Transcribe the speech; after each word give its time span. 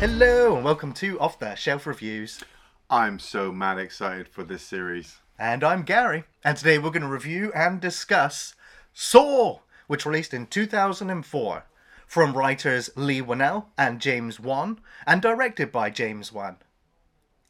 Hello 0.00 0.56
and 0.56 0.64
welcome 0.64 0.94
to 0.94 1.20
Off 1.20 1.38
the 1.38 1.54
Shelf 1.56 1.86
Reviews. 1.86 2.42
I'm 2.88 3.18
so 3.18 3.52
mad 3.52 3.76
excited 3.76 4.28
for 4.28 4.42
this 4.42 4.62
series. 4.62 5.18
And 5.38 5.62
I'm 5.62 5.82
Gary. 5.82 6.24
And 6.42 6.56
today 6.56 6.78
we're 6.78 6.88
going 6.88 7.02
to 7.02 7.08
review 7.08 7.52
and 7.54 7.82
discuss 7.82 8.54
Saw, 8.94 9.58
which 9.88 10.06
released 10.06 10.32
in 10.32 10.46
2004 10.46 11.64
from 12.06 12.32
writers 12.32 12.88
Leigh 12.96 13.20
Whannell 13.20 13.66
and 13.76 14.00
James 14.00 14.40
Wan 14.40 14.80
and 15.06 15.20
directed 15.20 15.70
by 15.70 15.90
James 15.90 16.32
Wan. 16.32 16.56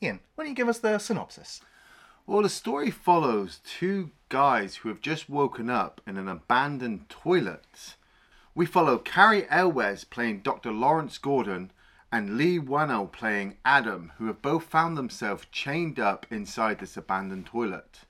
Iain, 0.02 0.19
why 0.34 0.42
don't 0.42 0.51
you 0.51 0.56
give 0.56 0.69
us 0.69 0.80
the 0.80 0.98
synopsis? 0.98 1.60
Well, 2.27 2.42
the 2.42 2.48
story 2.48 2.91
follows 2.91 3.60
two 3.62 4.10
guys 4.28 4.74
who 4.74 4.88
have 4.88 5.01
just 5.01 5.30
woken 5.30 5.70
up 5.70 6.01
in 6.05 6.16
an 6.16 6.27
abandoned 6.27 7.09
toilet. 7.09 7.95
We 8.56 8.66
follow 8.66 8.98
Cary 8.98 9.48
Elwes 9.48 10.02
playing 10.02 10.41
Dr. 10.41 10.73
Lawrence 10.73 11.16
Gordon 11.16 11.70
and 12.12 12.37
Leigh 12.37 12.59
Whannell 12.59 13.10
playing 13.12 13.56
Adam, 13.64 14.12
who 14.19 14.27
have 14.27 14.42
both 14.42 14.64
found 14.64 14.96
themselves 14.96 15.46
chained 15.52 16.00
up 16.00 16.27
inside 16.30 16.78
this 16.78 16.96
abandoned 16.96 17.46
toilet. 17.46 18.00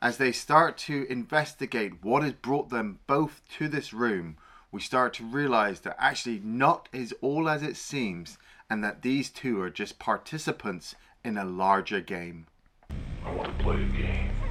As 0.00 0.16
they 0.16 0.32
start 0.32 0.76
to 0.78 1.06
investigate 1.10 2.02
what 2.02 2.22
has 2.22 2.32
brought 2.32 2.70
them 2.70 2.98
both 3.06 3.42
to 3.56 3.68
this 3.68 3.92
room, 3.92 4.36
we 4.70 4.80
start 4.80 5.14
to 5.14 5.24
realize 5.24 5.80
that 5.80 5.96
actually 5.98 6.40
not 6.42 6.88
is 6.92 7.14
all 7.20 7.48
as 7.48 7.62
it 7.62 7.76
seems, 7.76 8.36
and 8.68 8.82
that 8.82 9.02
these 9.02 9.30
two 9.30 9.60
are 9.60 9.70
just 9.70 9.98
participants 9.98 10.94
in 11.24 11.38
a 11.38 11.44
larger 11.44 12.00
game. 12.00 12.46
I 13.24 13.32
want 13.32 13.56
to 13.56 13.64
play 13.64 13.82
a 13.82 13.86
game. 13.86 14.41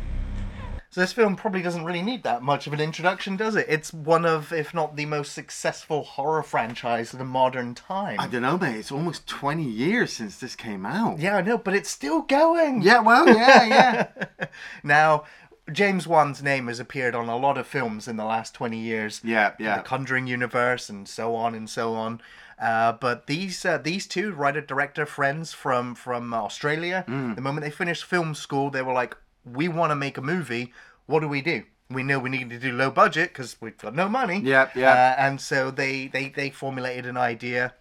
So 0.91 0.99
this 0.99 1.13
film 1.13 1.37
probably 1.37 1.61
doesn't 1.61 1.85
really 1.85 2.01
need 2.01 2.23
that 2.23 2.43
much 2.43 2.67
of 2.67 2.73
an 2.73 2.81
introduction, 2.81 3.37
does 3.37 3.55
it? 3.55 3.65
It's 3.69 3.93
one 3.93 4.25
of, 4.25 4.51
if 4.51 4.73
not 4.73 4.97
the 4.97 5.05
most 5.05 5.31
successful 5.31 6.03
horror 6.03 6.43
franchise 6.43 7.13
of 7.13 7.19
the 7.19 7.23
modern 7.25 7.73
time. 7.75 8.19
I 8.19 8.27
don't 8.27 8.41
know, 8.41 8.57
mate. 8.57 8.75
It's 8.75 8.91
almost 8.91 9.25
20 9.25 9.63
years 9.63 10.11
since 10.11 10.37
this 10.37 10.53
came 10.53 10.85
out. 10.85 11.17
Yeah, 11.19 11.37
I 11.37 11.41
know, 11.41 11.57
but 11.57 11.73
it's 11.73 11.89
still 11.89 12.23
going. 12.23 12.81
Yeah, 12.81 12.99
well, 12.99 13.25
yeah, 13.25 13.63
yeah. 13.65 14.47
Now, 14.83 15.23
James 15.71 16.07
Wan's 16.07 16.43
name 16.43 16.67
has 16.67 16.81
appeared 16.81 17.15
on 17.15 17.29
a 17.29 17.37
lot 17.37 17.57
of 17.57 17.65
films 17.67 18.09
in 18.09 18.17
the 18.17 18.25
last 18.25 18.53
20 18.53 18.77
years. 18.77 19.21
Yeah, 19.23 19.53
yeah. 19.59 19.77
The 19.77 19.83
Conjuring 19.83 20.27
universe 20.27 20.89
and 20.89 21.07
so 21.07 21.35
on 21.35 21.55
and 21.55 21.69
so 21.69 21.93
on. 21.93 22.19
Uh, 22.61 22.91
but 22.91 23.27
these 23.27 23.63
uh, 23.65 23.77
these 23.77 24.05
two 24.05 24.33
writer 24.33 24.59
director 24.61 25.05
friends 25.05 25.53
from 25.53 25.95
from 25.95 26.33
Australia, 26.33 27.05
Mm. 27.07 27.35
the 27.35 27.41
moment 27.41 27.63
they 27.63 27.71
finished 27.71 28.03
film 28.03 28.35
school, 28.35 28.69
they 28.69 28.83
were 28.83 28.93
like, 28.93 29.15
"We 29.43 29.67
want 29.67 29.89
to 29.91 29.95
make 29.95 30.17
a 30.17 30.21
movie. 30.21 30.71
What 31.11 31.19
do 31.21 31.27
we 31.27 31.41
do? 31.41 31.63
We 31.89 32.03
know 32.03 32.19
we 32.19 32.29
need 32.29 32.49
to 32.51 32.59
do 32.59 32.71
low 32.71 32.89
budget 32.89 33.27
because 33.29 33.57
we've 33.61 33.77
got 33.77 33.93
no 33.93 34.07
money." 34.07 34.39
Yep, 34.39 34.75
yep. 34.75 34.95
Uh, 34.95 35.21
and 35.25 35.41
so 35.41 35.69
they 35.71 36.07
they 36.07 36.29
they 36.29 36.49
formulated 36.49 37.05
an 37.05 37.17
idea. 37.17 37.73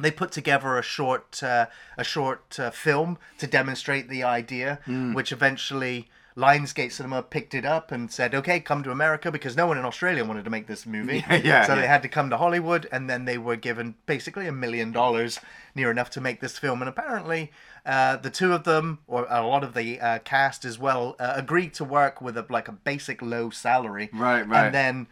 They 0.00 0.10
put 0.10 0.32
together 0.32 0.76
a 0.78 0.82
short 0.82 1.42
uh, 1.42 1.66
a 1.96 2.04
short 2.04 2.58
uh, 2.58 2.70
film 2.70 3.18
to 3.38 3.46
demonstrate 3.46 4.08
the 4.08 4.22
idea, 4.24 4.80
Mm. 4.86 5.14
which 5.14 5.30
eventually 5.32 6.08
Lionsgate 6.36 6.92
Cinema 6.92 7.22
picked 7.22 7.54
it 7.54 7.64
up 7.64 7.92
and 7.92 8.10
said, 8.10 8.34
"Okay, 8.34 8.60
come 8.60 8.82
to 8.82 8.90
America," 8.90 9.30
because 9.30 9.56
no 9.56 9.66
one 9.66 9.78
in 9.78 9.84
Australia 9.84 10.24
wanted 10.24 10.44
to 10.44 10.50
make 10.50 10.66
this 10.66 10.86
movie. 10.86 11.24
Yeah, 11.28 11.36
yeah, 11.44 11.66
so 11.66 11.76
they 11.76 11.86
had 11.86 12.02
to 12.02 12.08
come 12.08 12.30
to 12.30 12.36
Hollywood, 12.38 12.88
and 12.90 13.08
then 13.08 13.24
they 13.24 13.38
were 13.38 13.56
given 13.56 13.94
basically 14.06 14.46
a 14.46 14.52
million 14.52 14.92
dollars, 14.92 15.40
near 15.74 15.90
enough 15.90 16.10
to 16.10 16.20
make 16.20 16.40
this 16.40 16.58
film. 16.58 16.80
And 16.82 16.88
apparently, 16.88 17.52
uh, 17.84 18.16
the 18.16 18.30
two 18.30 18.52
of 18.52 18.64
them, 18.64 19.00
or 19.06 19.26
a 19.28 19.46
lot 19.46 19.62
of 19.64 19.74
the 19.74 20.00
uh, 20.00 20.18
cast 20.20 20.64
as 20.64 20.78
well, 20.78 21.16
uh, 21.20 21.32
agreed 21.36 21.74
to 21.74 21.84
work 21.84 22.20
with 22.20 22.36
a 22.36 22.46
like 22.48 22.68
a 22.68 22.72
basic 22.72 23.20
low 23.22 23.50
salary. 23.50 24.10
Right, 24.12 24.46
right. 24.48 24.66
And 24.66 24.74
then. 24.74 25.06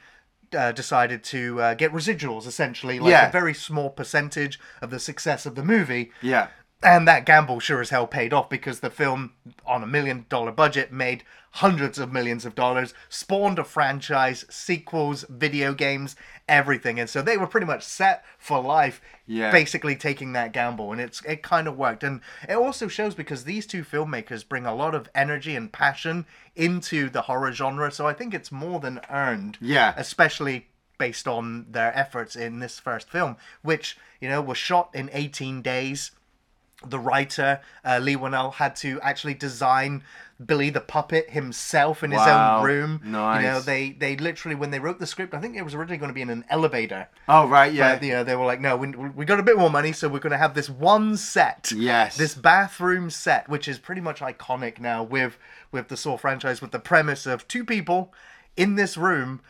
Uh, 0.52 0.72
decided 0.72 1.22
to 1.22 1.60
uh, 1.60 1.74
get 1.74 1.92
residuals 1.92 2.44
essentially 2.44 2.98
like 2.98 3.12
Yeah. 3.12 3.28
a 3.28 3.30
very 3.30 3.54
small 3.54 3.88
percentage 3.88 4.58
of 4.82 4.90
the 4.90 4.98
success 4.98 5.46
of 5.46 5.54
the 5.54 5.62
movie 5.62 6.10
Yeah. 6.22 6.48
And 6.82 7.06
that 7.06 7.26
gamble 7.26 7.60
sure 7.60 7.80
as 7.80 7.90
hell 7.90 8.06
paid 8.06 8.32
off 8.32 8.48
because 8.48 8.80
the 8.80 8.90
film, 8.90 9.32
on 9.66 9.82
a 9.82 9.86
million 9.86 10.24
dollar 10.28 10.52
budget, 10.52 10.90
made 10.92 11.24
hundreds 11.54 11.98
of 11.98 12.12
millions 12.12 12.46
of 12.46 12.54
dollars, 12.54 12.94
spawned 13.08 13.58
a 13.58 13.64
franchise, 13.64 14.46
sequels, 14.48 15.24
video 15.28 15.74
games, 15.74 16.14
everything. 16.48 16.98
And 17.00 17.10
so 17.10 17.22
they 17.22 17.36
were 17.36 17.46
pretty 17.46 17.66
much 17.66 17.82
set 17.82 18.24
for 18.38 18.62
life, 18.62 19.00
Yeah. 19.26 19.50
basically 19.50 19.96
taking 19.96 20.32
that 20.32 20.52
gamble. 20.52 20.92
And 20.92 21.00
it's 21.00 21.22
it 21.24 21.42
kind 21.42 21.66
of 21.66 21.76
worked. 21.76 22.04
And 22.04 22.20
it 22.48 22.54
also 22.54 22.88
shows 22.88 23.14
because 23.14 23.44
these 23.44 23.66
two 23.66 23.82
filmmakers 23.84 24.48
bring 24.48 24.64
a 24.64 24.74
lot 24.74 24.94
of 24.94 25.08
energy 25.14 25.56
and 25.56 25.72
passion 25.72 26.24
into 26.54 27.10
the 27.10 27.22
horror 27.22 27.52
genre. 27.52 27.90
So 27.90 28.06
I 28.06 28.12
think 28.14 28.32
it's 28.32 28.52
more 28.52 28.80
than 28.80 29.00
earned. 29.10 29.58
Yeah. 29.60 29.92
Especially 29.96 30.68
based 30.98 31.26
on 31.26 31.66
their 31.70 31.96
efforts 31.98 32.36
in 32.36 32.60
this 32.60 32.78
first 32.78 33.10
film, 33.10 33.36
which, 33.62 33.96
you 34.20 34.28
know, 34.28 34.40
was 34.40 34.58
shot 34.58 34.90
in 34.94 35.10
18 35.12 35.62
days 35.62 36.12
the 36.86 36.98
writer 36.98 37.60
uh, 37.84 37.98
Leigh 38.02 38.16
Whannell 38.16 38.54
had 38.54 38.74
to 38.76 38.98
actually 39.02 39.34
design 39.34 40.02
Billy 40.44 40.70
the 40.70 40.80
puppet 40.80 41.28
himself 41.30 42.02
in 42.02 42.10
his 42.12 42.18
Wow. 42.20 42.60
own 42.60 42.64
room. 42.64 43.00
Nice. 43.04 43.42
You 43.42 43.48
know, 43.48 43.60
they 43.60 43.90
they 43.90 44.16
literally 44.16 44.54
when 44.54 44.70
they 44.70 44.78
wrote 44.78 44.98
the 44.98 45.06
script, 45.06 45.34
I 45.34 45.40
think 45.40 45.56
it 45.56 45.62
was 45.62 45.74
originally 45.74 45.98
going 45.98 46.08
to 46.08 46.14
be 46.14 46.22
in 46.22 46.30
an 46.30 46.46
elevator. 46.48 47.08
Oh, 47.28 47.46
right, 47.46 47.70
yeah. 47.70 47.96
But, 47.96 48.02
you 48.02 48.12
know, 48.14 48.24
they 48.24 48.34
were 48.34 48.46
like, 48.46 48.60
no, 48.62 48.74
we, 48.78 48.88
we 48.88 49.26
got 49.26 49.38
a 49.38 49.42
bit 49.42 49.58
more 49.58 49.68
money, 49.68 49.92
so 49.92 50.08
we're 50.08 50.18
going 50.20 50.30
to 50.32 50.38
have 50.38 50.54
this 50.54 50.70
one 50.70 51.18
set. 51.18 51.70
Yes. 51.76 52.16
This 52.16 52.34
bathroom 52.34 53.10
set, 53.10 53.50
which 53.50 53.68
is 53.68 53.78
pretty 53.78 54.00
much 54.00 54.20
iconic 54.20 54.80
now 54.80 55.02
with 55.02 55.36
with 55.72 55.88
the 55.88 55.96
Saw 55.98 56.16
franchise, 56.16 56.62
with 56.62 56.70
the 56.70 56.78
premise 56.78 57.26
of 57.26 57.46
two 57.46 57.64
people 57.64 58.14
in 58.56 58.76
this 58.76 58.96
room 58.96 59.42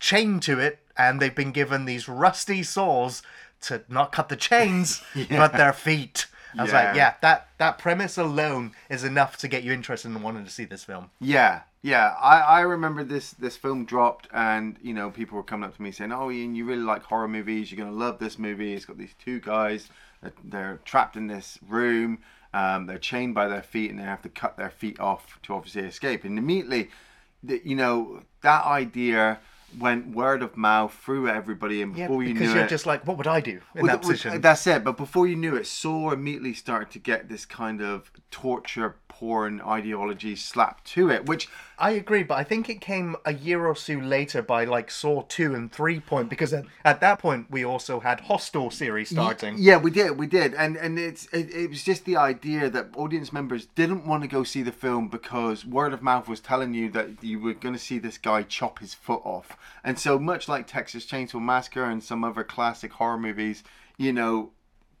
chained 0.00 0.42
to 0.42 0.58
it, 0.58 0.80
and 0.96 1.20
they've 1.20 1.34
been 1.36 1.52
given 1.52 1.84
these 1.84 2.08
rusty 2.08 2.64
saws 2.64 3.22
to 3.60 3.82
not 3.88 4.10
cut 4.10 4.28
the 4.28 4.34
chains, 4.36 5.02
but 5.30 5.52
their 5.52 5.72
feet. 5.72 6.26
I 6.56 6.62
was 6.62 6.72
like, 6.72 6.94
Yeah. 6.94 7.14
that 7.22 7.48
that 7.58 7.78
premise 7.78 8.18
alone 8.18 8.72
is 8.90 9.04
enough 9.04 9.36
to 9.38 9.48
get 9.48 9.62
you 9.62 9.72
interested 9.72 10.08
in 10.08 10.22
wanting 10.22 10.44
to 10.44 10.50
see 10.50 10.64
this 10.64 10.84
film. 10.84 11.10
Yeah, 11.20 11.62
yeah. 11.82 12.14
I, 12.20 12.40
I 12.40 12.60
remember 12.60 13.04
this 13.04 13.30
this 13.32 13.56
film 13.56 13.84
dropped, 13.84 14.28
and 14.32 14.76
you 14.82 14.92
know 14.94 15.10
people 15.10 15.36
were 15.36 15.42
coming 15.42 15.68
up 15.68 15.76
to 15.76 15.82
me 15.82 15.90
saying, 15.92 16.12
"Oh, 16.12 16.28
Iain, 16.30 16.54
you 16.54 16.64
really 16.64 16.82
like 16.82 17.02
horror 17.04 17.28
movies. 17.28 17.70
You're 17.72 17.84
gonna 17.84 17.96
love 17.96 18.18
this 18.18 18.38
movie. 18.38 18.74
It's 18.74 18.84
got 18.84 18.98
these 18.98 19.14
two 19.24 19.40
guys. 19.40 19.88
That 20.22 20.34
they're 20.44 20.80
trapped 20.84 21.16
in 21.16 21.26
this 21.26 21.58
room. 21.66 22.18
Um, 22.54 22.86
they're 22.86 22.98
chained 22.98 23.34
by 23.34 23.48
their 23.48 23.62
feet, 23.62 23.90
and 23.90 23.98
they 23.98 24.04
have 24.04 24.22
to 24.22 24.28
cut 24.28 24.56
their 24.56 24.70
feet 24.70 25.00
off 25.00 25.38
to 25.42 25.54
obviously 25.54 25.82
escape." 25.82 26.24
And 26.24 26.38
immediately, 26.38 26.90
the, 27.42 27.60
you 27.64 27.74
know, 27.74 28.22
that 28.42 28.64
idea 28.66 29.40
went 29.78 30.14
word 30.14 30.42
of 30.42 30.56
mouth 30.56 30.94
through 31.04 31.28
everybody, 31.28 31.82
and 31.82 31.96
Yeah, 31.96 32.06
before 32.06 32.22
you 32.22 32.34
because 32.34 32.52
knew 32.52 32.60
you're 32.60 32.68
just 32.68 32.86
like, 32.86 33.06
what 33.06 33.16
would 33.16 33.26
I 33.26 33.40
do 33.40 33.60
in 33.74 33.82
Well, 33.82 33.86
that 33.86 34.02
position? 34.02 34.40
That's 34.40 34.66
it. 34.66 34.84
But 34.84 34.96
before 34.96 35.26
you 35.26 35.36
knew 35.36 35.56
it, 35.56 35.66
Saw 35.66 36.10
immediately 36.10 36.54
started 36.54 36.90
to 36.92 36.98
get 36.98 37.28
this 37.28 37.46
kind 37.46 37.80
of 37.80 38.12
torture 38.32 38.96
porn 39.06 39.60
ideology 39.60 40.34
slapped 40.34 40.84
to 40.84 41.08
it, 41.08 41.26
which 41.26 41.48
I 41.78 41.90
agree, 41.90 42.24
but 42.24 42.38
I 42.38 42.44
think 42.44 42.68
it 42.68 42.80
came 42.80 43.14
a 43.24 43.32
year 43.32 43.66
or 43.66 43.76
so 43.76 43.94
later 43.94 44.42
by 44.42 44.64
like 44.64 44.90
Saw 44.90 45.22
2 45.22 45.54
and 45.54 45.70
3 45.70 46.00
point 46.00 46.28
because 46.28 46.52
at, 46.52 46.64
at 46.84 47.00
that 47.00 47.20
point 47.20 47.48
we 47.50 47.64
also 47.64 48.00
had 48.00 48.22
Hostel 48.22 48.70
series 48.70 49.10
starting. 49.10 49.56
Yeah, 49.58 49.76
we 49.76 49.90
did, 49.90 50.18
we 50.18 50.26
did, 50.26 50.54
and 50.54 50.76
and 50.76 50.98
it's 50.98 51.26
it, 51.26 51.54
it 51.54 51.70
was 51.70 51.84
just 51.84 52.04
the 52.04 52.16
idea 52.16 52.68
that 52.70 52.88
audience 52.96 53.32
members 53.32 53.66
didn't 53.66 54.06
want 54.06 54.22
to 54.22 54.28
go 54.28 54.42
see 54.42 54.62
the 54.62 54.72
film 54.72 55.08
because 55.08 55.64
word 55.64 55.92
of 55.92 56.02
mouth 56.02 56.26
was 56.26 56.40
telling 56.40 56.74
you 56.74 56.90
that 56.90 57.22
you 57.22 57.38
were 57.38 57.54
going 57.54 57.74
to 57.74 57.80
see 57.80 57.98
this 57.98 58.18
guy 58.18 58.42
chop 58.42 58.80
his 58.80 58.94
foot 58.94 59.22
off, 59.24 59.56
and 59.84 59.98
so 59.98 60.18
much 60.18 60.48
like 60.48 60.66
Texas 60.66 61.06
Chainsaw 61.06 61.40
Massacre 61.40 61.84
and 61.84 62.02
some 62.02 62.24
other 62.24 62.42
classic 62.42 62.94
horror 62.94 63.18
movies, 63.18 63.62
you 63.96 64.12
know. 64.12 64.50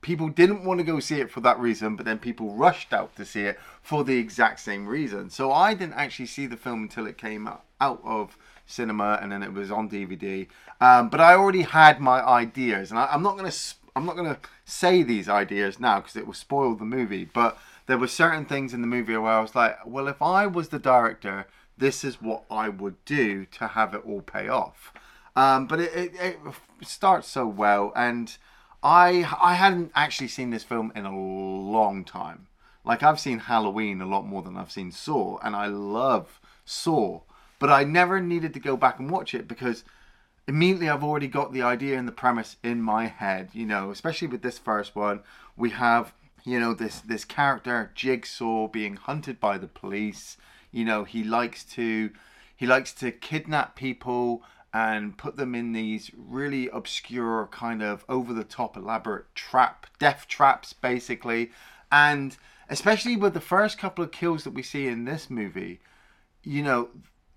People 0.02 0.28
didn't 0.28 0.64
want 0.64 0.78
to 0.78 0.84
go 0.84 1.00
see 1.00 1.20
it 1.20 1.30
for 1.30 1.40
that 1.40 1.58
reason, 1.58 1.96
but 1.96 2.04
then 2.04 2.18
people 2.18 2.54
rushed 2.54 2.92
out 2.92 3.16
to 3.16 3.24
see 3.24 3.42
it 3.42 3.58
for 3.80 4.04
the 4.04 4.18
exact 4.18 4.60
same 4.60 4.86
reason. 4.86 5.30
So 5.30 5.52
I 5.52 5.74
didn't 5.74 5.94
actually 5.94 6.26
see 6.26 6.46
the 6.46 6.56
film 6.56 6.82
until 6.82 7.06
it 7.06 7.16
came 7.16 7.48
out 7.48 8.00
of 8.04 8.36
cinema 8.66 9.18
and 9.20 9.32
then 9.32 9.42
it 9.42 9.52
was 9.52 9.70
on 9.70 9.88
DVD. 9.88 10.46
Um, 10.80 11.08
but 11.08 11.20
I 11.20 11.34
already 11.34 11.62
had 11.62 12.00
my 12.00 12.20
ideas, 12.20 12.90
and 12.90 12.98
I, 12.98 13.06
I'm 13.06 13.22
not 13.22 13.36
gonna 13.36 13.52
I'm 13.94 14.04
not 14.06 14.16
gonna 14.16 14.38
say 14.64 15.02
these 15.02 15.28
ideas 15.28 15.78
now 15.78 16.00
because 16.00 16.16
it 16.16 16.26
will 16.26 16.34
spoil 16.34 16.74
the 16.74 16.84
movie. 16.84 17.24
But 17.24 17.58
there 17.86 17.98
were 17.98 18.08
certain 18.08 18.44
things 18.44 18.74
in 18.74 18.80
the 18.80 18.86
movie 18.86 19.16
where 19.16 19.32
I 19.32 19.40
was 19.40 19.54
like, 19.54 19.78
well, 19.86 20.08
if 20.08 20.20
I 20.20 20.46
was 20.46 20.68
the 20.68 20.78
director, 20.78 21.46
this 21.78 22.04
is 22.04 22.20
what 22.20 22.44
I 22.50 22.68
would 22.68 23.04
do 23.04 23.46
to 23.46 23.68
have 23.68 23.94
it 23.94 24.02
all 24.04 24.22
pay 24.22 24.48
off. 24.48 24.92
Um, 25.34 25.66
but 25.66 25.80
it, 25.80 25.94
it, 25.94 26.14
it 26.20 26.38
starts 26.86 27.28
so 27.28 27.46
well, 27.46 27.92
and 27.96 28.36
I 28.82 29.28
I 29.40 29.54
hadn't 29.54 29.92
actually 29.94 30.28
seen 30.28 30.50
this 30.50 30.64
film 30.64 30.92
in 30.94 31.06
a 31.06 31.16
long 31.16 32.04
time. 32.04 32.48
Like 32.84 33.02
I've 33.02 33.20
seen 33.20 33.38
Halloween 33.38 34.00
a 34.00 34.06
lot 34.06 34.26
more 34.26 34.42
than 34.42 34.56
I've 34.56 34.72
seen 34.72 34.90
Saw, 34.90 35.38
and 35.42 35.54
I 35.54 35.66
love 35.66 36.40
Saw, 36.64 37.20
but 37.58 37.70
I 37.70 37.84
never 37.84 38.20
needed 38.20 38.52
to 38.54 38.60
go 38.60 38.76
back 38.76 38.98
and 38.98 39.10
watch 39.10 39.34
it 39.34 39.46
because 39.46 39.84
immediately 40.48 40.88
I've 40.88 41.04
already 41.04 41.28
got 41.28 41.52
the 41.52 41.62
idea 41.62 41.96
and 41.96 42.08
the 42.08 42.12
premise 42.12 42.56
in 42.64 42.82
my 42.82 43.06
head. 43.06 43.50
You 43.52 43.66
know, 43.66 43.90
especially 43.90 44.28
with 44.28 44.42
this 44.42 44.58
first 44.58 44.96
one, 44.96 45.20
we 45.56 45.70
have 45.70 46.12
you 46.44 46.58
know 46.58 46.74
this 46.74 47.00
this 47.00 47.24
character 47.24 47.92
Jigsaw 47.94 48.68
being 48.68 48.96
hunted 48.96 49.38
by 49.38 49.58
the 49.58 49.68
police. 49.68 50.36
You 50.72 50.84
know, 50.84 51.04
he 51.04 51.22
likes 51.22 51.64
to 51.76 52.10
he 52.56 52.66
likes 52.66 52.92
to 52.94 53.12
kidnap 53.12 53.76
people 53.76 54.42
and 54.72 55.18
put 55.18 55.36
them 55.36 55.54
in 55.54 55.72
these 55.72 56.10
really 56.16 56.68
obscure, 56.68 57.48
kind 57.50 57.82
of 57.82 58.04
over 58.08 58.32
the 58.32 58.44
top, 58.44 58.76
elaborate 58.76 59.34
trap, 59.34 59.86
death 59.98 60.26
traps, 60.28 60.72
basically. 60.72 61.50
And 61.90 62.36
especially 62.68 63.16
with 63.16 63.34
the 63.34 63.40
first 63.40 63.78
couple 63.78 64.02
of 64.02 64.12
kills 64.12 64.44
that 64.44 64.54
we 64.54 64.62
see 64.62 64.86
in 64.86 65.04
this 65.04 65.28
movie, 65.28 65.80
you 66.42 66.62
know, 66.62 66.88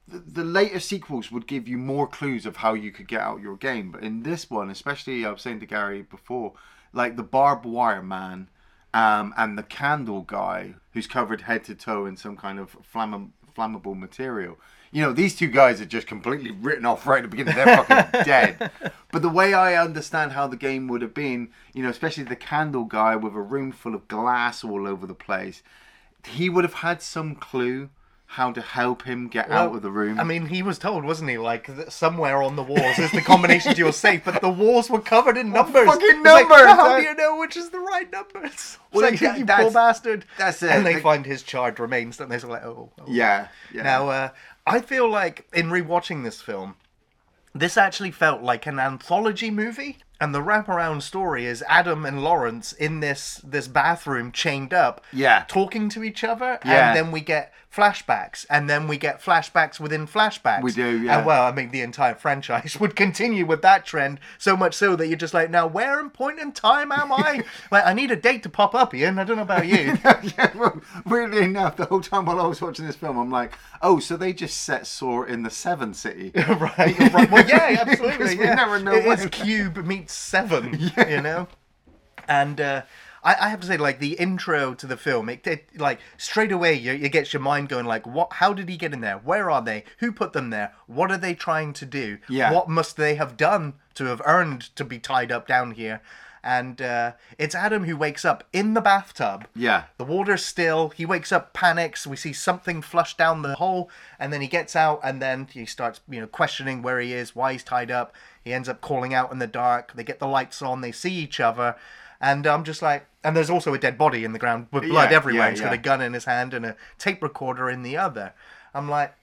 the, 0.07 0.19
the 0.19 0.43
later 0.43 0.79
sequels 0.79 1.31
would 1.31 1.47
give 1.47 1.67
you 1.67 1.77
more 1.77 2.07
clues 2.07 2.45
of 2.45 2.57
how 2.57 2.73
you 2.73 2.91
could 2.91 3.07
get 3.07 3.21
out 3.21 3.41
your 3.41 3.57
game. 3.57 3.91
But 3.91 4.03
in 4.03 4.23
this 4.23 4.49
one, 4.49 4.69
especially, 4.69 5.25
I 5.25 5.31
was 5.31 5.41
saying 5.41 5.59
to 5.59 5.65
Gary 5.65 6.03
before, 6.03 6.53
like 6.93 7.17
the 7.17 7.23
barbed 7.23 7.65
wire 7.65 8.03
man 8.03 8.49
um, 8.93 9.33
and 9.35 9.57
the 9.57 9.63
candle 9.63 10.21
guy 10.21 10.75
who's 10.93 11.07
covered 11.07 11.41
head 11.41 11.65
to 11.65 11.75
toe 11.75 12.05
in 12.05 12.15
some 12.15 12.37
kind 12.37 12.59
of 12.59 12.77
flamm- 12.81 13.33
flammable 13.55 13.97
material. 13.97 14.57
You 14.95 15.01
know, 15.01 15.11
these 15.11 15.35
two 15.35 15.47
guys 15.47 15.81
are 15.81 15.85
just 15.85 16.07
completely 16.07 16.51
written 16.51 16.85
off 16.85 17.05
right 17.05 17.17
at 17.21 17.29
the 17.29 17.35
beginning. 17.35 17.53
They're 17.55 17.83
fucking 17.83 18.21
dead. 18.23 18.71
But 19.11 19.21
the 19.21 19.27
way 19.29 19.53
I 19.53 19.75
understand 19.75 20.31
how 20.31 20.47
the 20.47 20.55
game 20.55 20.87
would 20.87 21.01
have 21.01 21.13
been, 21.13 21.49
you 21.73 21.83
know, 21.83 21.89
especially 21.89 22.23
the 22.23 22.37
candle 22.37 22.85
guy 22.85 23.17
with 23.17 23.33
a 23.35 23.41
room 23.41 23.73
full 23.73 23.93
of 23.93 24.07
glass 24.07 24.63
all 24.63 24.87
over 24.87 25.05
the 25.05 25.13
place, 25.13 25.61
he 26.25 26.49
would 26.49 26.63
have 26.63 26.75
had 26.75 27.01
some 27.01 27.35
clue 27.35 27.89
how 28.27 28.51
to 28.51 28.61
help 28.61 29.03
him 29.03 29.27
get 29.27 29.51
out 29.51 29.75
of 29.75 29.81
the 29.81 29.91
room. 29.91 30.19
I 30.19 30.23
mean, 30.23 30.47
he 30.47 30.63
was 30.63 30.79
told, 30.79 31.03
wasn't 31.05 31.29
he? 31.29 31.37
Like 31.37 31.67
that 31.75 31.91
somewhere 31.91 32.41
on 32.41 32.55
the 32.55 32.63
walls 32.63 32.97
is 32.97 33.11
the 33.11 33.21
combination 33.21 33.73
to 33.73 33.77
your 33.77 33.91
safe, 33.93 34.23
but 34.25 34.41
the 34.41 34.49
walls 34.49 34.89
were 34.89 34.99
covered 35.01 35.37
in 35.37 35.51
numbers. 35.51 35.85
fucking 35.85 36.01
It's 36.09 36.25
like, 36.25 36.49
numbers! 36.49 36.67
how 36.67 36.87
That- 36.87 36.97
do 37.01 37.03
you 37.03 37.15
know 37.15 37.37
which 37.37 37.55
is 37.55 37.69
the 37.69 37.79
right 37.79 38.11
numbers? 38.11 38.45
It's 38.51 38.79
Well, 38.91 39.09
like, 39.11 39.19
that- 39.19 39.37
you 39.37 39.45
poor 39.45 39.71
bastard. 39.71 40.25
that's 40.37 40.63
it. 40.63 40.71
And 40.71 40.85
they 40.85 40.95
Like- 40.95 41.03
find 41.03 41.25
his 41.25 41.43
charred 41.43 41.79
remains, 41.79 42.19
and 42.19 42.31
they're 42.31 42.39
like, 42.39 42.63
oh. 42.63 42.91
oh. 42.99 43.03
yeah, 43.07 43.49
yeah. 43.73 43.83
Now, 43.83 44.09
uh, 44.09 44.29
I 44.67 44.81
feel 44.81 45.07
like 45.07 45.47
in 45.53 45.67
rewatching 45.67 46.23
this 46.23 46.41
film, 46.41 46.75
this 47.53 47.77
actually 47.77 48.11
felt 48.11 48.41
like 48.41 48.65
an 48.65 48.79
anthology 48.79 49.51
movie. 49.51 49.99
And 50.19 50.33
the 50.33 50.39
wraparound 50.41 51.01
story 51.01 51.45
is 51.45 51.63
Adam 51.67 52.05
and 52.05 52.23
Lawrence 52.23 52.71
in 52.71 52.99
this 53.01 53.41
this 53.43 53.67
bathroom 53.67 54.31
chained 54.31 54.73
up, 54.73 55.03
Yeah. 55.11 55.43
talking 55.47 55.89
to 55.89 56.03
each 56.03 56.23
other, 56.23 56.59
Yeah. 56.63 56.87
and 56.89 56.95
then 56.97 57.11
we 57.11 57.19
get 57.21 57.51
flashbacks, 57.75 58.45
and 58.49 58.69
then 58.69 58.87
we 58.87 58.97
get 58.97 59.21
flashbacks 59.21 59.81
within 59.81 60.07
flashbacks. 60.07 60.61
We 60.63 60.71
do, 60.71 61.01
yeah. 61.01 61.17
And 61.17 61.25
well, 61.25 61.43
I 61.45 61.51
mean, 61.51 61.71
the 61.71 61.81
entire 61.81 62.15
franchise 62.25 62.79
would 62.79 62.95
continue 62.95 63.45
with 63.45 63.61
that 63.63 63.85
trend, 63.85 64.21
so 64.37 64.55
much 64.55 64.73
so 64.73 64.95
that 64.95 65.07
you're 65.07 65.17
just 65.17 65.33
like, 65.33 65.49
now 65.49 65.67
where 65.67 65.99
in 65.99 66.09
point 66.09 66.39
in 66.39 66.53
time 66.53 66.93
am 66.93 67.11
I? 67.11 67.43
like, 67.71 67.85
I 67.85 67.91
need 67.91 68.11
a 68.11 68.15
date 68.15 68.43
to 68.43 68.49
pop 68.49 68.73
up, 68.73 68.93
Ian. 68.93 69.19
I 69.19 69.25
don't 69.25 69.35
know 69.35 69.41
about 69.43 69.67
you. 69.67 69.97
yeah, 70.37 70.51
well, 70.55 70.81
weirdly 71.05 71.43
enough, 71.43 71.75
the 71.75 71.83
whole 71.85 71.99
time 71.99 72.25
while 72.25 72.39
I 72.39 72.47
was 72.47 72.61
watching 72.61 72.85
this 72.87 72.95
film, 72.95 73.17
I'm 73.17 73.29
like, 73.29 73.51
oh, 73.81 73.99
so 73.99 74.15
they 74.15 74.31
just 74.31 74.63
set 74.63 74.87
Saw 74.87 75.23
in 75.23 75.43
the 75.43 75.49
Seven 75.49 75.93
City. 75.93 76.31
right, 76.33 76.97
right. 77.13 77.29
Well, 77.29 77.45
yeah, 77.45 77.75
absolutely. 77.85 78.37
we 78.37 78.45
never 78.45 78.79
know 78.79 78.93
It 78.93 79.05
is. 79.19 79.25
Cube 79.31 79.85
meets 79.85 80.04
Seven. 80.07 80.91
You 81.07 81.21
know, 81.21 81.47
and 82.27 82.59
uh, 82.59 82.81
I, 83.25 83.35
I 83.41 83.49
have 83.49 83.59
to 83.61 83.67
say, 83.67 83.77
like 83.77 83.99
the 83.99 84.13
intro 84.13 84.73
to 84.75 84.87
the 84.87 84.95
film, 84.95 85.29
it, 85.29 85.45
it 85.47 85.69
like 85.77 85.99
straight 86.17 86.51
away 86.51 86.73
you, 86.75 86.93
it 86.93 87.11
gets 87.11 87.33
your 87.33 87.41
mind 87.41 87.69
going, 87.69 87.85
like, 87.85 88.05
what? 88.05 88.33
How 88.33 88.53
did 88.53 88.69
he 88.69 88.77
get 88.77 88.93
in 88.93 89.01
there? 89.01 89.17
Where 89.17 89.49
are 89.49 89.61
they? 89.61 89.83
Who 89.99 90.11
put 90.11 90.33
them 90.33 90.51
there? 90.51 90.73
What 90.85 91.11
are 91.11 91.17
they 91.17 91.33
trying 91.33 91.73
to 91.73 91.85
do? 91.85 92.19
Yeah. 92.29 92.53
What 92.53 92.69
must 92.69 92.95
they 92.97 93.15
have 93.15 93.35
done 93.35 93.73
to 93.95 94.05
have 94.05 94.21
earned 94.25 94.75
to 94.75 94.85
be 94.85 94.99
tied 94.99 95.31
up 95.31 95.47
down 95.47 95.71
here? 95.71 96.01
And 96.43 96.79
uh, 96.79 97.13
it's 97.39 97.55
Adam 97.55 97.85
who 97.85 97.97
wakes 97.97 98.23
up 98.23 98.43
in 98.53 98.75
the 98.75 98.81
bathtub. 98.81 99.47
Yeah. 99.55 99.85
The 99.97 100.05
water's 100.05 100.45
still. 100.45 100.89
He 100.89 101.03
wakes 101.03 101.31
up, 101.31 101.53
panics. 101.53 102.05
We 102.05 102.15
see 102.15 102.33
something 102.33 102.83
flush 102.83 103.17
down 103.17 103.41
the 103.41 103.55
hole, 103.55 103.89
and 104.19 104.31
then 104.31 104.41
he 104.41 104.47
gets 104.47 104.75
out, 104.75 104.99
and 105.03 105.19
then 105.19 105.47
he 105.51 105.65
starts, 105.65 106.01
you 106.07 106.21
know, 106.21 106.27
questioning 106.27 106.83
where 106.83 106.99
he 106.99 107.13
is, 107.13 107.35
why 107.35 107.53
he's 107.53 107.63
tied 107.63 107.89
up. 107.89 108.13
He 108.45 108.53
ends 108.53 108.69
up 108.69 108.79
calling 108.79 109.13
out 109.13 109.31
in 109.33 109.39
the 109.39 109.47
dark. 109.47 109.91
They 109.93 110.03
get 110.05 110.19
the 110.19 110.27
lights 110.27 110.61
on. 110.61 110.79
They 110.79 110.93
see 110.93 111.11
each 111.11 111.39
other, 111.41 111.75
and 112.21 112.45
I'm 112.47 112.63
just 112.63 112.81
like, 112.81 113.07
and 113.23 113.35
there's 113.35 113.49
also 113.49 113.73
a 113.73 113.79
dead 113.79 113.97
body 113.97 114.23
in 114.23 114.31
the 114.33 114.39
ground 114.39 114.67
with 114.71 114.83
blood 114.87 115.09
Yeah, 115.11 115.17
everywhere. 115.17 115.45
yeah, 115.47 115.49
He's 115.51 115.61
got 115.61 115.73
a 115.73 115.77
gun 115.77 115.99
in 116.01 116.13
his 116.13 116.25
hand 116.25 116.53
and 116.53 116.65
a 116.65 116.75
tape 116.99 117.21
recorder 117.23 117.69
in 117.69 117.81
the 117.83 117.97
other. 117.97 118.33
I'm 118.73 118.87
like, 118.87 119.13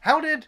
how 0.00 0.20
did 0.20 0.46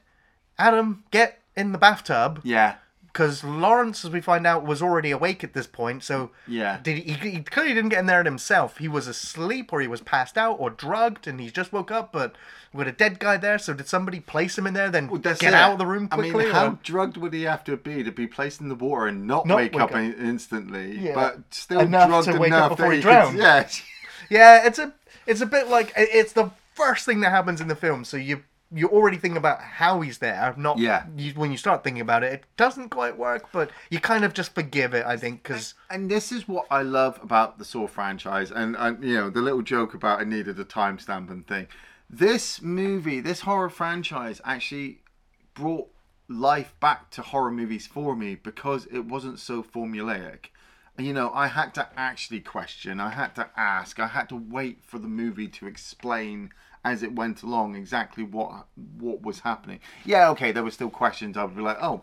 Adam 0.59 1.05
get 1.11 1.39
in 1.55 1.73
the 1.73 1.79
bathtub? 1.79 2.41
Yeah. 2.43 2.77
Because 3.15 3.45
Lawrence, 3.45 4.05
as 4.05 4.11
we 4.11 4.21
find 4.21 4.45
out, 4.45 4.65
was 4.67 4.83
already 4.83 5.13
awake 5.13 5.45
at 5.45 5.53
this 5.55 5.69
point. 5.69 6.03
So 6.03 6.33
Yeah. 6.49 6.81
did 6.83 6.99
he, 6.99 7.13
he 7.13 7.43
clearly 7.45 7.73
didn't 7.73 7.91
get 7.91 8.01
in 8.01 8.07
there 8.07 8.25
himself. 8.25 8.79
He 8.79 8.89
was 8.89 9.07
asleep, 9.07 9.73
or 9.73 9.81
he 9.81 9.87
was 9.87 10.01
passed 10.01 10.37
out, 10.37 10.57
or 10.59 10.69
drugged, 10.69 11.29
and 11.29 11.41
he 11.41 11.49
just 11.49 11.73
woke 11.73 11.93
up. 11.93 12.11
But 12.11 12.35
with 12.73 12.89
a 12.89 12.93
dead 12.93 13.21
guy 13.21 13.37
there, 13.37 13.57
so 13.59 13.73
did 13.73 13.87
somebody 13.87 14.19
place 14.19 14.59
him 14.59 14.67
in 14.67 14.75
there? 14.75 14.91
Then 14.91 15.07
Well, 15.09 15.21
get 15.21 15.41
it. 15.45 15.55
out 15.55 15.73
of 15.75 15.79
the 15.79 15.87
room 15.87 16.09
quickly. 16.09 16.43
I 16.43 16.45
mean, 16.47 16.53
how 16.53 16.67
or- 16.71 16.79
drugged 16.83 17.17
would 17.17 17.33
he 17.33 17.43
have 17.45 17.63
to 17.65 17.77
be 17.77 18.03
to 18.03 18.11
be 18.11 18.27
placed 18.27 18.61
in 18.61 18.69
the 18.69 18.75
water 18.75 19.07
and 19.07 19.29
not, 19.29 19.47
Not 19.47 19.59
wake 19.59 19.75
wake 19.75 19.83
up, 19.83 19.91
up. 19.93 19.97
in- 19.97 20.15
instantly, 20.15 20.99
Yeah. 20.99 21.15
but 21.15 21.39
still 21.51 21.79
Enough 21.81 22.09
drugged 22.09 22.27
to 22.27 22.33
wake 22.33 22.53
up 22.53 22.59
enough 22.59 22.71
before 22.71 22.87
that 22.89 22.95
he 22.97 22.97
he 22.97 23.03
drowned. 23.03 23.37
Could, 23.37 23.41
yeah. 23.45 23.67
Yeah, 24.29 24.67
it's 24.67 24.81
a 24.81 24.93
it's 25.25 25.41
a 25.41 25.47
bit 25.47 25.69
like 25.69 25.93
it's 25.97 26.33
the 26.33 26.51
first 26.75 27.07
thing 27.07 27.21
that 27.21 27.31
happens 27.31 27.61
in 27.61 27.69
the 27.69 27.77
film. 27.77 28.05
So 28.05 28.17
you 28.17 28.43
you 28.75 28.89
already 28.89 29.17
think 29.17 29.37
about 29.37 29.61
how 29.61 30.01
he's 30.01 30.19
there. 30.19 30.55
Not 30.57 30.79
Yeah. 30.79 31.07
You, 31.17 31.33
when 31.35 31.51
you 31.53 31.57
start 31.57 31.85
thinking 31.85 32.01
about 32.01 32.25
it, 32.25 32.33
it 32.33 32.45
doesn't 32.57 32.89
quite 32.89 33.17
work, 33.17 33.51
but 33.53 33.71
you 33.91 34.01
kind 34.01 34.25
of 34.25 34.35
just 34.35 34.55
forgive 34.55 34.95
it. 34.95 35.07
I 35.07 35.17
think 35.17 35.43
because 35.43 35.75
And 35.91 36.11
this 36.11 36.33
is 36.33 36.49
what 36.49 36.67
I 36.71 36.83
love 36.83 37.21
about 37.23 37.59
the 37.59 37.65
Saw 37.65 37.87
franchise, 37.87 38.51
and, 38.51 38.77
and 38.77 39.03
you 39.03 39.15
know 39.15 39.31
the 39.31 39.41
little 39.41 39.63
joke 39.63 39.95
about 39.95 40.21
I 40.21 40.25
needed 40.25 40.59
a 40.59 40.65
timestamp 40.65 41.31
and 41.31 41.47
thing. 41.47 41.69
This 42.11 42.61
movie, 42.61 43.21
this 43.21 43.41
horror 43.41 43.71
franchise, 43.71 44.41
actually 44.45 45.01
brought 45.55 45.89
life 46.29 46.75
back 46.81 47.11
to 47.11 47.23
horror 47.23 47.51
movies 47.51 47.87
for 47.87 48.17
me 48.17 48.35
because 48.35 48.87
it 48.87 49.07
wasn't 49.07 49.39
so 49.39 49.63
formulaic. 49.63 50.47
You 50.97 51.13
know, 51.13 51.33
I 51.33 51.49
had 51.49 51.75
to 51.75 51.89
actually 51.97 52.41
question, 52.41 53.01
I 53.01 53.11
had 53.11 53.35
to 53.35 53.51
ask, 53.57 53.99
I 53.99 54.07
had 54.07 54.29
to 54.29 54.37
wait 54.37 54.85
for 54.85 54.99
the 54.99 55.09
movie 55.09 55.49
to 55.49 55.67
explain 55.67 56.51
as 56.85 57.03
it 57.03 57.15
went 57.15 57.43
along 57.43 57.75
exactly 57.75 58.25
what 58.25 58.67
what 58.99 59.23
was 59.23 59.41
happening. 59.41 59.81
Yeah, 60.05 60.31
okay, 60.31 60.53
there 60.53 60.63
were 60.63 60.71
still 60.71 60.91
questions. 60.91 61.37
I 61.37 61.45
would 61.45 61.57
be 61.57 61.63
like, 61.63 61.79
oh, 61.81 62.03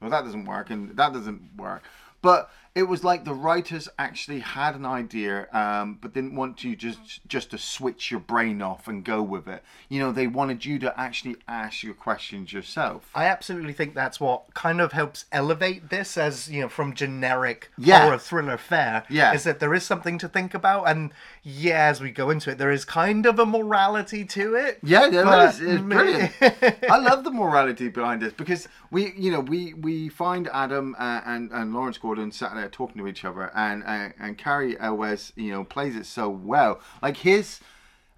well 0.00 0.10
that 0.10 0.24
doesn't 0.24 0.44
work 0.44 0.70
and 0.70 0.96
that 0.96 1.12
doesn't 1.12 1.42
work 1.56 1.82
but 2.22 2.50
it 2.76 2.84
was 2.86 3.02
like 3.02 3.24
the 3.24 3.34
writers 3.34 3.88
actually 3.98 4.40
had 4.40 4.76
an 4.76 4.84
idea 4.86 5.48
um, 5.52 5.98
but 6.00 6.12
didn't 6.14 6.36
want 6.36 6.62
you 6.62 6.76
just 6.76 7.26
just 7.26 7.50
to 7.50 7.58
switch 7.58 8.10
your 8.10 8.20
brain 8.20 8.60
off 8.62 8.86
and 8.86 9.02
go 9.04 9.22
with 9.22 9.48
it 9.48 9.62
you 9.88 9.98
know 9.98 10.12
they 10.12 10.26
wanted 10.26 10.64
you 10.64 10.78
to 10.78 11.00
actually 11.00 11.34
ask 11.48 11.82
your 11.82 11.94
questions 11.94 12.52
yourself 12.52 13.10
I 13.14 13.24
absolutely 13.24 13.72
think 13.72 13.94
that's 13.94 14.20
what 14.20 14.52
kind 14.54 14.80
of 14.80 14.92
helps 14.92 15.24
elevate 15.32 15.88
this 15.90 16.16
as 16.18 16.50
you 16.50 16.60
know 16.60 16.68
from 16.68 16.94
generic 16.94 17.70
Yeah. 17.78 18.02
horror 18.04 18.18
thriller 18.18 18.58
fare. 18.58 19.04
Yeah. 19.08 19.32
is 19.32 19.44
that 19.44 19.58
there 19.58 19.72
is 19.74 19.82
something 19.84 20.18
to 20.18 20.28
think 20.28 20.52
about, 20.54 20.84
and 20.84 21.12
yeah, 21.42 21.86
as 21.88 22.00
we 22.00 22.10
go 22.10 22.28
into 22.30 22.50
it, 22.50 22.58
there 22.58 22.70
is 22.70 22.84
kind 22.84 23.24
of 23.24 23.38
a 23.38 23.46
morality 23.46 24.24
to 24.26 24.54
it. 24.54 24.78
yeah 24.82 25.08
there 25.08 25.24
But 25.24 25.54
is 25.54 25.60
it's 25.60 25.82
brilliant 25.82 26.32
i 26.90 26.98
love 26.98 27.24
the 27.24 27.30
morality 27.30 27.88
behind 27.88 28.20
this 28.22 28.32
because 28.34 28.68
we 28.90 29.12
you 29.16 29.30
know 29.30 29.40
we 29.40 29.72
we 29.74 30.08
find 30.08 30.48
adam 30.52 30.94
uh, 30.98 31.20
and 31.24 31.50
and 31.52 31.72
lawrence 31.74 31.98
gordon 31.98 32.30
sat 32.32 32.54
there 32.54 32.65
talking 32.72 33.00
to 33.00 33.08
each 33.08 33.24
other 33.24 33.50
and 33.54 33.82
and, 33.84 34.14
and 34.18 34.38
cary 34.38 34.78
elwes 34.80 35.32
you 35.36 35.50
know 35.50 35.64
plays 35.64 35.96
it 35.96 36.06
so 36.06 36.28
well 36.28 36.80
like 37.02 37.18
his 37.18 37.60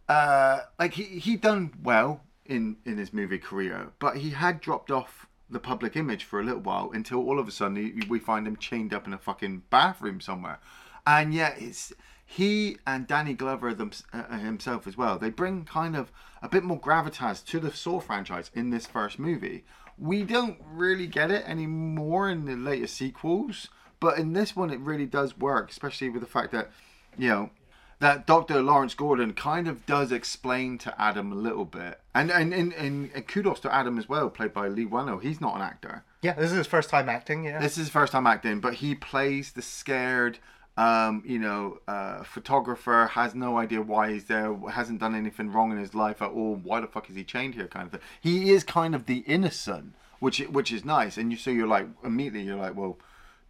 uh, 0.09 0.61
like 0.79 0.95
he 0.95 1.05
he 1.05 1.37
done 1.37 1.73
well 1.83 2.23
in 2.47 2.77
in 2.85 2.97
his 2.97 3.13
movie 3.13 3.39
career, 3.39 3.93
but 3.99 4.17
he 4.17 4.31
had 4.31 4.61
dropped 4.61 4.91
off 4.91 5.27
the 5.51 5.61
public 5.61 5.97
image 5.97 6.25
for 6.25 6.41
a 6.41 6.45
little 6.45 6.61
while 6.61 6.91
until 6.93 7.19
all 7.19 7.39
of 7.39 7.49
a 7.49 7.51
sudden 7.51 7.77
he, 7.77 8.07
we 8.09 8.19
find 8.19 8.47
him 8.47 8.57
chained 8.57 8.93
up 8.93 9.07
in 9.07 9.13
a 9.13 9.19
fucking 9.19 9.63
bathroom 9.71 10.21
somewhere, 10.21 10.59
and 11.07 11.35
yet 11.35 11.57
it's 11.59 11.93
he 12.25 12.77
and 12.87 13.07
Danny 13.07 13.33
Glover 13.33 13.73
them, 13.73 13.91
uh, 14.13 14.39
himself 14.39 14.87
as 14.87 14.97
well. 14.97 15.19
They 15.19 15.31
bring 15.31 15.65
kind 15.65 15.97
of 15.97 16.11
a 16.43 16.49
bit 16.49 16.65
more 16.65 16.81
gravitas 16.81 17.45
to 17.47 17.61
the 17.61 17.71
Saw 17.71 18.01
franchise 18.01 18.51
in 18.55 18.71
this 18.71 18.87
first 18.87 19.19
movie. 19.19 19.65
We 19.99 20.23
don't 20.23 20.59
really 20.71 21.07
get 21.07 21.31
it 21.31 21.45
anymore 21.47 22.31
in 22.31 22.45
the 22.45 22.55
later 22.55 22.87
sequels, 22.87 23.69
but 24.01 24.19
in 24.19 24.33
this 24.33 24.55
one 24.55 24.71
it 24.71 24.81
really 24.81 25.07
does 25.07 25.39
work, 25.39 25.71
especially 25.71 26.09
with 26.09 26.23
the 26.23 26.29
fact 26.29 26.53
that 26.53 26.71
you 27.17 27.29
know 27.29 27.51
that 28.01 28.27
Dr. 28.27 28.63
Lawrence 28.63 28.95
Gordon 28.95 29.33
kind 29.33 29.67
of 29.67 29.85
does 29.87 30.13
explain 30.13 30.79
to 30.79 31.01
Adam 31.01 31.33
a 31.33 31.35
little 31.35 31.65
bit. 31.65 32.01
And 32.15 32.31
and, 32.31 32.53
and, 32.53 32.73
and, 32.75 33.27
kudos 33.27 33.61
to 33.61 33.75
Adam 33.75 33.99
as 33.99 34.09
well, 34.09 34.31
played 34.31 34.53
by 34.53 34.69
Leigh 34.69 34.87
Whannell. 34.87 35.23
He's 35.23 35.41
not 35.41 35.57
an 35.57 35.63
actor. 35.63 36.05
Yeah, 36.23 36.35
this 36.35 36.51
is 36.51 36.59
his 36.59 36.67
first 36.67 36.91
time 36.91 37.09
acting. 37.09 37.45
Yeah, 37.45 37.61
This 37.61 37.73
is 37.73 37.79
his 37.79 37.89
first 37.91 38.13
time 38.13 38.27
acting, 38.27 38.61
but 38.61 38.75
he 38.75 38.95
plays 38.95 39.53
the 39.53 39.63
scared, 39.63 40.39
um, 40.77 41.23
you 41.25 41.39
know, 41.39 41.79
uh, 41.87 42.25
photographer, 42.25 43.11
has 43.13 43.35
no 43.35 43.57
idea 43.57 43.83
why 43.83 44.13
he's 44.13 44.25
there, 44.25 44.57
hasn't 44.71 45.01
done 45.01 45.15
anything 45.15 45.53
wrong 45.53 45.71
in 45.71 45.79
his 45.79 45.95
life 45.95 46.21
at 46.21 46.31
all. 46.31 46.57
Why 46.57 46.81
the 46.81 46.89
fuck 46.89 47.09
is 47.09 47.17
he 47.17 47.25
chained 47.25 47.55
here 47.55 47.69
kind 47.69 47.87
of 47.87 47.93
thing. 47.93 48.01
He 48.21 48.51
is 48.51 48.65
kind 48.65 48.95
of 48.95 49.07
the 49.07 49.19
innocent, 49.19 49.95
which 50.19 50.39
which 50.41 50.73
is 50.73 50.85
nice. 50.85 51.17
And 51.17 51.31
you 51.33 51.39
so 51.39 51.51
you're 51.51 51.69
like, 51.69 51.87
immediately 52.05 52.43
you're 52.43 52.57
like, 52.57 52.77
well, 52.77 52.99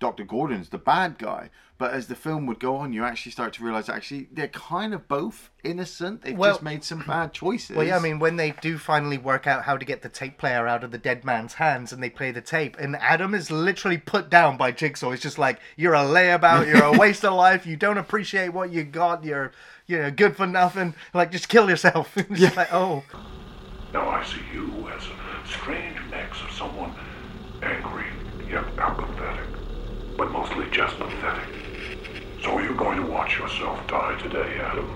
Dr. 0.00 0.25
Gordon's 0.25 0.69
the 0.69 0.78
bad 0.78 1.19
guy. 1.19 1.50
But 1.76 1.93
as 1.93 2.09
the 2.09 2.17
film 2.17 2.47
would 2.47 2.59
go 2.59 2.75
on, 2.75 2.93
you 2.93 3.05
actually 3.05 3.31
start 3.31 3.52
to 3.52 3.62
realize 3.64 3.88
actually 3.88 4.26
they're 4.33 4.49
kind 4.49 4.93
of 4.93 5.07
both 5.07 5.49
innocent. 5.62 6.23
They've 6.23 6.37
Well- 6.37 6.55
just 6.55 6.62
made 6.62 6.83
some 6.83 7.05
bad 7.07 7.33
choices. 7.33 7.76
Well, 7.76 7.87
yeah, 7.87 7.97
I 7.97 8.00
mean, 8.00 8.19
when 8.19 8.35
they 8.35 8.50
do 8.50 8.78
finally 8.78 9.17
work 9.17 9.47
out 9.47 9.62
how 9.62 9.76
to 9.76 9.85
get 9.85 10.02
the 10.02 10.09
tape 10.09 10.38
player 10.38 10.67
out 10.67 10.83
of 10.83 10.90
the 10.90 10.99
dead 10.99 11.25
man's 11.25 11.55
hands 11.55 11.93
and 11.93 12.02
they 12.02 12.11
play 12.11 12.33
the 12.33 12.40
tape, 12.40 12.76
and 12.81 12.97
Adam 12.97 13.33
is 13.33 13.52
literally 13.52 13.97
put 13.99 14.28
down 14.28 14.57
by 14.57 14.73
Jigsaw. 14.73 15.12
It's 15.12 15.23
just 15.23 15.38
like, 15.38 15.61
you're 15.76 15.95
a 15.95 15.99
layabout, 16.02 16.67
you're 16.67 16.83
a 16.83 16.99
waste 16.99 17.25
of 17.25 17.35
life, 17.35 17.64
you 17.64 17.76
don't 17.76 17.99
appreciate 17.99 18.49
what 18.49 18.71
you 18.71 18.83
got, 18.83 19.23
you're, 19.25 19.52
you 19.87 19.99
know, 19.99 20.11
good 20.11 20.37
for 20.37 20.49
nothing. 20.49 20.97
Like, 21.14 21.31
just 21.31 21.49
kill 21.49 21.71
yourself. 21.71 22.12
It's 22.17 22.40
just 22.40 22.57
like, 22.57 22.75
oh. 22.75 23.05
Now 23.93 24.09
I 24.09 24.25
see 24.25 24.40
you 24.52 24.88
as 24.88 25.05
a 25.05 25.49
strange 25.49 25.97
mix 26.11 26.43
of 26.43 26.50
someone 26.50 26.93
angry 27.62 28.07
yet 28.50 28.64
apathetic, 28.78 29.38
but 30.19 30.31
mostly 30.33 30.67
just 30.71 30.99
pathetic. 30.99 31.49
So 32.43 32.59
you're 32.59 32.75
going 32.75 33.01
to 33.01 33.07
watch 33.07 33.39
yourself 33.39 33.87
die 33.87 34.19
today, 34.21 34.59
Adam, 34.59 34.95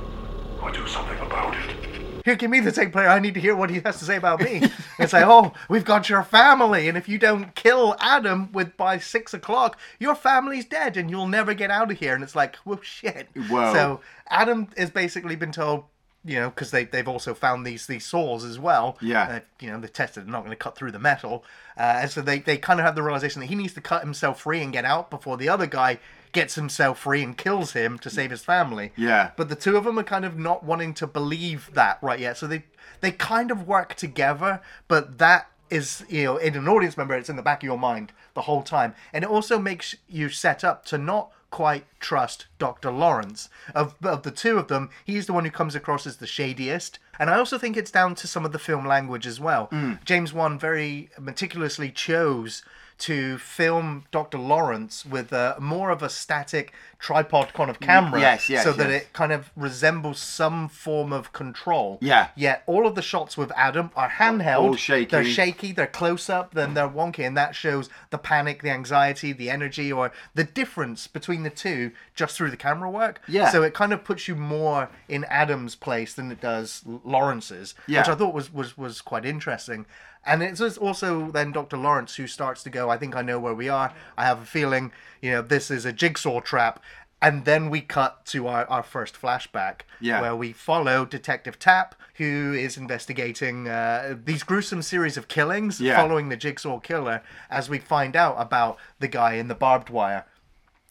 or 0.60 0.70
do 0.72 0.86
something 0.86 1.18
about 1.20 1.54
it. 1.56 2.22
Here, 2.24 2.36
give 2.36 2.50
me 2.50 2.60
the 2.60 2.70
tape 2.70 2.92
player. 2.92 3.08
I 3.08 3.18
need 3.20 3.34
to 3.34 3.40
hear 3.40 3.56
what 3.56 3.70
he 3.70 3.80
has 3.80 3.98
to 4.00 4.04
say 4.04 4.16
about 4.16 4.40
me. 4.40 4.62
and 4.98 5.10
say, 5.10 5.22
oh, 5.24 5.52
we've 5.68 5.84
got 5.84 6.08
your 6.08 6.22
family, 6.22 6.88
and 6.88 6.96
if 6.96 7.08
you 7.08 7.18
don't 7.18 7.54
kill 7.54 7.96
Adam 7.98 8.50
with 8.52 8.76
by 8.76 8.98
six 8.98 9.34
o'clock, 9.34 9.78
your 9.98 10.14
family's 10.14 10.64
dead, 10.64 10.96
and 10.96 11.10
you'll 11.10 11.26
never 11.26 11.54
get 11.54 11.70
out 11.70 11.90
of 11.90 11.98
here. 11.98 12.14
And 12.14 12.22
it's 12.22 12.36
like, 12.36 12.56
well, 12.64 12.80
shit. 12.82 13.28
Whoa. 13.48 13.72
So 13.72 14.00
Adam 14.28 14.68
has 14.76 14.90
basically 14.90 15.36
been 15.36 15.52
told, 15.52 15.84
you 16.24 16.38
know, 16.38 16.50
because 16.50 16.70
they 16.70 16.84
they've 16.84 17.08
also 17.08 17.34
found 17.34 17.66
these 17.66 17.86
these 17.86 18.04
saws 18.04 18.44
as 18.44 18.58
well. 18.58 18.96
Yeah. 19.00 19.22
Uh, 19.22 19.40
you 19.60 19.70
know, 19.70 19.80
they 19.80 19.88
tested 19.88 20.24
they're 20.24 20.32
not 20.32 20.40
going 20.40 20.50
to 20.50 20.56
cut 20.56 20.76
through 20.76 20.92
the 20.92 20.98
metal, 20.98 21.44
uh, 21.76 21.98
and 22.02 22.10
so 22.10 22.22
they 22.22 22.38
they 22.38 22.56
kind 22.56 22.78
of 22.78 22.86
have 22.86 22.94
the 22.94 23.02
realization 23.02 23.40
that 23.40 23.46
he 23.46 23.54
needs 23.54 23.74
to 23.74 23.80
cut 23.80 24.02
himself 24.02 24.42
free 24.42 24.62
and 24.62 24.72
get 24.72 24.84
out 24.84 25.10
before 25.10 25.36
the 25.36 25.48
other 25.48 25.66
guy 25.66 25.98
gets 26.32 26.54
himself 26.54 26.98
free 26.98 27.22
and 27.22 27.36
kills 27.36 27.72
him 27.72 27.98
to 27.98 28.08
save 28.08 28.30
his 28.30 28.42
family. 28.42 28.92
Yeah. 28.96 29.32
But 29.36 29.50
the 29.50 29.54
two 29.54 29.76
of 29.76 29.84
them 29.84 29.98
are 29.98 30.04
kind 30.04 30.24
of 30.24 30.38
not 30.38 30.64
wanting 30.64 30.94
to 30.94 31.06
believe 31.06 31.70
that 31.74 31.98
right 32.02 32.18
yet. 32.18 32.36
So 32.36 32.46
they 32.46 32.64
they 33.00 33.10
kind 33.10 33.50
of 33.50 33.66
work 33.66 33.94
together, 33.94 34.60
but 34.88 35.18
that 35.18 35.48
is 35.70 36.04
you 36.08 36.24
know 36.24 36.36
in 36.36 36.54
an 36.54 36.68
audience 36.68 36.96
member 36.98 37.14
it's 37.14 37.30
in 37.30 37.36
the 37.36 37.42
back 37.42 37.62
of 37.62 37.66
your 37.66 37.78
mind 37.78 38.12
the 38.34 38.42
whole 38.42 38.62
time 38.62 38.94
and 39.10 39.24
it 39.24 39.30
also 39.30 39.58
makes 39.58 39.96
you 40.06 40.28
set 40.28 40.62
up 40.62 40.84
to 40.84 40.98
not 40.98 41.32
quite 41.52 41.84
trust 42.00 42.46
dr 42.58 42.90
lawrence. 42.90 43.48
Of, 43.76 43.94
of 44.02 44.24
the 44.24 44.32
two 44.32 44.58
of 44.58 44.66
them 44.66 44.90
he's 45.04 45.26
the 45.26 45.32
one 45.32 45.44
who 45.44 45.52
comes 45.52 45.76
across 45.76 46.04
as 46.06 46.16
the 46.16 46.26
shadiest 46.26 46.98
and 47.20 47.30
i 47.30 47.38
also 47.38 47.58
think 47.58 47.76
it's 47.76 47.92
down 47.92 48.16
to 48.16 48.26
some 48.26 48.44
of 48.44 48.50
the 48.50 48.58
film 48.58 48.84
language 48.84 49.26
as 49.26 49.38
well. 49.38 49.66
Hmm. 49.66 49.94
James 50.04 50.32
wan 50.32 50.58
very 50.58 51.10
meticulously 51.20 51.90
chose 51.92 52.64
to 53.02 53.36
film 53.38 54.04
Dr. 54.12 54.38
Lawrence 54.38 55.04
with 55.04 55.32
a, 55.32 55.56
more 55.58 55.90
of 55.90 56.02
a 56.04 56.08
static 56.08 56.72
tripod 57.00 57.52
kind 57.52 57.68
of 57.68 57.80
camera, 57.80 58.20
yes, 58.20 58.48
yes, 58.48 58.62
so 58.62 58.72
that 58.72 58.90
it 58.90 59.12
kind 59.12 59.32
of 59.32 59.50
resembles 59.56 60.20
some 60.20 60.68
form 60.68 61.12
of 61.12 61.32
control. 61.32 61.98
Yeah. 62.00 62.28
Yet 62.36 62.62
all 62.66 62.86
of 62.86 62.94
the 62.94 63.02
shots 63.02 63.36
with 63.36 63.50
Adam 63.56 63.90
are 63.96 64.08
handheld. 64.08 64.58
All 64.58 64.76
shaky. 64.76 65.10
They're 65.10 65.24
shaky. 65.24 65.72
They're 65.72 65.88
close 65.88 66.30
up. 66.30 66.54
Then 66.54 66.74
they're 66.74 66.88
wonky, 66.88 67.26
and 67.26 67.36
that 67.36 67.56
shows 67.56 67.90
the 68.10 68.18
panic, 68.18 68.62
the 68.62 68.70
anxiety, 68.70 69.32
the 69.32 69.50
energy, 69.50 69.90
or 69.90 70.12
the 70.34 70.44
difference 70.44 71.08
between 71.08 71.42
the 71.42 71.50
two 71.50 71.90
just 72.14 72.36
through 72.36 72.50
the 72.50 72.56
camera 72.56 72.88
work. 72.88 73.20
Yeah. 73.26 73.50
So 73.50 73.64
it 73.64 73.74
kind 73.74 73.92
of 73.92 74.04
puts 74.04 74.28
you 74.28 74.36
more 74.36 74.88
in 75.08 75.24
Adam's 75.24 75.74
place 75.74 76.14
than 76.14 76.30
it 76.30 76.40
does 76.40 76.82
Lawrence's, 76.86 77.74
Yeah. 77.88 78.00
which 78.02 78.08
I 78.10 78.14
thought 78.14 78.32
was 78.32 78.52
was 78.52 78.78
was 78.78 79.00
quite 79.00 79.24
interesting. 79.24 79.86
And 80.24 80.42
it's 80.42 80.60
also 80.78 81.30
then 81.30 81.52
Dr. 81.52 81.76
Lawrence 81.76 82.16
who 82.16 82.26
starts 82.26 82.62
to 82.62 82.70
go, 82.70 82.88
I 82.90 82.96
think 82.96 83.16
I 83.16 83.22
know 83.22 83.38
where 83.40 83.54
we 83.54 83.68
are. 83.68 83.92
I 84.16 84.24
have 84.24 84.40
a 84.42 84.46
feeling, 84.46 84.92
you 85.20 85.30
know, 85.32 85.42
this 85.42 85.70
is 85.70 85.84
a 85.84 85.92
jigsaw 85.92 86.40
trap. 86.40 86.82
And 87.20 87.44
then 87.44 87.70
we 87.70 87.80
cut 87.80 88.24
to 88.26 88.48
our, 88.48 88.64
our 88.66 88.82
first 88.82 89.20
flashback 89.20 89.82
Yeah. 90.00 90.20
where 90.20 90.34
we 90.36 90.52
follow 90.52 91.04
Detective 91.04 91.58
Tapp, 91.58 91.94
who 92.16 92.52
is 92.52 92.76
investigating 92.76 93.68
uh, 93.68 94.16
these 94.24 94.42
gruesome 94.42 94.82
series 94.82 95.16
of 95.16 95.28
killings 95.28 95.80
Yeah. 95.80 95.96
following 95.96 96.28
the 96.30 96.36
jigsaw 96.36 96.78
killer 96.80 97.22
as 97.50 97.68
we 97.68 97.78
find 97.78 98.16
out 98.16 98.36
about 98.38 98.76
the 98.98 99.08
guy 99.08 99.34
in 99.34 99.46
the 99.48 99.54
barbed 99.54 99.88
wire. 99.90 100.24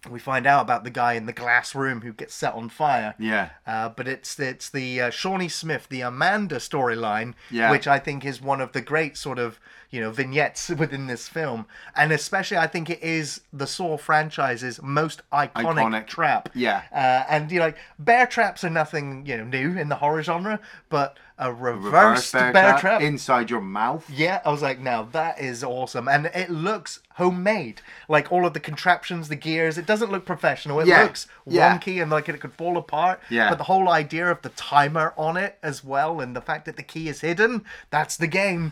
We 0.10 0.20
find 0.20 0.48
out 0.48 0.62
about 0.62 0.84
the 0.84 0.90
guy 0.90 1.14
in 1.14 1.28
the 1.28 1.34
glass 1.34 1.76
room 1.76 2.02
who 2.02 2.12
gets 2.12 2.34
set 2.34 2.56
on 2.56 2.70
fire. 2.70 3.14
Yeah. 3.20 3.50
Uh, 3.68 3.90
but 3.90 4.08
it's 4.08 4.40
it's 4.40 4.70
the 4.70 5.00
uh, 5.02 5.10
Shawnee 5.12 5.48
Smith, 5.50 5.88
the 5.90 6.02
Amanda 6.02 6.56
storyline, 6.56 7.36
Yeah. 7.52 7.70
which 7.70 7.88
I 7.88 8.00
think 8.00 8.26
is 8.26 8.42
one 8.42 8.62
of 8.62 8.72
the 8.72 8.82
great 8.82 9.16
sort 9.16 9.38
of 9.38 9.60
you 9.92 10.00
know 10.02 10.10
vignettes 10.12 10.70
within 10.78 11.08
this 11.08 11.28
film, 11.28 11.66
and 11.96 12.12
especially 12.12 12.58
I 12.58 12.68
think 12.68 12.90
it 12.90 13.04
is 13.04 13.42
the 13.54 13.68
Saw 13.68 13.98
franchise's 13.98 14.82
most 14.82 15.22
iconic, 15.32 15.54
Iconic. 15.54 16.08
trap. 16.08 16.50
Yeah. 16.56 16.82
Uh, 16.94 17.24
and 17.30 17.52
you 17.52 17.60
know, 17.60 17.66
like 17.66 17.78
bear 18.00 18.26
traps 18.26 18.64
are 18.64 18.70
nothing 18.70 19.26
you 19.26 19.38
know 19.38 19.44
new 19.46 19.78
in 19.78 19.90
the 19.90 19.96
horror 19.98 20.24
genre, 20.24 20.60
but 20.90 21.18
a 21.38 21.52
reversed 21.52 21.84
Reverse 21.86 22.32
bear, 22.32 22.54
bear, 22.54 22.70
trap, 22.72 22.80
trap. 22.82 23.02
inside 23.02 23.50
your 23.50 23.62
mouth. 23.62 24.08
Yeah, 24.10 24.42
I 24.46 24.52
was 24.52 24.62
like, 24.62 24.80
now 24.80 25.04
that 25.12 25.40
is 25.40 25.64
awesome, 25.64 26.08
and 26.08 26.28
it 26.28 26.50
looks 26.52 27.00
homemade. 27.16 27.82
Like 28.08 28.32
all 28.32 28.46
of 28.46 28.54
the 28.54 28.60
contraptions, 28.60 29.28
the 29.28 29.36
gears. 29.36 29.78
It 29.78 29.86
doesn't 29.88 30.12
look 30.12 30.24
professional. 30.26 30.80
It 30.80 30.88
Yeah, 30.88 31.04
looks 31.04 31.28
yeah. 31.48 31.78
wonky 31.78 32.02
and 32.02 32.10
like 32.12 32.30
it 32.30 32.40
could 32.40 32.54
fall 32.54 32.78
apart. 32.78 33.20
Yeah. 33.30 33.50
But 33.50 33.58
the 33.58 33.64
whole 33.66 33.90
idea 33.90 34.30
of 34.30 34.42
the 34.44 34.50
timer 34.50 35.14
on 35.18 35.36
it 35.36 35.58
as 35.64 35.84
well, 35.84 36.22
and 36.22 36.36
the 36.36 36.42
fact 36.42 36.66
that 36.66 36.78
the 36.78 36.84
key 36.84 37.10
is 37.10 37.22
hidden—that's 37.22 38.18
the 38.18 38.28
game. 38.28 38.72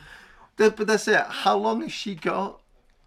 But 0.60 0.88
that's 0.88 1.08
it. 1.08 1.20
How 1.28 1.58
long 1.58 1.82
has 1.82 1.92
she 1.92 2.16
got? 2.16 2.62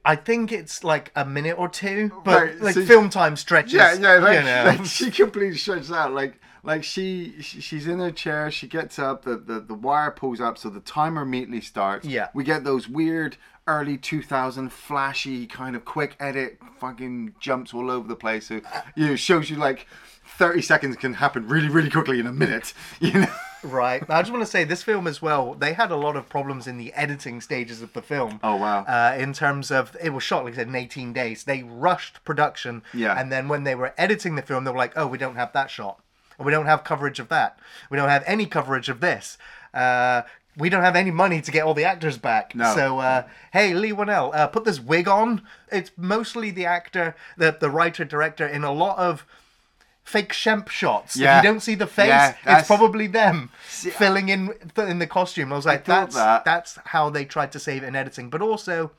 I 0.05 0.17
think 0.17 0.51
it's 0.51 0.83
like 0.83 1.13
a 1.15 1.25
minute 1.25 1.57
or 1.57 1.69
two, 1.69 2.11
but 2.25 2.43
Right, 2.43 2.61
like 2.61 2.75
so- 2.75 2.85
film 2.85 3.09
time 3.09 3.37
stretches. 3.37 3.75
Yeah, 3.75 3.95
yeah, 3.95 4.15
like, 4.19 4.39
you 4.41 4.45
know. 4.45 4.65
like 4.67 4.85
she 4.85 5.11
completely 5.13 5.57
stretches 5.57 5.93
out. 5.93 6.13
Like, 6.13 6.41
like 6.65 6.83
she, 6.83 7.41
she 7.41 7.61
she's 7.61 7.87
in 7.87 8.01
her 8.01 8.11
chair. 8.11 8.51
She 8.51 8.67
gets 8.67 8.99
up. 8.99 9.25
The, 9.25 9.37
the 9.37 9.61
the 9.61 9.75
wire 9.75 10.11
pulls 10.11 10.41
up, 10.41 10.59
so 10.59 10.71
the 10.71 10.81
timer 10.81 11.23
immediately 11.23 11.61
starts. 11.61 12.07
Yeah. 12.07 12.29
we 12.35 12.43
get 12.43 12.65
those 12.65 12.89
weird 12.89 13.37
early 13.69 13.97
2000 13.97 14.73
flashy 14.73 15.47
kind 15.47 15.77
of 15.77 15.85
quick 15.85 16.17
edit 16.19 16.59
fucking 16.81 17.33
jumps 17.39 17.73
all 17.73 17.89
over 17.93 18.09
the 18.09 18.17
place. 18.17 18.49
So 18.49 18.61
you 18.97 19.07
know, 19.07 19.15
shows 19.17 19.51
you 19.51 19.57
like 19.57 19.87
30 20.39 20.63
seconds 20.63 20.97
can 20.97 21.15
happen 21.15 21.49
really 21.49 21.69
really 21.69 21.91
quickly 21.91 22.21
in 22.21 22.27
a 22.27 22.33
minute. 22.33 22.73
You 23.01 23.21
know. 23.21 23.35
Right. 23.63 24.03
I 24.09 24.23
just 24.23 24.33
want 24.33 24.45
to 24.45 24.51
say 24.51 24.65
this 24.65 24.83
film 24.83 25.07
as 25.07 25.23
well. 25.23 25.55
They 25.55 25.73
had 25.73 25.91
a 25.91 25.97
lot 25.97 26.17
of 26.17 26.29
problems 26.29 26.67
in 26.67 26.79
the 26.79 26.93
editing 26.95 27.41
stages 27.41 27.81
of 27.81 27.93
the 27.93 28.03
film. 28.03 28.41
Oh, 28.43 28.57
wow. 28.57 28.81
Uh, 28.85 29.17
in 29.17 29.33
terms 29.33 29.71
of 29.71 29.97
it 30.03 30.11
was 30.11 30.23
shot 30.23 30.45
like 30.45 30.55
I 30.55 30.57
said 30.57 30.69
in 30.69 30.75
18 30.75 31.13
days. 31.13 31.45
They 31.45 31.63
rushed 31.63 32.25
production. 32.25 32.83
Yeah. 32.93 33.19
And 33.19 33.31
then 33.31 33.49
when 33.49 33.65
they 33.65 33.75
were 33.75 33.95
editing 33.97 34.35
the 34.35 34.43
film, 34.43 34.65
they 34.65 34.71
were 34.71 34.79
like, 34.79 34.95
"Oh, 34.97 35.07
we 35.07 35.19
don't 35.19 35.37
have 35.37 35.53
that 35.53 35.71
shot. 35.71 36.01
We 36.39 36.51
don't 36.51 36.67
have 36.67 36.83
coverage 36.83 37.21
of 37.21 37.29
that. 37.29 37.59
We 37.91 37.97
don't 37.97 38.09
have 38.09 38.25
any 38.27 38.47
coverage 38.47 38.89
of 38.89 39.01
this." 39.01 39.39
Uh, 39.73 40.23
we 40.57 40.69
don't 40.69 40.83
have 40.83 40.97
any 40.97 41.11
money 41.11 41.41
to 41.41 41.51
get 41.51 41.65
all 41.65 41.75
the 41.75 41.85
actors 41.85 42.19
back. 42.19 42.55
No. 42.55 42.75
So, 42.75 42.99
uh, 42.99 43.27
hey, 43.53 43.73
Leigh 43.73 43.93
Whannell, 43.93 44.35
uh, 44.35 44.49
put 44.49 44.65
this 44.65 44.81
wig 44.81 45.09
on. 45.09 45.43
It's 45.71 45.91
mostly 45.97 46.51
the 46.51 46.67
actor, 46.67 47.17
the 47.39 47.57
the 47.59 47.71
writer 47.71 48.05
director 48.05 48.47
in 48.47 48.65
a 48.65 48.73
lot 48.73 48.99
of 48.99 49.25
fake 50.05 50.33
Shemp 50.33 50.69
shots. 50.69 51.17
Yeah. 51.17 51.39
If 51.39 51.45
you 51.45 51.51
don't 51.51 51.61
see 51.61 51.75
the 51.75 51.87
face, 51.87 52.09
Yeah, 52.09 52.35
it's 52.47 52.67
probably 52.67 53.07
them 53.07 53.51
See, 53.69 53.91
filling 53.91 54.29
in 54.29 54.53
in 54.77 54.99
the 54.99 55.07
costume. 55.07 55.53
I 55.53 55.57
was 55.57 55.67
like, 55.67 55.85
thought 55.85 56.11
that's 56.11 56.15
that. 56.17 56.45
that's 56.45 56.79
how 56.87 57.11
they 57.11 57.25
tried 57.25 57.53
to 57.53 57.59
save 57.59 57.83
it 57.83 57.87
in 57.87 57.97
editing, 57.97 58.31
but 58.31 58.43
also. 58.43 58.93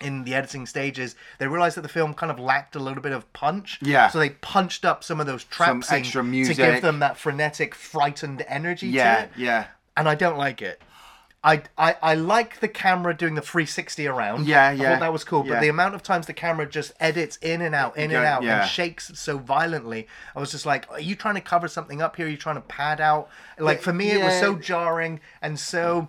In 0.00 0.22
the 0.22 0.32
editing 0.32 0.64
stages, 0.66 1.16
they 1.40 1.48
realized 1.48 1.76
that 1.76 1.80
the 1.80 1.88
film 1.88 2.14
kind 2.14 2.30
of 2.30 2.38
lacked 2.38 2.76
a 2.76 2.78
little 2.78 3.02
bit 3.02 3.10
of 3.10 3.32
punch. 3.32 3.80
Yeah. 3.82 4.06
So 4.10 4.20
they 4.20 4.30
punched 4.30 4.84
up 4.84 5.02
some 5.02 5.18
of 5.18 5.26
those 5.26 5.42
traps 5.42 5.90
extra 5.90 6.22
to 6.22 6.54
give 6.54 6.82
them 6.82 7.00
that 7.00 7.16
frenetic, 7.16 7.74
frightened 7.74 8.44
energy 8.46 8.92
to 8.92 8.96
Yeah, 8.96 9.22
it. 9.22 9.30
yeah. 9.36 9.66
And 9.96 10.08
I 10.08 10.14
don't 10.14 10.38
like 10.38 10.62
it. 10.62 10.80
I, 11.44 11.62
I, 11.76 11.94
I 12.02 12.14
like 12.14 12.58
the 12.58 12.68
camera 12.68 13.16
doing 13.16 13.36
the 13.36 13.40
360 13.40 14.06
around. 14.08 14.46
Yeah, 14.46 14.68
I 14.68 14.72
yeah, 14.72 14.90
thought 14.90 15.00
that 15.00 15.12
was 15.12 15.22
cool. 15.22 15.42
But 15.42 15.54
yeah. 15.54 15.60
the 15.60 15.68
amount 15.68 15.94
of 15.94 16.02
times 16.02 16.26
the 16.26 16.32
camera 16.32 16.68
just 16.68 16.92
edits 16.98 17.36
in 17.36 17.60
and 17.60 17.74
out, 17.74 17.96
in 17.96 18.10
and 18.10 18.24
out, 18.24 18.42
yeah. 18.42 18.62
and 18.62 18.70
shakes 18.70 19.12
so 19.14 19.38
violently, 19.38 20.08
I 20.34 20.40
was 20.40 20.50
just 20.50 20.66
like, 20.66 20.90
are 20.90 21.00
you 21.00 21.14
trying 21.14 21.36
to 21.36 21.40
cover 21.40 21.68
something 21.68 22.02
up 22.02 22.16
here? 22.16 22.26
Are 22.26 22.28
you 22.28 22.36
trying 22.36 22.56
to 22.56 22.62
pad 22.62 23.00
out? 23.00 23.28
Like, 23.58 23.80
for 23.80 23.92
me, 23.92 24.10
it 24.10 24.22
was 24.22 24.38
so 24.38 24.56
jarring 24.56 25.20
and 25.40 25.58
so. 25.58 26.08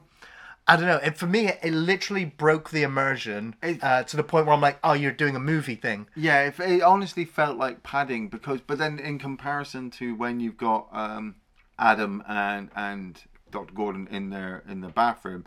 I 0.67 0.75
don't 0.75 0.85
know. 0.85 0.97
It, 0.97 1.17
for 1.17 1.25
me, 1.25 1.47
it, 1.47 1.59
it 1.63 1.73
literally 1.73 2.25
broke 2.25 2.69
the 2.69 2.83
immersion 2.83 3.55
It- 3.63 3.83
uh, 3.83 4.03
to 4.03 4.15
the 4.15 4.23
point 4.23 4.45
where 4.45 4.53
I'm 4.53 4.61
like, 4.61 4.77
"Oh, 4.83 4.93
you're 4.93 5.11
doing 5.11 5.35
a 5.35 5.39
movie 5.39 5.73
thing." 5.73 6.05
Yeah, 6.15 6.43
if 6.43 6.59
it 6.59 6.83
honestly 6.83 7.25
felt 7.25 7.57
like 7.57 7.81
padding 7.81 8.27
because, 8.27 8.59
but 8.61 8.77
then 8.77 8.99
in 8.99 9.17
comparison 9.17 9.89
to 9.91 10.13
when 10.13 10.39
you've 10.39 10.57
got 10.57 10.87
um, 10.91 11.37
Adam 11.79 12.23
and 12.27 12.69
and 12.75 13.19
Dr. 13.51 13.73
Gordon 13.73 14.07
in 14.11 14.29
there 14.29 14.63
in 14.67 14.81
the 14.81 14.89
bathroom, 14.89 15.45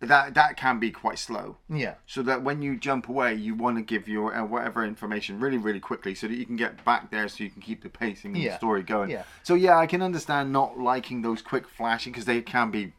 that 0.00 0.34
that 0.34 0.56
can 0.56 0.80
be 0.80 0.90
quite 0.90 1.18
slow. 1.18 1.56
Yeah, 1.68 1.94
So 2.06 2.22
that 2.24 2.42
when 2.42 2.60
you 2.60 2.76
jump 2.76 3.08
away, 3.08 3.34
you 3.34 3.54
want 3.54 3.76
to 3.76 3.82
give 3.82 4.08
your 4.08 4.34
uh, 4.34 4.44
whatever 4.44 4.84
information 4.84 5.38
really, 5.38 5.58
really 5.58 5.78
quickly, 5.80 6.14
so 6.14 6.26
that 6.26 6.34
you 6.34 6.44
can 6.44 6.56
get 6.56 6.84
back 6.84 7.10
there, 7.10 7.28
so 7.28 7.44
you 7.44 7.50
can 7.50 7.62
keep 7.62 7.82
the 7.82 7.88
pacing 7.88 8.34
and 8.34 8.42
Yeah. 8.42 8.50
the 8.52 8.56
story 8.56 8.82
going. 8.82 9.10
Yeah. 9.10 9.22
So 9.44 9.54
yeah, 9.54 9.76
I 9.78 9.86
can 9.86 10.02
understand 10.02 10.52
not 10.52 10.78
liking 10.78 11.22
those 11.22 11.40
quick 11.40 11.68
flashing 11.68 12.12
because 12.12 12.24
they 12.24 12.40
can 12.42 12.70
be 12.72 12.94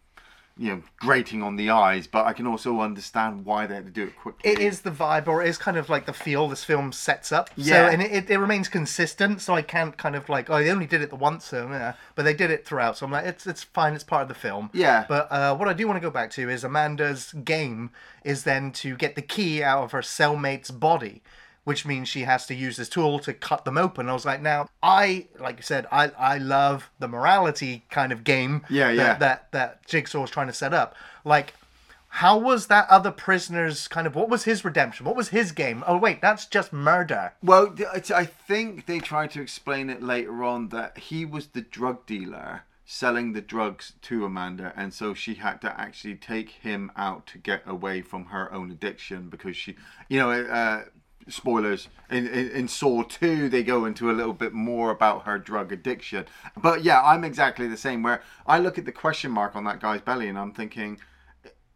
you 0.58 0.70
know 0.70 0.84
grating 0.98 1.42
on 1.42 1.56
the 1.56 1.72
eyes, 1.72 2.06
but 2.06 2.26
I 2.26 2.34
can 2.34 2.46
also 2.46 2.80
understand 2.80 3.46
why 3.46 3.66
they 3.66 3.76
had 3.76 3.86
to 3.86 3.92
do 3.92 4.04
it 4.04 4.16
quickly. 4.16 4.52
It 4.52 4.60
is 4.60 4.82
the 4.82 4.92
vibe, 4.92 5.28
or 5.28 5.42
it 5.42 5.50
is 5.50 5.58
kind 5.58 5.78
of 5.78 5.90
like 5.90 6.06
the 6.06 6.14
feel 6.14 6.48
this 6.48 6.64
film 6.64 6.92
sets 6.92 7.32
up. 7.32 7.50
Yeah. 7.56 7.88
So, 7.88 7.94
and 7.94 8.02
it, 8.02 8.30
it, 8.30 8.38
remains 8.38 8.70
consistent, 8.70 9.42
so 9.42 9.56
I 9.56 9.64
can't 9.64 9.98
kind 9.98 10.16
of 10.16 10.30
like, 10.30 10.50
oh, 10.50 10.60
they 10.60 10.70
only 10.70 10.86
did 10.86 11.02
it 11.02 11.10
the 11.10 11.16
once, 11.16 11.46
so 11.46 11.68
yeah. 11.70 11.94
But 12.16 12.24
they 12.24 12.36
did 12.36 12.52
it 12.52 12.66
throughout, 12.66 12.98
so 12.98 13.06
I'm 13.06 13.12
like, 13.12 13.26
it's 13.26 13.48
it's 13.48 13.64
fine, 13.64 13.94
it's 13.94 14.04
part 14.04 14.24
of 14.24 14.28
the 14.28 14.36
film. 14.36 14.70
Yeah. 14.74 15.06
But 15.08 15.32
uh, 15.32 15.56
what 15.56 15.68
I 15.68 15.74
do 15.74 15.88
want 15.88 15.98
to 15.98 16.02
go 16.02 16.12
back 16.12 16.30
to 16.32 16.50
is 16.50 16.64
Amanda's 16.64 17.34
game 17.34 17.90
is 18.24 18.44
then 18.44 18.72
to 18.74 18.96
get 18.96 19.16
the 19.16 19.22
key 19.22 19.64
out 19.64 19.84
of 19.84 19.92
her 19.92 20.02
cellmate's 20.02 20.72
body. 20.72 21.24
Which 21.66 21.86
means 21.86 22.10
she 22.10 22.22
has 22.24 22.46
to 22.48 22.54
use 22.56 22.76
this 22.76 22.90
tool 22.90 23.20
to 23.20 23.34
cut 23.34 23.64
them 23.64 23.78
open. 23.78 24.10
I 24.10 24.14
was 24.14 24.26
like, 24.26 24.42
now 24.42 24.68
I, 24.82 25.28
like 25.40 25.56
you 25.58 25.64
said, 25.64 25.88
I 25.92 26.10
I 26.18 26.38
love 26.38 26.90
the 27.00 27.08
morality 27.08 27.86
kind 27.90 28.12
of 28.12 28.24
game. 28.26 28.66
Yeah, 28.70 28.88
that- 28.88 28.96
yeah. 28.96 29.14
That 29.18 29.52
that 29.52 29.88
Jigsaw 29.88 30.22
was 30.22 30.30
trying 30.30 30.48
to 30.48 30.54
set 30.54 30.74
up. 30.74 30.94
Like, 31.24 31.54
how 32.10 32.38
was 32.38 32.68
that 32.68 32.88
other 32.90 33.12
prisoner's 33.12 33.88
kind 33.88 34.06
of 34.06 34.14
what 34.14 34.28
was 34.30 34.44
his 34.44 34.66
redemption? 34.66 35.06
What 35.06 35.16
was 35.16 35.30
his 35.30 35.52
game? 35.54 35.84
Oh 35.88 35.98
wait, 35.98 36.22
that's 36.22 36.46
just 36.48 36.74
murder. 36.74 37.34
Well, 37.42 37.74
I 38.14 38.26
think 38.26 38.86
they 38.86 39.00
tried 39.00 39.32
to 39.32 39.42
explain 39.42 39.90
it 39.90 40.04
later 40.04 40.44
on 40.44 40.68
that 40.70 40.98
he 40.98 41.24
was 41.26 41.48
the 41.48 41.62
drug 41.62 42.06
dealer 42.06 42.64
selling 42.86 43.32
the 43.32 43.42
drugs 43.42 43.94
to 44.04 44.26
Amanda, 44.26 44.74
and 44.76 44.94
so 44.94 45.14
she 45.14 45.36
had 45.36 45.62
to 45.62 45.80
actually 45.80 46.16
take 46.16 46.50
him 46.50 46.92
out 46.98 47.26
to 47.28 47.38
get 47.38 47.64
away 47.66 48.02
from 48.02 48.26
her 48.26 48.52
own 48.54 48.70
addiction 48.70 49.30
because 49.30 49.56
she, 49.56 49.76
you 50.10 50.20
know, 50.20 50.30
uh, 50.30 50.84
spoilers 51.30 51.88
in, 52.10 52.28
in 52.28 52.50
in 52.50 52.68
Saw 52.68 53.04
two 53.04 53.50
they 53.50 53.64
go 53.64 53.86
into 53.86 54.12
a 54.12 54.14
little 54.14 54.34
bit 54.34 54.54
more 54.54 54.92
about 54.92 55.24
her 55.26 55.38
drug 55.38 55.72
addiction. 55.72 56.26
But 56.58 56.84
yeah, 56.84 57.02
I'm 57.02 57.24
exactly 57.24 57.68
the 57.68 57.78
same. 57.78 58.04
Where 58.04 58.22
I 58.46 58.60
look 58.60 58.78
at 58.78 58.86
the 58.86 58.92
question 58.92 59.32
mark 59.32 59.56
on 59.56 59.64
that 59.66 59.80
guy's 59.80 60.02
belly, 60.02 60.28
and 60.28 60.38
I'm 60.38 60.52
thinking 60.52 61.00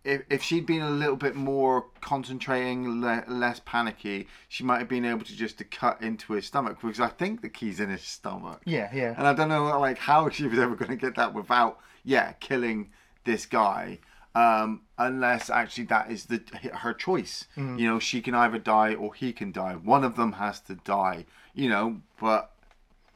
if, 0.07 0.21
if 0.29 0.41
she'd 0.41 0.65
been 0.65 0.81
a 0.81 0.89
little 0.89 1.17
bit 1.17 1.35
more 1.35 1.85
concentrating, 1.99 3.01
le- 3.01 3.25
less 3.27 3.59
panicky, 3.65 4.27
she 4.47 4.63
might 4.63 4.79
have 4.79 4.87
been 4.87 5.05
able 5.05 5.25
to 5.25 5.35
just 5.35 5.57
to 5.57 5.65
cut 5.65 6.01
into 6.01 6.33
his 6.33 6.45
stomach 6.45 6.79
because 6.81 7.01
I 7.01 7.09
think 7.09 7.41
the 7.41 7.49
key's 7.49 7.79
in 7.81 7.89
his 7.89 8.03
stomach. 8.03 8.61
Yeah, 8.65 8.89
yeah. 8.93 9.13
And 9.17 9.27
I 9.27 9.33
don't 9.33 9.49
know 9.49 9.65
like 9.79 9.97
how 9.97 10.29
she 10.29 10.47
was 10.47 10.59
ever 10.59 10.75
going 10.75 10.91
to 10.91 10.97
get 10.97 11.15
that 11.15 11.33
without, 11.33 11.79
yeah, 12.03 12.31
killing 12.39 12.91
this 13.25 13.45
guy. 13.45 13.99
Um, 14.37 14.81
unless 14.99 15.49
actually 15.49 15.85
that 15.85 16.11
is 16.11 16.25
the 16.25 16.43
her 16.71 16.93
choice. 16.93 17.45
Mm. 17.55 17.79
You 17.79 17.87
know, 17.87 17.97
she 17.97 18.21
can 18.21 18.35
either 18.35 18.59
die 18.59 18.93
or 18.93 19.15
he 19.15 19.33
can 19.33 19.51
die. 19.51 19.73
One 19.73 20.03
of 20.03 20.15
them 20.15 20.33
has 20.33 20.59
to 20.61 20.75
die. 20.75 21.25
You 21.55 21.69
know, 21.69 22.01
but 22.21 22.51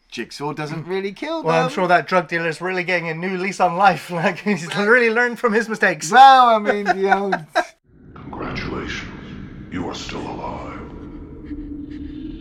Jigsaw 0.09 0.53
doesn't 0.53 0.87
really 0.87 1.11
kill 1.11 1.43
them. 1.43 1.47
Well, 1.47 1.65
I'm 1.65 1.69
sure 1.69 1.87
that 1.87 2.07
drug 2.07 2.27
dealer 2.27 2.49
is 2.49 2.59
really 2.59 2.83
getting 2.83 3.07
a 3.09 3.13
new 3.13 3.37
lease 3.37 3.59
on 3.59 3.77
life. 3.77 4.09
Like 4.21 4.39
he's 4.39 4.65
really 4.75 5.11
learned 5.11 5.37
from 5.37 5.53
his 5.53 5.69
mistakes. 5.69 6.11
Well, 6.11 6.49
I 6.49 6.57
mean, 6.57 6.87
you 6.97 7.09
know. 7.09 7.31
Congratulations, 8.15 9.71
you 9.71 9.87
are 9.87 9.95
still 9.95 10.21
alive. 10.21 10.81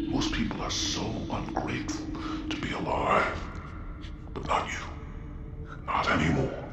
Most 0.08 0.32
people 0.32 0.62
are 0.62 0.70
so 0.70 1.04
ungrateful 1.30 2.06
to 2.48 2.56
be 2.56 2.72
alive. 2.72 3.38
But 4.32 4.46
not 4.46 4.70
you. 4.70 4.78
Not 5.86 6.10
anymore. 6.10 6.69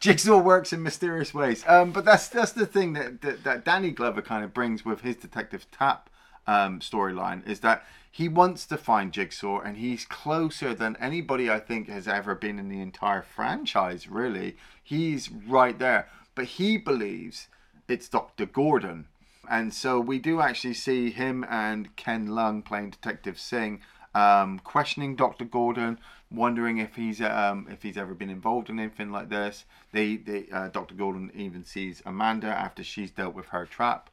Jigsaw 0.00 0.38
works 0.38 0.72
in 0.72 0.82
mysterious 0.82 1.32
ways. 1.34 1.64
Um, 1.66 1.92
but 1.92 2.04
that's 2.04 2.28
that's 2.28 2.52
the 2.52 2.66
thing 2.66 2.94
that, 2.94 3.20
that, 3.22 3.44
that 3.44 3.64
Danny 3.64 3.90
Glover 3.90 4.22
kind 4.22 4.44
of 4.44 4.54
brings 4.54 4.84
with 4.84 5.02
his 5.02 5.16
Detective 5.16 5.70
Tapp 5.70 6.10
um, 6.46 6.80
storyline 6.80 7.46
is 7.46 7.60
that 7.60 7.84
he 8.10 8.28
wants 8.28 8.66
to 8.66 8.76
find 8.76 9.12
Jigsaw 9.12 9.60
and 9.60 9.76
he's 9.76 10.04
closer 10.04 10.74
than 10.74 10.96
anybody 10.96 11.48
I 11.48 11.60
think 11.60 11.88
has 11.88 12.08
ever 12.08 12.34
been 12.34 12.58
in 12.58 12.68
the 12.68 12.80
entire 12.80 13.22
franchise, 13.22 14.08
really. 14.08 14.56
He's 14.82 15.30
right 15.30 15.78
there. 15.78 16.08
But 16.34 16.46
he 16.46 16.76
believes 16.76 17.48
it's 17.86 18.08
Dr. 18.08 18.46
Gordon. 18.46 19.06
And 19.48 19.74
so 19.74 20.00
we 20.00 20.18
do 20.18 20.40
actually 20.40 20.74
see 20.74 21.10
him 21.10 21.44
and 21.48 21.94
Ken 21.96 22.28
Leung 22.28 22.64
playing 22.64 22.90
Detective 22.90 23.38
Singh 23.38 23.80
um, 24.14 24.58
questioning 24.60 25.16
Dr. 25.16 25.44
Gordon, 25.44 25.98
wondering 26.30 26.78
if 26.78 26.96
he's 26.96 27.20
um, 27.20 27.66
if 27.70 27.82
he's 27.82 27.96
ever 27.96 28.14
been 28.14 28.30
involved 28.30 28.70
in 28.70 28.78
anything 28.78 29.10
like 29.10 29.28
this. 29.28 29.64
They, 29.92 30.16
they 30.16 30.46
uh, 30.52 30.68
Dr. 30.68 30.94
Gordon 30.94 31.30
even 31.34 31.64
sees 31.64 32.02
Amanda 32.06 32.46
after 32.46 32.84
she's 32.84 33.10
dealt 33.10 33.34
with 33.34 33.46
her 33.46 33.66
trap, 33.66 34.10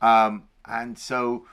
um, 0.00 0.44
and 0.66 0.98
so 0.98 1.46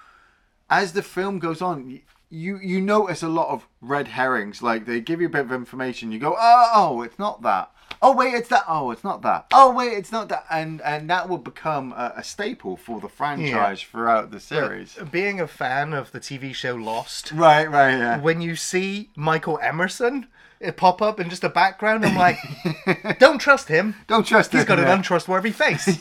as 0.69 0.93
the 0.93 1.03
film 1.03 1.39
goes 1.39 1.61
on. 1.61 2.01
You 2.29 2.57
you 2.57 2.81
notice 2.81 3.23
a 3.23 3.29
lot 3.29 3.47
of 3.47 3.69
red 3.79 4.09
herrings. 4.09 4.61
Like 4.61 4.85
they 4.85 4.99
give 4.99 5.21
you 5.21 5.27
a 5.27 5.29
bit 5.29 5.45
of 5.45 5.53
information. 5.53 6.11
You 6.11 6.19
go, 6.19 6.35
oh, 6.37 6.71
oh, 6.75 7.01
it's 7.01 7.17
not 7.17 7.41
that. 7.43 7.71
Oh 8.01 8.15
wait, 8.15 8.33
it's 8.33 8.49
that. 8.49 8.63
Oh, 8.67 8.91
it's 8.91 9.03
not 9.03 9.21
that. 9.23 9.47
Oh 9.53 9.73
wait, 9.73 9.93
it's 9.93 10.11
not 10.11 10.29
that. 10.29 10.45
And 10.49 10.81
and 10.81 11.09
that 11.09 11.27
will 11.29 11.37
become 11.39 11.93
a, 11.93 12.13
a 12.17 12.23
staple 12.23 12.77
for 12.77 12.99
the 12.99 13.09
franchise 13.09 13.81
throughout 13.81 14.31
the 14.31 14.39
series. 14.39 14.97
Being 15.11 15.39
a 15.39 15.47
fan 15.47 15.93
of 15.93 16.11
the 16.11 16.19
TV 16.19 16.53
show 16.53 16.75
Lost, 16.75 17.31
Right, 17.31 17.69
right, 17.69 17.97
yeah. 17.97 18.19
when 18.21 18.41
you 18.41 18.55
see 18.55 19.09
Michael 19.15 19.59
Emerson 19.61 20.27
it 20.59 20.75
pop 20.75 21.01
up 21.03 21.19
in 21.19 21.29
just 21.29 21.43
a 21.43 21.49
background, 21.49 22.03
I'm 22.03 22.15
like, 22.15 22.37
don't 23.19 23.37
trust 23.39 23.67
him. 23.67 23.93
Don't 24.07 24.25
trust 24.25 24.51
He's 24.51 24.61
him, 24.61 24.65
He's 24.65 24.67
got 24.67 24.79
an 24.79 24.87
untrustworthy 24.87 25.51
face. 25.51 25.99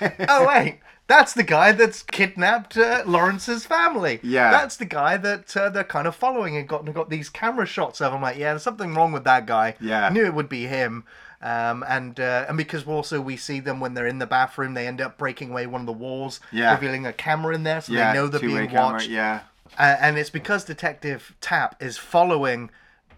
oh 0.28 0.46
wait, 0.46 0.78
that's 1.08 1.34
the 1.34 1.42
guy 1.42 1.72
that's 1.72 2.02
kidnapped 2.02 2.76
uh, 2.78 3.02
Lawrence's 3.06 3.66
family. 3.66 4.20
Yeah. 4.22 4.50
that's 4.50 4.76
the 4.76 4.86
guy 4.86 5.18
that 5.18 5.54
uh, 5.56 5.68
they're 5.68 5.84
kind 5.84 6.06
of 6.06 6.14
following 6.16 6.56
and 6.56 6.66
got 6.66 6.90
got 6.94 7.10
these 7.10 7.28
camera 7.28 7.66
shots 7.66 8.00
of. 8.00 8.14
I'm 8.14 8.22
like, 8.22 8.38
yeah, 8.38 8.52
there's 8.52 8.62
something 8.62 8.94
wrong 8.94 9.12
with 9.12 9.24
that 9.24 9.44
guy. 9.46 9.74
Yeah. 9.80 10.08
Knew 10.08 10.24
it 10.24 10.34
would 10.34 10.48
be 10.48 10.66
him. 10.66 11.04
Um, 11.40 11.84
and 11.88 12.18
uh, 12.18 12.46
and 12.48 12.56
because 12.58 12.84
also 12.86 13.20
we 13.20 13.36
see 13.36 13.60
them 13.60 13.78
when 13.78 13.94
they're 13.94 14.08
in 14.08 14.18
the 14.18 14.26
bathroom, 14.26 14.74
they 14.74 14.86
end 14.88 15.00
up 15.00 15.16
breaking 15.18 15.50
away 15.50 15.66
one 15.68 15.80
of 15.82 15.86
the 15.86 15.92
walls, 15.92 16.40
Yeah. 16.50 16.74
revealing 16.74 17.06
a 17.06 17.12
camera 17.12 17.54
in 17.54 17.62
there, 17.62 17.80
so 17.80 17.92
yeah, 17.92 18.12
they 18.12 18.18
know 18.18 18.26
they're 18.26 18.40
being 18.40 18.68
camera, 18.68 18.92
watched. 18.94 19.08
Yeah, 19.08 19.40
Uh, 19.78 19.96
and 20.00 20.18
it's 20.18 20.30
because 20.30 20.64
Detective 20.64 21.36
Tapp 21.40 21.80
is 21.80 21.96
following 21.96 22.70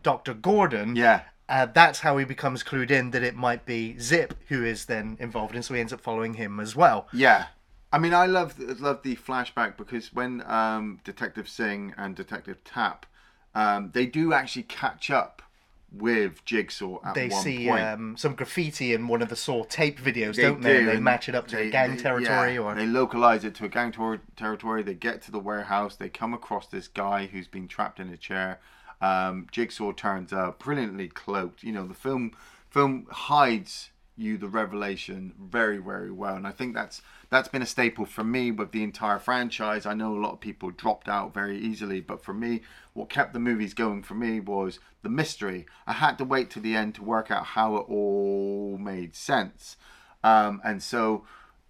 Dr. 0.03 0.35
Gordon. 0.35 0.97
yeah. 0.97 1.23
Uh, 1.49 1.67
that's 1.67 2.01
how 2.01 2.17
he 2.17 2.25
becomes 2.25 2.63
clued 2.63 2.93
in 2.93 3.11
that 3.11 3.25
it 3.25 3.35
might 3.35 3.67
be 3.67 3.99
Zep 3.99 4.35
who 4.49 4.65
is 4.65 4.85
then 4.85 5.17
involved 5.19 5.57
in, 5.57 5.63
so 5.65 5.75
he 5.75 5.81
ends 5.81 5.93
up 5.93 6.01
following 6.01 6.35
him 6.35 6.61
as 6.61 6.77
well. 6.77 7.09
Yeah. 7.13 7.47
I 7.93 7.99
mean, 7.99 8.15
I 8.15 8.27
love 8.27 8.57
love 8.59 9.03
the 9.03 9.17
flashback 9.17 9.77
because 9.77 10.13
when 10.13 10.43
um, 10.47 11.01
Detective 11.03 11.49
Singh 11.49 11.93
and 11.97 12.15
Detective 12.15 12.63
Tapp, 12.63 13.05
um, 13.55 13.91
they 13.95 14.07
do 14.07 14.33
actually 14.33 14.63
catch 14.63 15.11
up 15.11 15.43
with 15.93 16.45
Jigsaw 16.45 16.99
at 17.05 17.15
They 17.15 17.29
one 17.29 17.43
see 17.43 17.67
point. 17.69 17.83
um, 17.83 18.17
some 18.17 18.35
graffiti 18.35 18.95
in 18.95 19.09
one 19.09 19.23
of 19.23 19.29
the 19.29 19.37
Saw 19.37 19.65
tape 19.65 19.99
videos, 19.99 20.37
They 20.37 20.43
don't 20.43 20.61
they? 20.61 20.81
Do, 20.81 20.87
they 20.87 21.01
match 21.01 21.29
it 21.29 21.35
up 21.35 21.49
to 21.49 21.57
they- 21.57 21.71
gang 21.71 21.97
they- 21.97 22.03
territory, 22.03 22.55
yeah, 22.55 22.61
or 22.61 22.75
they 22.75 22.87
localize 22.87 23.45
it 23.45 23.55
to 23.57 23.65
a 23.65 23.69
gang 23.69 23.91
tor- 23.93 24.21
territory. 24.37 24.83
They 24.83 24.95
get 24.95 25.21
to 25.23 25.31
the 25.33 25.41
warehouse. 25.41 25.97
They 25.97 26.09
come 26.09 26.33
across 26.33 26.67
this 26.69 26.87
guy 26.89 27.27
who's 27.27 27.49
been 27.49 27.67
trapped 27.69 27.99
in 27.99 28.09
a 28.11 28.17
chair. 28.17 28.61
Um, 29.03 29.47
Jigsaw 29.51 29.93
turns 29.93 30.33
up, 30.33 30.59
brilliantly 30.59 31.09
cloaked. 31.09 31.63
You 31.63 31.73
know, 31.73 31.87
the 31.87 31.95
film 31.95 32.33
film 32.71 33.07
hides 33.11 33.91
you 34.21 34.37
the 34.37 34.49
revelation 34.49 35.33
very 35.41 35.79
very 35.79 36.11
well, 36.11 36.37
and 36.37 36.47
I 36.47 36.53
think 36.53 36.75
that's 36.75 37.03
that's 37.31 37.49
been 37.49 37.63
a 37.63 37.67
staple 37.67 38.05
for 38.05 38.25
me 38.25 38.51
with 38.51 38.73
the 38.73 38.83
entire 38.83 39.19
franchise. 39.19 39.87
I 39.87 39.95
know 39.95 40.15
a 40.15 40.21
lot 40.21 40.33
of 40.33 40.41
people 40.41 40.71
dropped 40.71 41.09
out 41.09 41.33
very 41.33 41.59
easily, 41.59 42.01
but 42.01 42.23
for 42.23 42.35
me, 42.35 42.63
what 42.93 43.09
kept 43.09 43.33
the 43.33 43.39
movies 43.39 43.75
going 43.75 44.03
for 44.03 44.15
me 44.15 44.41
was 44.41 44.79
the 45.03 45.09
mystery. 45.09 45.67
I 45.87 45.95
had 45.95 46.19
to 46.19 46.25
wait 46.25 46.51
to 46.51 46.61
the 46.61 46.75
end 46.75 46.95
to 46.97 47.03
work 47.03 47.31
out 47.31 47.47
how 47.47 47.77
it 47.77 47.87
all 47.89 48.79
made 48.79 49.15
sense. 49.15 49.77
Um, 50.23 50.61
and 50.65 50.83
so, 50.83 51.25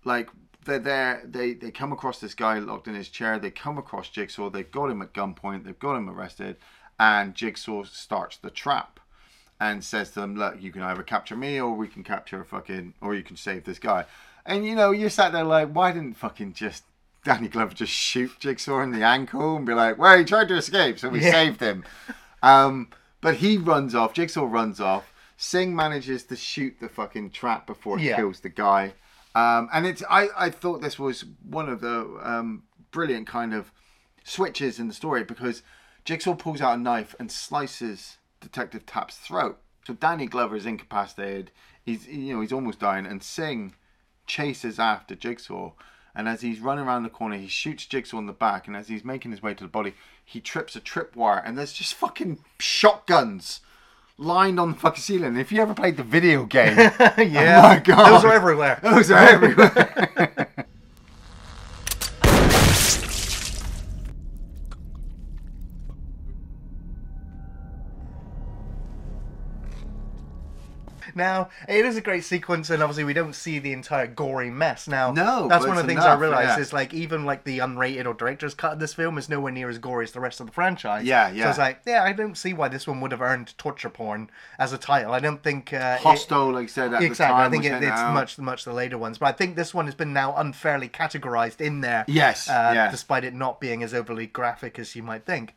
like, 0.05 0.31
they're 0.65 0.79
there, 0.79 1.23
they, 1.25 1.55
they 1.55 1.71
come 1.71 1.93
across 1.93 2.21
this 2.21 2.35
guy 2.35 2.59
locked 2.59 2.89
in 2.89 2.95
his 2.95 3.09
chair, 3.09 3.39
they 3.39 3.51
come 3.51 3.79
across 3.79 4.09
Jigsaw, 4.09 4.51
they've 4.51 4.71
got 4.71 4.91
him 4.91 5.03
at 5.03 5.15
gunpoint, 5.15 5.65
they've 5.65 5.79
got 5.79 5.97
him 5.97 6.11
arrested, 6.11 6.57
and 6.99 7.35
Jigsaw 7.35 7.85
starts 7.85 8.37
the 8.37 8.51
trap 8.51 9.00
and 9.61 9.85
says 9.85 10.11
to 10.13 10.21
them, 10.21 10.35
Look, 10.37 10.61
you 10.61 10.73
can 10.73 10.83
either 10.83 11.03
capture 11.03 11.37
me 11.37 11.61
or 11.61 11.75
we 11.75 11.87
can 11.87 12.03
capture 12.03 12.41
a 12.41 12.45
fucking, 12.45 12.95
or 13.01 13.15
you 13.15 13.23
can 13.23 13.37
save 13.37 13.65
this 13.65 13.79
guy. 13.79 14.07
And 14.47 14.65
you 14.67 14.75
know, 14.75 14.91
you're 14.91 15.11
sat 15.11 15.33
there 15.33 15.45
like, 15.45 15.69
why 15.73 15.93
didn't 15.93 16.15
fucking 16.17 16.55
just 16.55 16.85
Danny 17.25 17.49
Glover 17.49 17.75
just 17.75 17.93
shoot 17.93 18.31
Jigsaw 18.41 18.81
in 18.81 18.91
the 18.93 19.03
ankle 19.05 19.57
and 19.57 19.67
be 19.67 19.75
like, 19.75 19.99
well, 19.99 20.17
he 20.19 20.25
tried 20.25 20.49
to 20.49 20.57
escape, 20.57 20.99
so 20.99 21.11
we 21.11 21.21
Yeah. 21.23 21.31
saved 21.31 21.61
him. 21.61 21.85
Um, 22.43 22.89
but 23.21 23.37
he 23.37 23.59
runs 23.59 23.95
off, 23.95 24.15
Jigsaw 24.15 24.47
runs 24.51 24.81
off. 24.81 25.13
Singh 25.37 25.75
manages 25.77 26.25
to 26.25 26.37
shoot 26.37 26.77
the 26.81 26.89
fucking 26.89 27.31
trap 27.31 27.67
before 27.67 27.99
it 27.99 28.03
Yeah. 28.03 28.17
kills 28.17 28.41
the 28.41 28.49
guy. 28.49 28.95
Um, 29.35 29.69
and 29.73 29.87
it's 29.87 30.03
I, 30.11 30.29
I 30.37 30.51
thought 30.51 30.81
this 30.81 30.99
was 30.99 31.25
one 31.49 31.69
of 31.69 31.81
the 31.83 32.19
um, 32.23 32.63
brilliant 32.91 33.27
kind 33.27 33.53
of 33.55 33.71
switches 34.25 34.79
in 34.79 34.89
the 34.89 34.95
story 34.95 35.23
because 35.25 35.63
Jigsaw 36.05 36.35
pulls 36.35 36.61
out 36.61 36.79
a 36.79 36.81
knife 36.81 37.15
and 37.21 37.31
slices 37.31 38.17
Detective 38.41 38.87
Tapp's 38.87 39.17
throat. 39.17 39.59
So 39.87 39.95
Danny 39.95 40.27
Glover 40.27 40.57
is 40.57 40.67
incapacitated. 40.67 41.51
He's 41.83 42.07
you 42.07 42.35
know 42.35 42.41
he's 42.41 42.53
almost 42.53 42.81
dying, 42.81 43.07
and 43.07 43.23
Singh 43.23 43.75
chases 44.27 44.79
after 44.79 45.15
Jigsaw. 45.15 45.73
And 46.15 46.29
as 46.29 46.41
he's 46.41 46.59
running 46.59 46.85
around 46.85 47.05
the 47.05 47.09
corner, 47.09 47.37
he 47.37 47.47
shoots 47.47 47.87
Jigsaw 47.87 48.19
in 48.19 48.27
the 48.27 48.33
back. 48.33 48.67
And 48.67 48.77
as 48.77 48.89
he's 48.89 49.05
making 49.05 49.31
his 49.31 49.43
way 49.43 49.55
to 49.55 49.63
the 49.65 49.69
body, 49.69 49.95
he 50.25 50.41
trips 50.41 50.75
a 50.75 50.81
tripwire, 50.81 51.41
and 51.45 51.57
there's 51.57 51.73
just 51.73 51.95
fucking 51.95 52.41
shotguns 52.59 53.61
lined 54.19 54.61
on 54.61 54.73
the 54.73 54.77
fucking 54.77 55.01
ceiling. 55.01 55.37
If 55.37 55.51
you 55.53 55.63
ever 55.63 55.73
played 55.73 55.97
the 55.97 56.03
video 56.03 56.45
game, 56.45 56.77
yeah, 57.17 57.61
Oh 57.65 57.69
my 57.69 57.79
God. 57.79 58.11
those 58.13 58.25
are 58.25 58.33
everywhere. 58.33 58.81
those 58.83 59.11
are 59.11 59.19
everywhere. 59.19 60.49
Now, 71.21 71.51
it 71.69 71.85
is 71.85 71.99
a 71.99 72.01
great 72.01 72.25
sequence, 72.25 72.71
and 72.71 72.83
obviously 72.83 73.05
we 73.05 73.13
don't 73.13 73.35
see 73.35 73.59
the 73.59 73.75
entire 73.75 74.07
gory 74.07 74.49
mess. 74.51 74.89
Now, 74.89 75.13
No, 75.13 75.49
that's 75.49 75.67
one 75.67 75.77
of 75.77 75.85
the 75.85 75.87
things 75.87 76.01
I 76.03 76.07
enough, 76.13 76.21
realized 76.21 76.57
yeah. 76.57 76.63
is 76.63 76.73
like 76.73 76.95
even 76.95 77.27
like 77.27 77.45
the 77.45 77.59
unrated 77.59 78.07
or 78.07 78.15
director's 78.15 78.55
cut 78.55 78.73
of 78.73 78.79
this 78.79 78.95
film 78.95 79.19
is 79.19 79.29
nowhere 79.29 79.53
near 79.53 79.69
as 79.69 79.77
gory 79.77 80.05
as 80.05 80.13
the 80.13 80.21
rest 80.21 80.41
of 80.41 80.47
the 80.47 80.53
franchise. 80.53 81.05
Yeah, 81.05 81.31
yeah. 81.31 81.45
So 81.45 81.49
it's 81.51 81.59
like, 81.59 81.81
yeah, 81.87 82.03
I 82.03 82.15
don't 82.15 82.39
see 82.39 82.55
why 82.55 82.69
this 82.69 82.87
one 82.87 83.03
would 83.03 83.13
have 83.13 83.21
earned 83.21 83.57
torture 83.59 83.91
porn 83.91 84.31
as 84.59 84.73
a 84.73 84.79
title. 84.79 85.13
I 85.13 85.21
don't 85.21 85.43
think 85.43 85.75
uh, 85.75 85.99
it- 86.01 86.31
like 86.31 86.69
said 86.71 86.95
at 86.95 87.03
exactly. 87.03 87.09
the 87.09 87.15
time, 87.17 87.35
I 87.35 87.51
think 87.51 87.65
it, 87.65 87.83
it's 87.83 88.01
out. 88.01 88.15
much 88.15 88.39
much 88.39 88.65
the 88.65 88.73
later 88.73 88.97
ones, 88.97 89.19
but 89.19 89.27
I 89.27 89.33
think 89.33 89.57
this 89.57 89.75
one 89.75 89.85
has 89.85 89.95
been 89.95 90.15
now 90.15 90.35
unfairly 90.37 90.89
categorized 90.89 91.61
in 91.61 91.83
there. 91.83 92.05
Yes, 92.09 92.49
uh, 92.49 92.73
yeah. 92.75 92.91
despite 92.91 93.25
it 93.25 93.35
not 93.35 93.61
being 93.61 93.83
as 93.83 93.93
overly 93.93 94.27
graphic 94.27 94.79
as 94.79 94.97
you 94.97 95.03
might 95.03 95.27
think. 95.27 95.55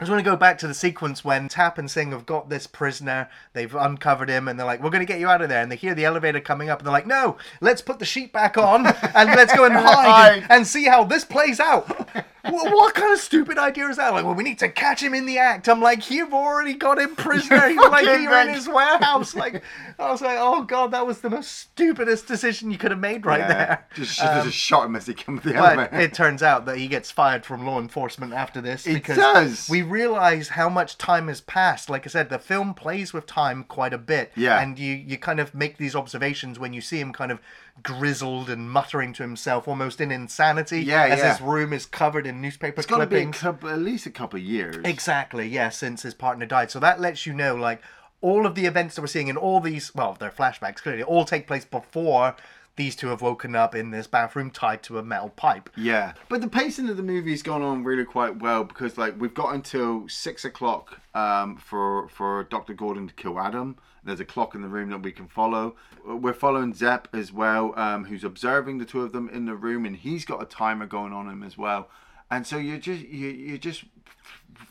I 0.00 0.04
just 0.04 0.10
want 0.12 0.24
to 0.24 0.30
go 0.30 0.36
back 0.36 0.56
to 0.58 0.66
the 0.66 0.72
sequence 0.72 1.22
when 1.22 1.48
Tapp 1.48 1.76
and 1.76 1.90
Singh 1.90 2.12
have 2.12 2.24
got 2.24 2.48
this 2.48 2.66
prisoner, 2.66 3.28
they've 3.52 3.74
uncovered 3.74 4.30
him, 4.30 4.48
and 4.48 4.58
they're 4.58 4.66
like, 4.66 4.82
"We're 4.82 4.88
going 4.88 5.06
to 5.06 5.12
get 5.12 5.20
you 5.20 5.28
out 5.28 5.42
of 5.42 5.50
there." 5.50 5.60
And 5.60 5.70
they 5.70 5.76
hear 5.76 5.94
the 5.94 6.06
elevator 6.06 6.40
coming 6.40 6.70
up, 6.70 6.78
and 6.78 6.86
they're 6.86 6.92
like, 6.92 7.06
"No, 7.06 7.36
let's 7.60 7.82
put 7.82 7.98
the 7.98 8.06
sheet 8.06 8.32
back 8.32 8.56
on 8.56 8.86
and 8.86 9.28
let's 9.28 9.54
go 9.54 9.66
and 9.66 9.74
hide 9.76 10.38
and, 10.38 10.50
and 10.50 10.66
see 10.66 10.86
how 10.86 11.04
this 11.04 11.26
plays 11.26 11.60
out." 11.60 12.08
what, 12.42 12.72
what 12.74 12.94
kind 12.94 13.12
of 13.12 13.18
stupid 13.18 13.58
idea 13.58 13.88
is 13.88 13.96
that? 13.96 14.12
Like, 14.12 14.24
well, 14.24 14.34
we 14.34 14.44
need 14.44 14.58
to 14.60 14.68
catch 14.68 15.02
him 15.02 15.14
in 15.14 15.26
the 15.26 15.38
act. 15.38 15.68
I'm 15.68 15.80
like, 15.80 16.10
you've 16.10 16.32
already 16.32 16.74
got 16.74 16.98
him 16.98 17.14
prisoner. 17.16 17.68
He's 17.68 17.76
like, 17.76 18.04
you're 18.04 18.40
in 18.40 18.54
his 18.54 18.68
warehouse. 18.68 19.34
Like, 19.34 19.62
I 19.98 20.10
was 20.10 20.20
like, 20.20 20.38
oh 20.40 20.62
god, 20.62 20.92
that 20.92 21.06
was 21.06 21.20
the 21.20 21.30
most 21.30 21.52
stupidest 21.52 22.26
decision 22.26 22.70
you 22.70 22.78
could 22.78 22.90
have 22.90 23.00
made 23.00 23.26
right 23.26 23.40
Yeah, 23.40 23.48
there. 23.48 23.86
Just 23.94 24.18
have 24.20 24.44
just 24.44 24.46
um, 24.46 24.50
shot 24.52 24.86
him 24.86 24.96
as 24.96 25.06
he 25.06 25.14
came 25.14 25.36
the 25.38 25.52
But 25.52 25.92
it 25.92 26.14
turns 26.14 26.42
out 26.42 26.66
that 26.66 26.76
he 26.78 26.88
gets 26.88 27.10
fired 27.10 27.44
from 27.44 27.66
law 27.66 27.78
enforcement 27.78 28.32
after 28.32 28.60
this 28.60 28.86
It 28.86 28.94
because 28.94 29.16
does. 29.16 29.68
we 29.68 29.82
realize 29.82 30.48
how 30.50 30.68
much 30.68 30.98
time 30.98 31.28
has 31.28 31.40
passed. 31.40 31.90
Like 31.90 32.06
I 32.06 32.10
said, 32.10 32.28
the 32.28 32.38
film 32.38 32.74
plays 32.74 33.12
with 33.12 33.26
time 33.26 33.64
quite 33.64 33.92
a 33.92 33.98
bit. 33.98 34.32
Yeah. 34.36 34.60
And 34.60 34.78
you, 34.78 34.94
you 34.94 35.18
kind 35.18 35.40
of 35.40 35.54
make 35.54 35.76
these 35.78 35.94
observations 35.94 36.58
when 36.58 36.72
you 36.72 36.80
see 36.80 37.00
him 37.00 37.12
kind 37.12 37.30
of 37.32 37.40
grizzled 37.82 38.50
and 38.50 38.70
muttering 38.70 39.12
to 39.14 39.22
himself 39.22 39.68
almost 39.68 40.00
in 40.00 40.10
insanity. 40.10 40.82
Yeah, 40.82 41.04
As 41.04 41.18
yeah. 41.18 41.32
his 41.32 41.40
room 41.40 41.72
is 41.72 41.86
covered 41.86 42.26
in 42.26 42.40
newspaper 42.40 42.80
it's 42.80 42.86
got 42.86 42.98
to 42.98 43.06
be 43.06 43.26
couple, 43.26 43.68
at 43.68 43.80
least 43.80 44.06
a 44.06 44.10
couple 44.10 44.38
of 44.38 44.44
years. 44.44 44.76
Exactly, 44.84 45.48
yeah, 45.48 45.68
since 45.68 46.02
his 46.02 46.14
partner 46.14 46.46
died. 46.46 46.70
So 46.70 46.80
that 46.80 47.00
lets 47.00 47.26
you 47.26 47.32
know, 47.32 47.54
like, 47.54 47.82
all 48.20 48.46
of 48.46 48.54
the 48.54 48.66
events 48.66 48.94
that 48.94 49.00
we're 49.00 49.08
seeing 49.08 49.28
in 49.28 49.36
all 49.36 49.60
these, 49.60 49.94
well, 49.94 50.16
they're 50.18 50.30
flashbacks, 50.30 50.76
clearly, 50.76 51.02
all 51.02 51.24
take 51.24 51.46
place 51.46 51.64
before 51.64 52.36
these 52.76 52.96
two 52.96 53.08
have 53.08 53.20
woken 53.20 53.54
up 53.54 53.74
in 53.74 53.90
this 53.90 54.06
bathroom 54.06 54.50
tied 54.50 54.82
to 54.84 54.98
a 54.98 55.02
metal 55.02 55.28
pipe. 55.28 55.68
Yeah, 55.76 56.14
but 56.28 56.40
the 56.40 56.48
pacing 56.48 56.88
of 56.88 56.96
the 56.96 57.02
movie's 57.02 57.42
gone 57.42 57.62
on 57.62 57.84
really 57.84 58.04
quite 58.04 58.38
well 58.38 58.64
because 58.64 58.96
like 58.96 59.20
we've 59.20 59.34
got 59.34 59.54
until 59.54 60.08
six 60.08 60.44
o'clock 60.44 61.00
um, 61.14 61.56
for 61.56 62.08
for 62.08 62.44
Doctor 62.44 62.72
Gordon 62.72 63.08
to 63.08 63.14
kill 63.14 63.38
Adam. 63.38 63.76
There's 64.04 64.20
a 64.20 64.24
clock 64.24 64.54
in 64.54 64.62
the 64.62 64.68
room 64.68 64.90
that 64.90 65.02
we 65.02 65.12
can 65.12 65.28
follow. 65.28 65.76
We're 66.04 66.32
following 66.32 66.74
Zep 66.74 67.08
as 67.12 67.32
well, 67.32 67.78
um, 67.78 68.04
who's 68.04 68.24
observing 68.24 68.78
the 68.78 68.84
two 68.84 69.02
of 69.02 69.12
them 69.12 69.28
in 69.28 69.46
the 69.46 69.54
room, 69.54 69.84
and 69.84 69.96
he's 69.96 70.24
got 70.24 70.42
a 70.42 70.46
timer 70.46 70.86
going 70.86 71.12
on 71.12 71.28
him 71.28 71.42
as 71.42 71.58
well. 71.58 71.88
And 72.30 72.46
so 72.46 72.56
you're 72.56 72.78
just 72.78 73.02
you 73.02 73.28
you're 73.28 73.58
just 73.58 73.84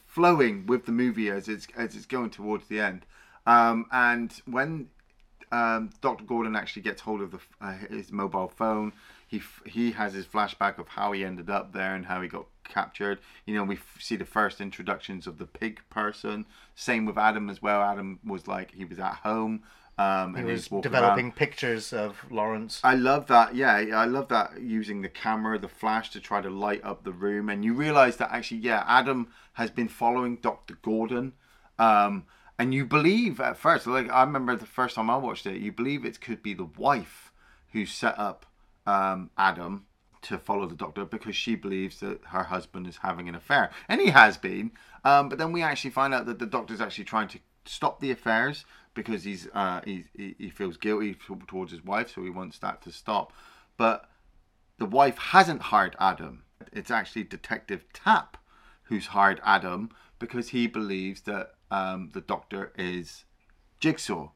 flowing 0.07 0.65
with 0.65 0.85
the 0.85 0.91
movie 0.91 1.29
as 1.29 1.47
it's 1.47 1.67
as 1.75 1.95
it's 1.95 2.05
going 2.05 2.29
towards 2.29 2.67
the 2.67 2.79
end. 2.79 3.05
Um, 3.45 3.85
and 3.91 4.33
when 4.45 4.89
um, 5.51 5.89
Dr. 6.01 6.23
Gordon 6.23 6.55
actually 6.55 6.83
gets 6.83 7.01
hold 7.01 7.21
of 7.21 7.31
the, 7.31 7.39
uh, 7.61 7.73
his 7.89 8.11
mobile 8.11 8.47
phone. 8.47 8.93
He 9.29 9.37
f- 9.37 9.61
he 9.65 9.91
has 9.91 10.13
his 10.13 10.25
flashback 10.25 10.79
of 10.79 10.87
how 10.89 11.11
he 11.11 11.23
ended 11.23 11.49
up 11.51 11.71
there 11.71 11.93
and 11.95 12.05
how 12.07 12.19
he 12.21 12.27
got 12.27 12.47
captured. 12.63 13.19
You 13.45 13.53
know, 13.55 13.63
we 13.63 13.75
f- 13.75 13.97
see 13.99 14.15
the 14.15 14.25
first 14.25 14.59
introductions 14.59 15.27
of 15.27 15.37
the 15.37 15.45
pig 15.45 15.81
person. 15.91 16.47
Same 16.73 17.05
with 17.05 17.17
Adam 17.17 17.47
as 17.49 17.61
well. 17.61 17.81
Adam 17.81 18.19
was 18.25 18.47
like 18.47 18.73
he 18.73 18.85
was 18.85 18.97
at 18.99 19.13
home. 19.29 19.61
Um, 19.99 20.33
He 20.33 20.39
and 20.39 20.47
was 20.49 20.67
developing 20.81 21.25
around. 21.25 21.35
pictures 21.35 21.93
of 21.93 22.25
Lawrence. 22.31 22.79
I 22.83 22.95
love 22.95 23.27
that. 23.27 23.53
Yeah, 23.53 23.73
I 24.03 24.05
love 24.05 24.29
that 24.29 24.59
using 24.61 25.01
the 25.03 25.09
camera, 25.09 25.59
the 25.59 25.67
flash 25.67 26.09
to 26.11 26.19
try 26.21 26.41
to 26.41 26.49
light 26.49 26.83
up 26.83 27.03
the 27.03 27.11
room, 27.11 27.49
and 27.49 27.63
you 27.65 27.73
realize 27.73 28.15
that 28.17 28.31
actually, 28.31 28.61
yeah, 28.61 28.83
Adam 28.87 29.27
has 29.53 29.69
been 29.69 29.89
following 29.89 30.37
Doctor 30.37 30.75
Gordon, 30.81 31.33
um, 31.77 32.25
and 32.57 32.73
you 32.73 32.85
believe 32.85 33.39
at 33.41 33.57
first, 33.57 33.85
like 33.87 34.09
I 34.09 34.21
remember 34.23 34.55
the 34.55 34.65
first 34.65 34.95
time 34.95 35.09
I 35.09 35.17
watched 35.17 35.45
it, 35.45 35.57
you 35.61 35.71
believe 35.71 36.03
it 36.05 36.19
could 36.21 36.41
be 36.41 36.53
the 36.55 36.65
wife 36.77 37.31
who 37.73 37.85
set 37.85 38.17
up 38.17 38.45
um, 38.85 39.29
Adam 39.37 39.85
to 40.21 40.37
follow 40.37 40.65
the 40.67 40.75
Doctor 40.75 41.05
because 41.05 41.35
she 41.35 41.55
believes 41.55 41.99
that 42.01 42.19
her 42.25 42.43
husband 42.43 42.87
is 42.87 42.97
having 42.97 43.29
an 43.29 43.35
affair, 43.35 43.71
and 43.87 44.01
he 44.01 44.07
has 44.07 44.37
been. 44.37 44.71
Um, 45.05 45.29
but 45.29 45.37
then 45.37 45.51
we 45.51 45.63
actually 45.63 45.91
find 45.91 46.13
out 46.13 46.25
that 46.25 46.39
the 46.39 46.45
Doctor's 46.45 46.81
actually 46.81 47.05
trying 47.05 47.29
to 47.29 47.39
stop 47.65 47.99
the 47.99 48.11
affairs 48.11 48.65
because 48.93 49.23
he's 49.23 49.47
uh, 49.53 49.81
he, 49.85 50.51
feels 50.53 50.77
guilty 50.77 51.15
towards 51.47 51.71
his 51.71 51.83
wife, 51.83 52.13
so 52.13 52.23
he 52.23 52.29
wants 52.29 52.59
that 52.59 52.81
to 52.81 52.91
stop. 52.91 53.31
But 53.77 54.09
the 54.77 54.85
wife 54.85 55.17
hasn't 55.17 55.61
hired 55.63 55.95
Adam. 55.99 56.43
It's 56.73 56.91
actually 56.91 57.23
Detective 57.23 57.85
Tapp 57.93 58.37
who's 58.83 59.07
hired 59.07 59.39
Adam 59.45 59.91
because 60.17 60.49
he 60.49 60.67
believes 60.67 61.21
that 61.21 61.53
um, 61.71 62.09
the 62.13 62.21
Doctor 62.21 62.73
is 62.77 63.23
Jigsaw. 63.79 64.31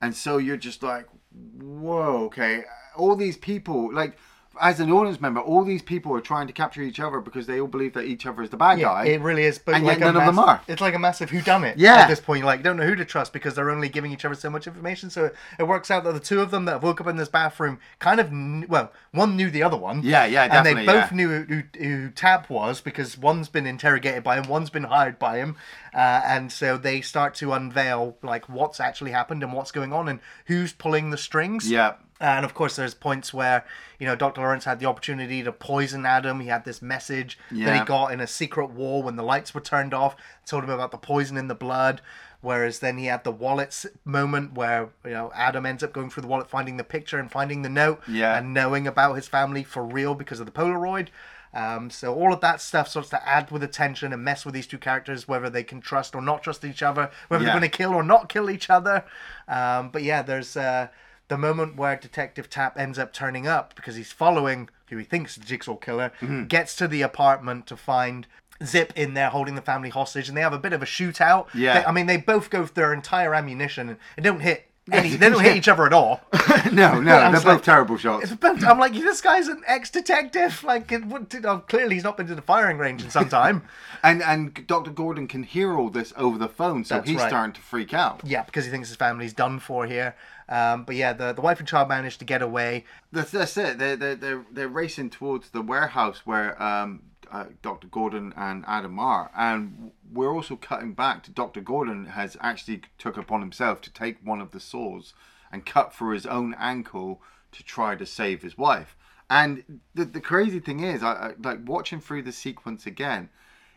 And 0.00 0.14
so 0.14 0.38
you're 0.38 0.56
just 0.56 0.82
like, 0.82 1.06
whoa, 1.32 2.24
okay. 2.26 2.64
All 2.98 3.16
these 3.16 3.36
people, 3.36 3.92
like, 3.94 4.16
as 4.60 4.80
an 4.80 4.90
audience 4.90 5.20
member, 5.20 5.40
all 5.40 5.62
these 5.62 5.82
people 5.82 6.12
are 6.16 6.20
trying 6.20 6.48
to 6.48 6.52
capture 6.52 6.82
each 6.82 6.98
other 6.98 7.20
because 7.20 7.46
they 7.46 7.60
all 7.60 7.68
believe 7.68 7.92
that 7.92 8.06
each 8.06 8.26
other 8.26 8.42
is 8.42 8.50
the 8.50 8.56
bad 8.56 8.80
guy. 8.80 9.04
It 9.06 9.20
really 9.20 9.44
is, 9.44 9.56
but 9.56 9.76
And 9.76 9.86
like 9.86 10.00
none 10.00 10.16
of 10.16 10.24
them 10.26 10.34
mass- 10.34 10.44
are. 10.48 10.60
It's 10.66 10.80
like 10.80 10.94
a 10.94 10.98
massive 10.98 11.30
whodunit. 11.30 11.74
Yeah. 11.76 11.94
At 11.94 12.08
this 12.08 12.18
point, 12.18 12.44
like, 12.44 12.64
don't 12.64 12.76
know 12.76 12.84
who 12.84 12.96
to 12.96 13.04
trust 13.04 13.32
because 13.32 13.54
they're 13.54 13.70
only 13.70 13.88
giving 13.88 14.10
each 14.10 14.24
other 14.24 14.34
so 14.34 14.50
much 14.50 14.66
information. 14.66 15.10
So 15.10 15.30
it 15.60 15.62
works 15.62 15.92
out 15.92 16.02
that 16.02 16.12
the 16.12 16.18
two 16.18 16.40
of 16.40 16.50
them 16.50 16.64
that 16.64 16.72
have 16.72 16.82
woke 16.82 17.00
up 17.00 17.06
in 17.06 17.16
this 17.16 17.28
bathroom 17.28 17.78
kind 18.00 18.18
of, 18.18 18.30
kn- 18.30 18.66
well, 18.68 18.90
one 19.12 19.36
knew 19.36 19.48
the 19.48 19.62
other 19.62 19.76
one. 19.76 20.02
Yeah, 20.02 20.26
yeah, 20.26 20.48
definitely. 20.48 20.80
And 20.80 20.88
they 20.88 20.92
both 20.92 21.12
yeah. 21.12 21.16
knew 21.16 21.44
who, 21.44 21.62
who 21.78 22.10
Tapp 22.10 22.50
was 22.50 22.80
because 22.80 23.16
one's 23.16 23.48
been 23.48 23.66
interrogated 23.66 24.24
by 24.24 24.38
him, 24.40 24.48
one's 24.48 24.70
been 24.70 24.84
hired 24.84 25.20
by 25.20 25.36
him, 25.38 25.54
uh, 25.94 26.22
and 26.24 26.50
so 26.50 26.76
they 26.76 27.00
start 27.00 27.36
to 27.36 27.52
unveil 27.52 28.16
like 28.24 28.48
what's 28.48 28.80
actually 28.80 29.12
happened 29.12 29.44
and 29.44 29.52
what's 29.52 29.70
going 29.70 29.92
on 29.92 30.08
and 30.08 30.18
who's 30.46 30.72
pulling 30.72 31.10
the 31.10 31.18
strings. 31.18 31.70
yeah. 31.70 31.92
And 32.20 32.44
of 32.44 32.52
course, 32.54 32.74
there's 32.76 32.94
points 32.94 33.32
where 33.32 33.64
you 34.00 34.06
know 34.06 34.16
Dr. 34.16 34.40
Lawrence 34.40 34.64
had 34.64 34.80
the 34.80 34.86
opportunity 34.86 35.42
to 35.42 35.52
poison 35.52 36.04
Adam. 36.04 36.40
He 36.40 36.48
had 36.48 36.64
this 36.64 36.82
message 36.82 37.38
that 37.52 37.78
he 37.78 37.84
got 37.84 38.12
in 38.12 38.20
a 38.20 38.26
secret 38.26 38.70
wall 38.70 39.02
when 39.04 39.16
the 39.16 39.22
lights 39.22 39.54
were 39.54 39.60
turned 39.60 39.94
off. 39.94 40.16
Told 40.46 40.64
him 40.64 40.70
about 40.70 40.90
the 40.90 40.98
poison 40.98 41.36
in 41.36 41.48
the 41.48 41.54
blood. 41.54 42.00
Whereas 42.40 42.78
then 42.78 42.98
he 42.98 43.06
had 43.06 43.24
the 43.24 43.32
wallets 43.32 43.84
moment 44.04 44.54
where 44.54 44.90
you 45.04 45.10
know 45.12 45.30
Adam 45.34 45.66
ends 45.66 45.82
up 45.82 45.92
going 45.92 46.10
through 46.10 46.22
the 46.22 46.28
wallet, 46.28 46.48
finding 46.48 46.76
the 46.76 46.84
picture 46.84 47.18
and 47.18 47.30
finding 47.30 47.62
the 47.62 47.68
note, 47.68 48.00
Yeah. 48.08 48.36
and 48.38 48.54
knowing 48.54 48.86
about 48.86 49.14
his 49.14 49.26
family 49.28 49.62
for 49.64 49.84
real 49.84 50.14
because 50.14 50.38
of 50.40 50.46
the 50.46 50.52
Polaroid. 50.52 51.08
Um, 51.54 51.88
so 51.90 52.14
all 52.14 52.32
of 52.32 52.40
that 52.42 52.60
stuff 52.60 52.88
starts 52.88 53.08
to 53.08 53.28
add 53.28 53.50
with 53.50 53.62
the 53.62 53.68
tension 53.68 54.12
and 54.12 54.22
mess 54.22 54.44
with 54.44 54.54
these 54.54 54.66
two 54.66 54.76
characters, 54.78 55.26
whether 55.26 55.48
they 55.50 55.64
can 55.64 55.80
trust 55.80 56.14
or 56.14 56.20
not 56.20 56.42
trust 56.42 56.64
each 56.64 56.82
other, 56.82 57.10
whether 57.28 57.42
Yeah. 57.42 57.52
they're 57.52 57.60
going 57.60 57.70
to 57.70 57.76
kill 57.76 57.94
or 57.94 58.02
not 58.02 58.28
kill 58.28 58.50
each 58.50 58.68
other. 58.70 59.04
Um, 59.48 59.88
but 59.90 60.02
yeah, 60.02 60.22
there's 60.22 60.56
uh, 60.56 60.88
the 61.28 61.38
moment 61.38 61.76
where 61.76 61.96
Detective 61.96 62.48
Tapp 62.50 62.78
ends 62.78 62.98
up 62.98 63.12
turning 63.12 63.46
up 63.46 63.74
because 63.74 63.96
he's 63.96 64.12
following 64.12 64.68
who 64.88 64.96
he 64.96 65.04
thinks 65.04 65.36
is 65.36 65.42
the 65.42 65.46
Jigsaw 65.46 65.76
killer, 65.76 66.10
Mm-hmm. 66.20 66.44
gets 66.46 66.74
to 66.76 66.88
the 66.88 67.02
apartment 67.02 67.66
to 67.66 67.76
find 67.76 68.26
Zep 68.64 68.92
in 68.96 69.14
there 69.14 69.28
holding 69.30 69.54
the 69.54 69.62
family 69.62 69.90
hostage, 69.90 70.28
and 70.28 70.36
they 70.36 70.40
have 70.42 70.52
a 70.52 70.58
bit 70.58 70.72
of 70.72 70.82
a 70.82 70.86
shootout. 70.86 71.46
Yeah. 71.54 71.80
They- 71.80 71.86
I 71.86 71.92
mean, 71.92 72.06
they 72.06 72.16
both 72.16 72.50
go 72.50 72.64
through 72.66 72.74
their 72.82 72.92
entire 72.94 73.34
ammunition 73.34 73.96
and 74.16 74.24
don't 74.24 74.40
hit. 74.40 74.64
Any, 74.90 75.10
they 75.16 75.28
don't 75.28 75.42
hit 75.44 75.54
each 75.60 75.68
other 75.68 75.84
at 75.84 75.92
all. 75.92 76.22
no, 76.72 76.98
no, 76.98 77.20
they're 77.20 77.32
both 77.32 77.44
like- 77.44 77.62
terrible 77.62 77.98
shots. 77.98 78.32
But 78.34 78.64
I'm 78.64 78.78
like, 78.78 78.94
this 78.94 79.20
guy's 79.20 79.46
an 79.46 79.62
ex-detective. 79.66 80.64
Like, 80.64 80.90
it 80.90 81.04
would, 81.06 81.26
oh, 81.44 81.58
clearly 81.58 81.96
he's 81.96 82.04
not 82.04 82.16
been 82.16 82.26
to 82.28 82.34
the 82.34 82.40
firing 82.42 82.78
range 82.78 83.02
in 83.02 83.10
some 83.10 83.28
time. 83.28 83.62
And 84.00 84.22
and 84.22 84.64
Dr. 84.68 84.92
Gordon 84.92 85.26
can 85.26 85.42
hear 85.42 85.76
all 85.76 85.90
this 85.90 86.12
over 86.16 86.38
the 86.38 86.46
phone, 86.48 86.84
so 86.84 86.94
That's 86.94 87.08
he's 87.08 87.18
right. 87.18 87.28
starting 87.28 87.52
to 87.54 87.60
freak 87.60 87.92
out. 87.92 88.20
yeah, 88.24 88.44
because 88.44 88.64
he 88.64 88.70
thinks 88.70 88.86
his 88.86 88.96
family's 88.96 89.32
done 89.32 89.58
for 89.58 89.86
here. 89.86 90.14
Um, 90.48 90.84
but 90.84 90.96
yeah, 90.96 91.12
the, 91.12 91.32
the 91.32 91.42
wife 91.42 91.58
and 91.58 91.68
child 91.68 91.88
managed 91.88 92.20
to 92.20 92.24
get 92.24 92.40
away. 92.40 92.84
That's 93.12 93.30
that's 93.30 93.56
it. 93.56 93.78
They're 93.78 93.96
they're 93.96 94.14
they're, 94.14 94.44
they're 94.50 94.68
racing 94.68 95.10
towards 95.10 95.50
the 95.50 95.62
warehouse 95.62 96.22
where 96.24 96.60
um, 96.62 97.02
uh, 97.30 97.46
Dr. 97.60 97.86
Gordon 97.88 98.32
and 98.36 98.64
Adam 98.66 98.98
are, 98.98 99.30
and 99.36 99.92
we're 100.10 100.32
also 100.32 100.56
cutting 100.56 100.94
back 100.94 101.22
to 101.24 101.30
Dr. 101.30 101.60
Gordon 101.60 102.06
has 102.06 102.36
actually 102.40 102.82
took 102.96 103.18
upon 103.18 103.40
himself 103.40 103.82
to 103.82 103.92
take 103.92 104.18
one 104.24 104.40
of 104.40 104.52
the 104.52 104.60
saws 104.60 105.12
and 105.52 105.66
cut 105.66 105.94
through 105.94 106.14
his 106.14 106.26
own 106.26 106.54
ankle 106.58 107.20
to 107.52 107.62
try 107.62 107.94
to 107.94 108.06
save 108.06 108.42
his 108.42 108.56
wife. 108.56 108.96
And 109.28 109.80
the 109.94 110.06
the 110.06 110.20
crazy 110.20 110.60
thing 110.60 110.80
is, 110.80 111.02
I, 111.02 111.12
I 111.12 111.32
like 111.42 111.60
watching 111.66 112.00
through 112.00 112.22
the 112.22 112.32
sequence 112.32 112.86
again. 112.86 113.28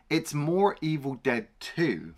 It's 0.09 0.33
more 0.33 0.77
Evil 0.81 1.15
Dead 1.15 1.47
Two 1.59 2.13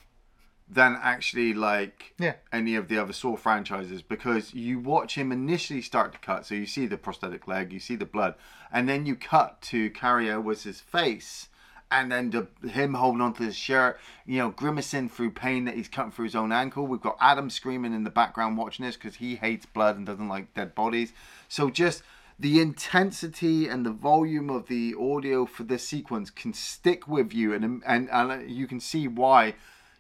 than 0.74 0.98
actually 1.02 1.54
like 1.54 2.14
Yeah. 2.18 2.36
any 2.52 2.76
of 2.76 2.88
the 2.88 2.98
other 2.98 3.14
Saw 3.14 3.36
franchises 3.36 4.02
because 4.02 4.54
you 4.54 4.80
watch 4.80 5.16
him 5.16 5.32
initially 5.32 5.82
start 5.82 6.14
to 6.14 6.20
cut, 6.20 6.46
so 6.46 6.56
you 6.56 6.66
see 6.66 6.88
the 6.88 6.98
prosthetic 6.98 7.48
leg, 7.48 7.72
you 7.72 7.80
see 7.80 7.96
the 7.96 8.06
blood, 8.06 8.36
and 8.72 8.88
then 8.90 9.06
you 9.06 9.16
cut 9.16 9.62
to 9.64 9.90
Cary 9.92 10.30
Elwes's 10.30 10.80
face, 10.80 11.50
and 11.92 12.12
then 12.12 12.32
the, 12.32 12.48
him 12.68 12.96
holding 12.96 13.22
onto 13.22 13.44
his 13.44 13.56
shirt, 13.56 14.00
you 14.26 14.40
know, 14.40 14.50
grimacing 14.50 15.10
through 15.10 15.32
pain 15.32 15.66
that 15.66 15.76
he's 15.76 15.88
cutting 15.88 16.12
through 16.12 16.26
his 16.26 16.36
own 16.36 16.52
ankle. 16.52 16.88
We've 16.88 17.00
got 17.00 17.18
Adam 17.22 17.52
screaming 17.52 17.94
in 17.94 18.04
the 18.04 18.10
background 18.10 18.58
watching 18.58 18.86
this 18.86 18.96
because 18.96 19.18
he 19.18 19.36
hates 19.36 19.68
blood 19.68 19.96
and 19.98 20.06
doesn't 20.06 20.28
like 20.28 20.54
dead 20.56 20.74
bodies. 20.74 21.14
So 21.48 21.70
just 21.70 22.02
the 22.40 22.60
intensity 22.60 23.68
and 23.68 23.86
the 23.86 23.92
volume 23.92 24.50
of 24.50 24.68
the 24.68 24.96
audio 25.00 25.46
for 25.46 25.64
this 25.64 25.88
sequence 25.88 26.32
can 26.32 26.52
stick 26.54 27.08
with 27.08 27.32
you, 27.32 27.54
and 27.54 27.64
and, 27.86 28.10
and 28.10 28.32
uh, 28.32 28.40
you 28.40 28.66
can 28.66 28.80
see 28.80 29.08
why 29.08 29.54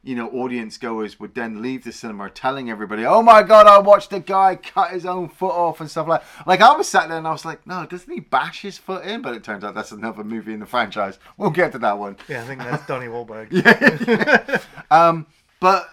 you 0.04 0.16
know, 0.16 0.30
audience 0.32 0.78
goers 0.78 1.18
would 1.20 1.34
then 1.34 1.62
leave 1.62 1.86
the 1.86 1.92
cinema 1.94 2.30
telling 2.30 2.70
everybody, 2.70 3.06
"Oh 3.06 3.22
my 3.22 3.42
god, 3.42 3.68
I 3.68 3.80
watched 3.80 4.12
a 4.12 4.20
guy 4.20 4.56
cut 4.56 4.92
his 4.92 5.06
own 5.06 5.30
foot 5.30 5.54
off 5.54 5.80
and 5.80 5.90
stuff 5.90 6.08
like." 6.08 6.24
Like 6.46 6.62
I 6.62 6.76
was 6.76 6.90
sat 6.90 7.08
there 7.08 7.18
and 7.18 7.28
I 7.28 7.32
was 7.32 7.46
like, 7.46 7.66
"No, 7.66 7.86
doesn't 7.86 8.12
he 8.12 8.20
bash 8.20 8.62
his 8.62 8.78
foot 8.78 9.06
in?" 9.06 9.22
But 9.22 9.36
it 9.36 9.44
turns 9.44 9.64
out 9.64 9.76
that's 9.76 9.92
another 9.94 10.24
movie 10.24 10.54
in 10.54 10.60
the 10.60 10.66
franchise. 10.66 11.18
We'll 11.38 11.52
get 11.52 11.72
to 11.72 11.80
that 11.80 11.98
one. 11.98 12.18
Yeah, 12.28 12.42
I 12.42 12.46
think 12.46 12.62
that's 12.62 12.86
Donnie 12.86 13.08
Wahlberg. 13.08 14.62
Um, 14.92 15.26
but 15.60 15.90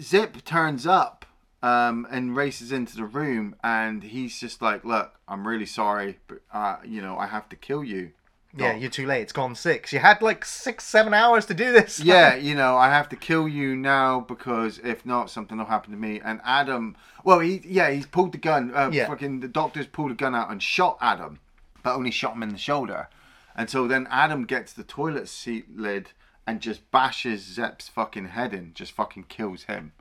Zep 0.00 0.42
turns 0.44 0.86
up 0.86 1.26
um, 1.62 2.06
and 2.10 2.34
races 2.34 2.72
into 2.72 2.96
the 2.96 3.04
room, 3.04 3.54
and 3.62 4.02
he's 4.02 4.38
just 4.40 4.62
like, 4.62 4.84
"Look, 4.84 5.12
I'm 5.28 5.46
really 5.46 5.66
sorry, 5.66 6.18
but 6.26 6.40
uh, 6.52 6.76
you 6.84 7.02
know, 7.02 7.18
I 7.18 7.26
have 7.26 7.48
to 7.50 7.56
kill 7.56 7.84
you." 7.84 8.12
Yeah, 8.54 8.74
you're 8.76 8.90
too 8.90 9.06
late. 9.06 9.22
It's 9.22 9.32
gone 9.32 9.54
six. 9.54 9.92
You 9.92 9.98
had 9.98 10.20
like 10.20 10.44
six, 10.44 10.84
seven 10.84 11.14
hours 11.14 11.46
to 11.46 11.54
do 11.54 11.72
this. 11.72 11.98
yeah, 12.00 12.34
you 12.48 12.54
know, 12.54 12.76
I 12.76 12.88
have 12.90 13.08
to 13.10 13.16
kill 13.16 13.48
you 13.48 13.74
now 13.76 14.20
because 14.20 14.78
if 14.84 15.06
not, 15.06 15.30
something 15.30 15.56
will 15.56 15.64
happen 15.64 15.90
to 15.92 15.96
me. 15.98 16.20
And 16.22 16.40
Adam, 16.44 16.96
well, 17.24 17.40
he, 17.40 17.62
yeah, 17.64 17.90
he's 17.90 18.06
pulled 18.06 18.32
the 18.32 18.38
gun. 18.38 18.72
Uh, 18.74 18.90
Yeah. 18.92 19.06
Fucking 19.06 19.40
the 19.40 19.48
doctors 19.48 19.86
pulled 19.86 20.10
a 20.10 20.14
gun 20.14 20.34
out 20.34 20.50
and 20.50 20.62
shot 20.62 20.98
Adam, 21.00 21.40
but 21.82 21.94
only 21.94 22.10
shot 22.10 22.34
him 22.34 22.42
in 22.42 22.50
the 22.50 22.58
shoulder. 22.58 23.08
And 23.56 23.70
so 23.70 23.86
then 23.88 24.06
Adam 24.10 24.44
gets 24.44 24.72
the 24.72 24.84
toilet 24.84 25.28
seat 25.28 25.74
lid 25.76 26.10
and 26.46 26.60
just 26.60 26.90
bashes 26.90 27.42
Zep's 27.44 27.88
fucking 27.88 28.28
head 28.28 28.52
in, 28.52 28.72
just 28.74 28.92
fucking 28.92 29.24
kills 29.24 29.64
him. 29.64 29.92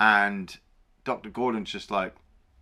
And 0.00 0.56
Dr. 1.04 1.30
Gordon's 1.30 1.70
just 1.70 1.90
like, 1.90 2.14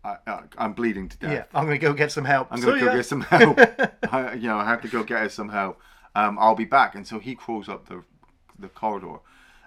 I, 0.04 0.16
I'm 0.58 0.72
bleeding 0.72 1.08
to 1.08 1.16
death. 1.16 1.32
Yeah, 1.32 1.44
I'm 1.54 1.64
gonna 1.64 1.78
go 1.78 1.92
get 1.92 2.10
some 2.10 2.24
help. 2.24 2.48
I'm 2.50 2.60
gonna 2.60 2.80
go 2.80 2.86
yeah. 2.86 2.96
get 2.96 3.06
some 3.06 3.20
help. 3.20 3.58
I, 4.12 4.34
you 4.34 4.48
know, 4.48 4.58
I 4.58 4.64
have 4.64 4.82
to 4.82 4.88
go 4.88 5.04
get 5.04 5.20
her 5.20 5.28
some 5.28 5.48
help. 5.48 5.80
Um, 6.14 6.38
I'll 6.40 6.56
be 6.56 6.64
back. 6.64 6.94
And 6.94 7.06
so 7.06 7.18
he 7.18 7.34
crawls 7.34 7.68
up 7.68 7.88
the 7.88 8.02
the 8.58 8.68
corridor. 8.68 9.18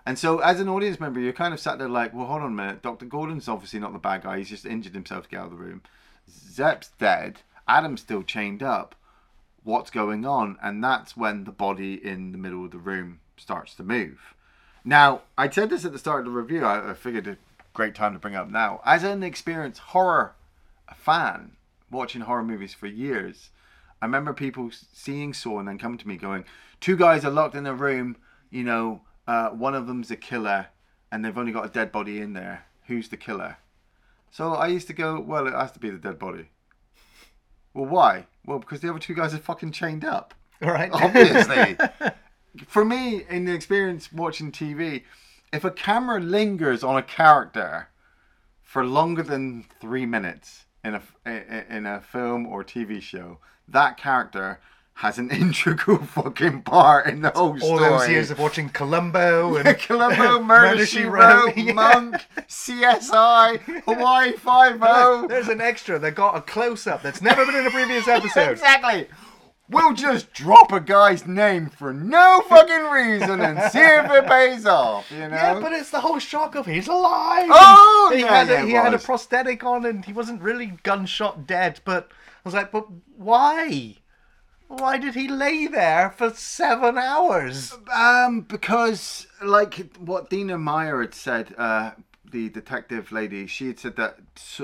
And 0.05 0.19
so, 0.19 0.39
as 0.39 0.59
an 0.59 0.69
audience 0.69 0.99
member, 0.99 1.19
you're 1.19 1.33
kind 1.33 1.53
of 1.53 1.59
sat 1.59 1.79
there 1.79 1.89
like, 1.89 2.13
well, 2.13 2.27
hold 2.27 2.43
on 2.43 2.51
a 2.51 2.55
minute. 2.55 2.83
Dr. 2.83 3.05
Gordon's 3.05 3.47
obviously 3.47 3.79
not 3.79 3.93
the 3.93 3.99
bad 3.99 4.21
guy. 4.21 4.37
He's 4.37 4.49
just 4.49 4.65
injured 4.65 4.93
himself 4.93 5.23
to 5.23 5.29
get 5.29 5.39
out 5.39 5.45
of 5.45 5.51
the 5.51 5.57
room. 5.57 5.81
Zep's 6.29 6.89
dead. 6.99 7.41
Adam's 7.67 8.01
still 8.01 8.21
chained 8.21 8.61
up. 8.61 8.95
What's 9.63 9.89
going 9.89 10.25
on? 10.25 10.57
And 10.61 10.83
that's 10.83 11.17
when 11.17 11.45
the 11.45 11.51
body 11.51 11.95
in 11.95 12.31
the 12.31 12.37
middle 12.37 12.63
of 12.63 12.71
the 12.71 12.77
room 12.77 13.19
starts 13.35 13.73
to 13.75 13.83
move. 13.83 14.35
Now, 14.83 15.23
I 15.39 15.49
said 15.49 15.71
this 15.71 15.85
at 15.85 15.91
the 15.91 15.97
start 15.97 16.19
of 16.19 16.33
the 16.33 16.39
review. 16.39 16.63
I, 16.63 16.91
I 16.91 16.93
figured 16.93 17.37
great 17.75 17.93
time 17.93 18.13
to 18.13 18.19
bring 18.19 18.35
up 18.35 18.49
now. 18.49 18.81
As 18.83 19.03
an 19.03 19.21
experienced 19.21 19.79
horror 19.79 20.33
fan, 20.95 21.51
watching 21.91 22.21
horror 22.21 22.43
movies 22.43 22.73
for 22.73 22.87
years, 22.87 23.51
I 24.01 24.05
remember 24.05 24.33
people 24.33 24.71
seeing 24.71 25.33
Saw 25.33 25.59
and 25.59 25.67
then 25.67 25.77
coming 25.77 25.99
to 25.99 26.07
me 26.07 26.17
going, 26.17 26.45
two 26.79 26.95
guys 26.97 27.23
are 27.23 27.29
locked 27.29 27.53
in 27.53 27.67
a 27.67 27.73
room, 27.75 28.17
you 28.49 28.63
know, 28.63 29.01
uh, 29.27 29.49
one 29.49 29.75
of 29.75 29.85
them's 29.87 30.09
a 30.09 30.15
killer 30.15 30.67
and 31.11 31.23
they've 31.23 31.37
only 31.37 31.51
got 31.51 31.65
a 31.65 31.69
dead 31.69 31.91
body 31.91 32.19
in 32.19 32.33
there. 32.33 32.65
Who's 32.87 33.09
the 33.09 33.17
killer? 33.17 33.57
So 34.31 34.53
I 34.53 34.67
used 34.67 34.87
to 34.87 34.93
go, 34.93 35.19
well, 35.19 35.47
it 35.47 35.53
has 35.53 35.71
to 35.73 35.79
be 35.79 35.89
the 35.89 35.97
dead 35.97 36.17
body. 36.17 36.49
Well, 37.73 37.85
why? 37.85 38.27
Well, 38.45 38.59
because 38.59 38.79
the 38.81 38.89
other 38.89 38.99
two 38.99 39.13
guys 39.13 39.33
are 39.33 39.39
fucking 39.39 39.73
chained 39.73 40.05
up 40.05 40.33
All 40.61 40.71
right. 40.71 40.91
obviously. 40.91 41.77
For 42.67 42.85
me, 42.85 43.23
in 43.29 43.43
the 43.45 43.53
experience 43.53 44.13
watching 44.13 44.51
TV, 44.51 45.03
if 45.53 45.63
a 45.63 45.71
camera 45.71 46.19
lingers 46.19 46.83
on 46.83 46.97
a 46.97 47.03
character 47.03 47.89
for 48.61 48.85
longer 48.85 49.23
than 49.23 49.65
three 49.79 50.05
minutes 50.05 50.65
in 50.83 50.95
a 50.95 51.01
in 51.69 51.85
a 51.85 52.01
film 52.01 52.45
or 52.45 52.63
TV 52.63 53.01
show, 53.01 53.39
that 53.67 53.97
character 53.97 54.59
has 54.99 55.17
an 55.17 55.29
integral 55.31 55.97
fucking 55.97 56.61
part 56.61 57.07
in 57.07 57.21
the 57.21 57.29
whole 57.29 57.57
story. 57.57 57.83
All 57.83 57.99
those 57.99 58.09
years 58.09 58.31
of 58.31 58.39
watching 58.39 58.69
Columbo 58.69 59.55
and 59.57 59.77
Columbo, 59.77 60.41
Murder, 60.43 60.85
She 60.85 61.03
Wrote, 61.03 61.55
yeah. 61.57 61.73
Monk, 61.73 62.25
CSI, 62.47 63.59
Hawaii 63.83 64.33
Five 64.33 64.79
O. 64.81 65.27
There's 65.27 65.49
an 65.49 65.61
extra 65.61 65.99
that 65.99 66.15
got 66.15 66.37
a 66.37 66.41
close 66.41 66.87
up 66.87 67.01
that's 67.01 67.21
never 67.21 67.45
been 67.45 67.55
in 67.55 67.67
a 67.67 67.71
previous 67.71 68.07
episode. 68.07 68.51
Exactly. 68.51 69.07
We'll 69.67 69.93
just 69.93 70.31
drop 70.31 70.71
a 70.71 70.79
guy's 70.79 71.25
name 71.25 71.69
for 71.69 71.91
no 71.91 72.43
fucking 72.47 72.85
reason 72.85 73.41
and 73.41 73.71
see 73.71 73.79
if 73.79 74.11
it 74.11 74.27
pays 74.27 74.65
off, 74.65 75.09
you 75.09 75.19
know? 75.19 75.27
Yeah, 75.27 75.59
but 75.59 75.73
it's 75.73 75.89
the 75.89 76.01
whole 76.01 76.19
shock 76.19 76.53
of 76.53 76.67
he's 76.67 76.87
alive. 76.87 77.47
Oh, 77.49 78.11
he 78.13 78.21
yeah, 78.21 78.43
had, 78.43 78.47
yeah, 78.47 78.61
a, 78.61 78.65
he 78.65 78.73
had 78.73 78.93
a 78.93 78.99
prosthetic 78.99 79.63
on 79.63 79.85
and 79.85 80.05
he 80.05 80.13
wasn't 80.13 80.43
really 80.43 80.77
gunshot 80.83 81.47
dead. 81.47 81.79
But 81.83 82.09
I 82.11 82.41
was 82.43 82.53
like, 82.53 82.71
but 82.71 82.85
why? 83.17 83.95
Why 84.67 84.97
did 84.99 85.15
he 85.15 85.27
lay 85.27 85.65
there 85.65 86.11
for 86.11 86.29
seven 86.31 86.97
hours? 86.97 87.75
Um, 87.91 88.41
because 88.41 89.25
like 89.43 89.95
what 89.97 90.29
Dina 90.29 90.59
Meyer 90.59 91.01
had 91.01 91.15
said, 91.15 91.55
uh, 91.57 91.91
the 92.29 92.49
detective 92.49 93.11
lady, 93.11 93.47
she 93.47 93.67
had 93.67 93.79
said 93.79 93.95
that 93.95 94.19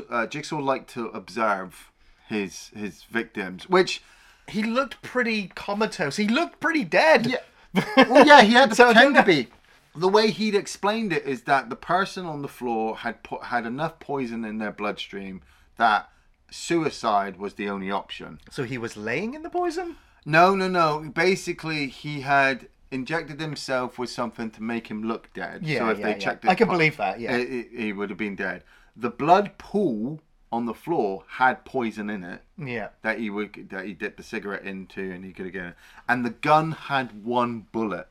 uh, 0.09 0.27
Jigsaw 0.27 0.59
liked 0.59 0.89
to 0.91 1.07
observe 1.07 1.91
his 2.27 2.71
his 2.75 3.03
victims, 3.03 3.69
which 3.69 4.01
He 4.47 4.63
looked 4.63 5.01
pretty 5.01 5.51
comatose. 5.55 6.17
He 6.17 6.27
looked 6.27 6.59
pretty 6.59 6.83
dead. 6.83 7.27
Yeah. 7.27 7.83
well, 8.09 8.25
yeah, 8.25 8.41
he 8.41 8.53
had 8.53 8.69
to 8.69 8.75
So 8.75 8.85
pretend 8.85 9.15
to 9.15 9.23
be. 9.23 9.47
The 9.95 10.07
way 10.07 10.31
he'd 10.31 10.55
explained 10.55 11.11
it 11.11 11.25
is 11.25 11.43
that 11.43 11.69
the 11.69 11.75
person 11.75 12.25
on 12.25 12.41
the 12.41 12.47
floor 12.47 12.97
had 12.97 13.23
put, 13.23 13.43
had 13.45 13.65
enough 13.65 13.99
poison 13.99 14.45
in 14.45 14.57
their 14.57 14.71
bloodstream 14.71 15.41
that 15.77 16.09
suicide 16.49 17.37
was 17.37 17.55
the 17.55 17.69
only 17.69 17.91
option. 17.91 18.39
So 18.49 18.63
he 18.63 18.77
was 18.77 18.95
laying 18.95 19.33
in 19.33 19.43
the 19.43 19.49
poison? 19.49 19.97
No, 20.25 20.55
no, 20.55 20.67
no. 20.67 21.09
Basically, 21.13 21.87
he 21.87 22.21
had 22.21 22.67
injected 22.91 23.39
himself 23.39 23.97
with 23.97 24.09
something 24.09 24.51
to 24.51 24.61
make 24.61 24.87
him 24.87 25.03
look 25.03 25.33
dead. 25.33 25.65
Yeah, 25.65 25.79
so 25.79 25.89
if 25.89 25.99
yeah, 25.99 26.05
they 26.05 26.11
yeah. 26.11 26.17
checked 26.17 26.45
I 26.45 26.55
can 26.55 26.67
pu- 26.67 26.73
believe 26.73 26.97
that, 26.97 27.19
yeah. 27.19 27.37
he 27.37 27.93
would 27.93 28.09
have 28.09 28.19
been 28.19 28.35
dead. 28.35 28.63
The 28.95 29.09
blood 29.09 29.57
pool 29.57 30.21
on 30.51 30.65
the 30.65 30.73
floor 30.73 31.23
had 31.37 31.63
poison 31.65 32.09
in 32.09 32.23
it 32.23 32.41
Yeah. 32.57 32.89
that 33.03 33.19
he 33.19 33.29
would 33.29 33.69
that 33.71 33.85
he 33.85 33.93
dipped 33.93 34.17
the 34.17 34.23
cigarette 34.23 34.63
into 34.63 34.99
and 35.11 35.23
he 35.23 35.31
could 35.33 35.45
have 35.45 35.53
get 35.53 35.75
and 36.09 36.25
the 36.25 36.29
gun 36.31 36.71
had 36.73 37.23
one 37.23 37.67
bullet. 37.71 38.07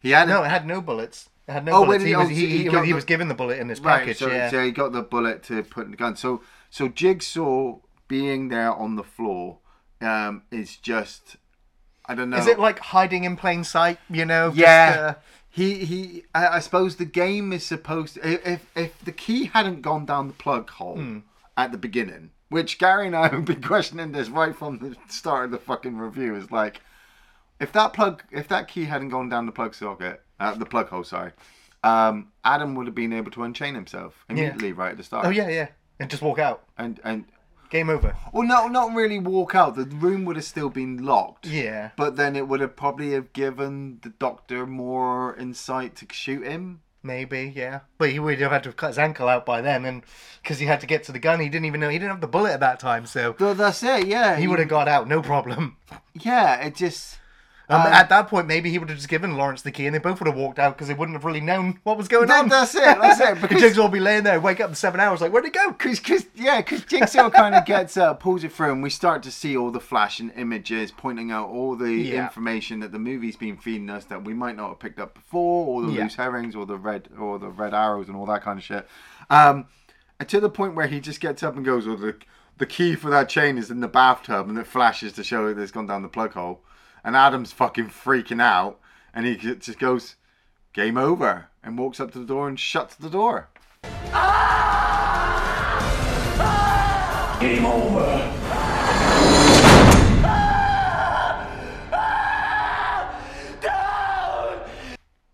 He 0.00 0.10
had 0.10 0.28
No, 0.28 0.42
it 0.42 0.48
had 0.50 0.66
no 0.66 0.80
bullets. 0.82 1.30
It 1.48 1.52
had 1.52 1.64
no 1.64 1.72
Oh, 1.72 1.84
bullets. 1.84 2.04
He, 2.04 2.10
he- 2.10 2.16
was, 2.16 2.26
oh, 2.26 2.28
he, 2.28 2.34
he 2.46 2.58
he, 2.64 2.68
was, 2.68 2.80
he 2.84 2.86
the- 2.88 2.92
was 2.94 3.04
given 3.04 3.28
the 3.28 3.34
bullet 3.34 3.58
in 3.58 3.68
his 3.68 3.80
right. 3.80 4.00
package. 4.00 4.18
So, 4.18 4.28
yeah. 4.30 4.50
so 4.50 4.62
he 4.64 4.70
got 4.72 4.92
the 4.92 5.02
bullet 5.02 5.42
to 5.44 5.62
put 5.62 5.84
in 5.86 5.90
the 5.90 5.96
gun. 5.96 6.16
So 6.16 6.42
so 6.70 6.88
Jigsaw 6.88 7.78
being 8.08 8.48
there 8.48 8.72
on 8.74 8.96
the 8.96 9.04
floor 9.04 9.58
um, 10.02 10.42
is 10.50 10.76
just 10.76 11.36
I 12.06 12.14
don't 12.14 12.28
know. 12.28 12.36
Is 12.36 12.46
it 12.46 12.58
like 12.58 12.78
hiding 12.78 13.24
in 13.24 13.36
plain 13.36 13.64
sight? 13.64 13.98
You 14.10 14.26
know? 14.26 14.48
just, 14.48 14.58
Yeah. 14.58 14.96
uh, 15.00 15.14
He 15.48 15.84
he. 15.86 16.24
I, 16.34 16.48
I 16.48 16.58
suppose 16.58 16.96
the 16.96 17.06
game 17.06 17.50
is 17.54 17.64
supposed. 17.64 18.16
To, 18.16 18.52
if 18.52 18.66
if 18.76 19.02
the 19.04 19.12
key 19.12 19.46
hadn't 19.46 19.80
gone 19.80 20.04
down 20.04 20.26
the 20.28 20.34
plug 20.34 20.68
hole 20.68 20.96
Hmm. 20.96 21.18
At 21.56 21.72
the 21.72 21.78
beginning, 21.78 22.30
which 22.48 22.78
Gary 22.78 23.06
and 23.06 23.16
I 23.16 23.28
have 23.32 23.44
been 23.44 23.62
questioning 23.62 24.12
this 24.12 24.28
right 24.28 24.54
from 24.54 24.78
the 24.78 24.96
start 25.08 25.46
of 25.46 25.50
the 25.50 25.58
fucking 25.58 25.96
review, 25.96 26.34
is 26.34 26.50
like, 26.50 26.80
if 27.60 27.72
that 27.72 27.92
plug, 27.92 28.22
if 28.30 28.48
that 28.48 28.68
key 28.68 28.84
hadn't 28.84 29.10
gone 29.10 29.28
down 29.28 29.46
the 29.46 29.52
plug 29.52 29.74
socket, 29.74 30.22
uh, 30.40 30.54
the 30.54 30.66
plug 30.66 30.88
hole, 30.88 31.04
sorry, 31.04 31.32
um, 31.82 32.32
Adam 32.44 32.74
would 32.74 32.86
have 32.86 32.94
been 32.94 33.12
able 33.12 33.30
to 33.32 33.42
unchain 33.42 33.74
himself 33.74 34.24
immediately 34.28 34.72
right 34.72 34.92
at 34.92 34.96
the 34.96 35.04
start. 35.04 35.26
oh 35.26 35.30
yeah, 35.30 35.48
yeah. 35.48 35.68
And 36.00 36.10
just 36.10 36.22
walk 36.22 36.38
out. 36.38 36.64
And 36.76 36.98
and 37.04 37.24
Game 37.70 37.90
over. 37.90 38.14
well, 38.32 38.46
no, 38.46 38.68
not 38.68 38.94
really 38.94 39.18
walk 39.18 39.54
out. 39.54 39.74
The 39.74 39.84
room 39.84 40.24
would 40.26 40.36
have 40.36 40.44
still 40.44 40.68
been 40.70 41.04
locked. 41.04 41.46
Yeah. 41.46 41.90
But 41.96 42.16
then 42.16 42.36
it 42.36 42.46
would 42.46 42.60
have 42.60 42.76
probably 42.76 43.12
have 43.12 43.32
given 43.32 43.98
the 44.02 44.10
doctor 44.10 44.66
more 44.66 45.34
insight 45.36 45.96
to 45.96 46.06
shoot 46.12 46.46
him. 46.46 46.82
Maybe, 47.04 47.52
yeah. 47.54 47.80
But 47.98 48.10
he 48.10 48.18
would 48.18 48.40
have 48.40 48.50
had 48.50 48.62
to 48.62 48.70
have 48.70 48.76
cut 48.76 48.88
his 48.88 48.98
ankle 48.98 49.28
out 49.28 49.44
by 49.44 49.60
then, 49.60 49.84
and 49.84 50.02
because 50.42 50.58
he 50.58 50.64
had 50.64 50.80
to 50.80 50.86
get 50.86 51.04
to 51.04 51.12
the 51.12 51.18
gun, 51.18 51.38
he 51.38 51.50
didn't 51.50 51.66
even 51.66 51.78
know 51.80 51.90
he 51.90 51.98
didn't 51.98 52.12
have 52.12 52.22
the 52.22 52.26
bullet 52.26 52.52
at 52.52 52.60
that 52.60 52.80
time, 52.80 53.04
so 53.04 53.36
So 53.38 53.52
that's 53.52 53.82
it, 53.82 54.06
yeah. 54.06 54.36
he 54.36 54.48
would 54.48 54.58
have 54.58 54.68
got 54.68 54.88
out, 54.88 55.06
no 55.06 55.20
problem. 55.20 55.76
Yeah, 56.14 56.56
it 56.64 56.74
just. 56.74 57.18
Um, 57.66 57.80
Um, 57.80 57.86
at 57.86 58.10
that 58.10 58.28
point, 58.28 58.46
maybe 58.46 58.68
he 58.70 58.78
would 58.78 58.90
have 58.90 58.98
just 58.98 59.08
given 59.08 59.38
Lawrence 59.38 59.62
the 59.62 59.70
key, 59.70 59.86
and 59.86 59.94
they 59.94 59.98
both 59.98 60.20
would 60.20 60.26
have 60.26 60.36
walked 60.36 60.58
out 60.58 60.74
because 60.76 60.86
they 60.88 60.92
wouldn't 60.92 61.16
have 61.16 61.24
really 61.24 61.40
known 61.40 61.78
what 61.82 61.96
was 61.96 62.08
going 62.08 62.28
That- 62.28 62.42
on. 62.42 62.48
that's 62.50 62.74
it, 62.74 62.82
that's 63.00 63.20
it, 63.20 63.40
because- 63.40 63.60
Jigsaw 63.62 63.82
will 63.82 63.88
be 63.88 64.00
laying 64.00 64.22
there, 64.22 64.38
wake 64.38 64.60
up 64.60 64.68
in 64.68 64.74
seven 64.74 65.00
hours, 65.00 65.22
like 65.22 65.32
where'd 65.32 65.46
he 65.46 65.50
go? 65.50 65.72
Cause, 65.72 65.98
cause, 65.98 66.26
yeah, 66.34 66.58
because 66.58 66.84
Jigsaw 66.84 67.30
kind 67.30 67.54
of 67.54 67.64
gets 67.64 67.96
uh, 67.96 68.12
pulls 68.12 68.44
it 68.44 68.52
through, 68.52 68.72
and 68.72 68.82
we 68.82 68.90
start 68.90 69.22
to 69.22 69.30
see 69.30 69.56
all 69.56 69.70
the 69.70 69.80
flashing 69.80 70.28
images, 70.36 70.90
pointing 70.92 71.30
out 71.30 71.48
all 71.48 71.74
the 71.74 71.90
Yeah. 71.94 72.24
information 72.24 72.80
that 72.80 72.92
the 72.92 72.98
movie's 72.98 73.36
been 73.36 73.56
feeding 73.56 73.88
us 73.88 74.04
that 74.06 74.24
we 74.24 74.34
might 74.34 74.56
not 74.56 74.68
have 74.68 74.78
picked 74.78 75.00
up 75.00 75.14
before, 75.14 75.66
all 75.66 75.80
the 75.80 75.92
Yeah. 75.92 76.02
loose 76.02 76.16
herrings, 76.16 76.54
or 76.54 76.66
the 76.66 76.76
red, 76.76 77.08
or 77.18 77.38
the 77.38 77.48
red 77.48 77.72
arrows, 77.72 78.08
and 78.08 78.16
all 78.16 78.26
that 78.26 78.42
kind 78.42 78.58
of 78.58 78.64
shit. 78.64 78.86
Um, 79.30 79.64
and 80.20 80.28
to 80.28 80.38
the 80.38 80.50
point 80.50 80.74
where 80.74 80.86
he 80.86 81.00
just 81.00 81.18
gets 81.20 81.42
up 81.42 81.56
and 81.56 81.64
goes, 81.64 81.86
"Well, 81.88 81.96
the 81.96 82.16
the 82.58 82.66
key 82.66 82.94
for 82.94 83.08
that 83.10 83.28
chain 83.30 83.56
is 83.58 83.70
in 83.70 83.80
the 83.80 83.88
bathtub," 83.88 84.48
and 84.50 84.58
it 84.58 84.66
flashes 84.66 85.14
to 85.14 85.24
show 85.24 85.52
that 85.52 85.60
it's 85.60 85.72
gone 85.72 85.86
down 85.86 86.02
the 86.02 86.08
plug 86.08 86.34
hole. 86.34 86.60
And 87.04 87.14
Adam's 87.14 87.52
fucking 87.52 87.90
freaking 87.90 88.40
out, 88.40 88.80
and 89.12 89.26
he 89.26 89.36
just 89.36 89.78
goes, 89.78 90.16
"Game 90.72 90.96
over," 90.96 91.48
and 91.62 91.76
walks 91.78 92.00
up 92.00 92.12
to 92.12 92.18
the 92.18 92.24
door 92.24 92.48
and 92.48 92.58
shuts 92.58 92.94
the 92.94 93.10
door. 93.10 93.50
Game 97.40 97.66
over. 97.66 98.30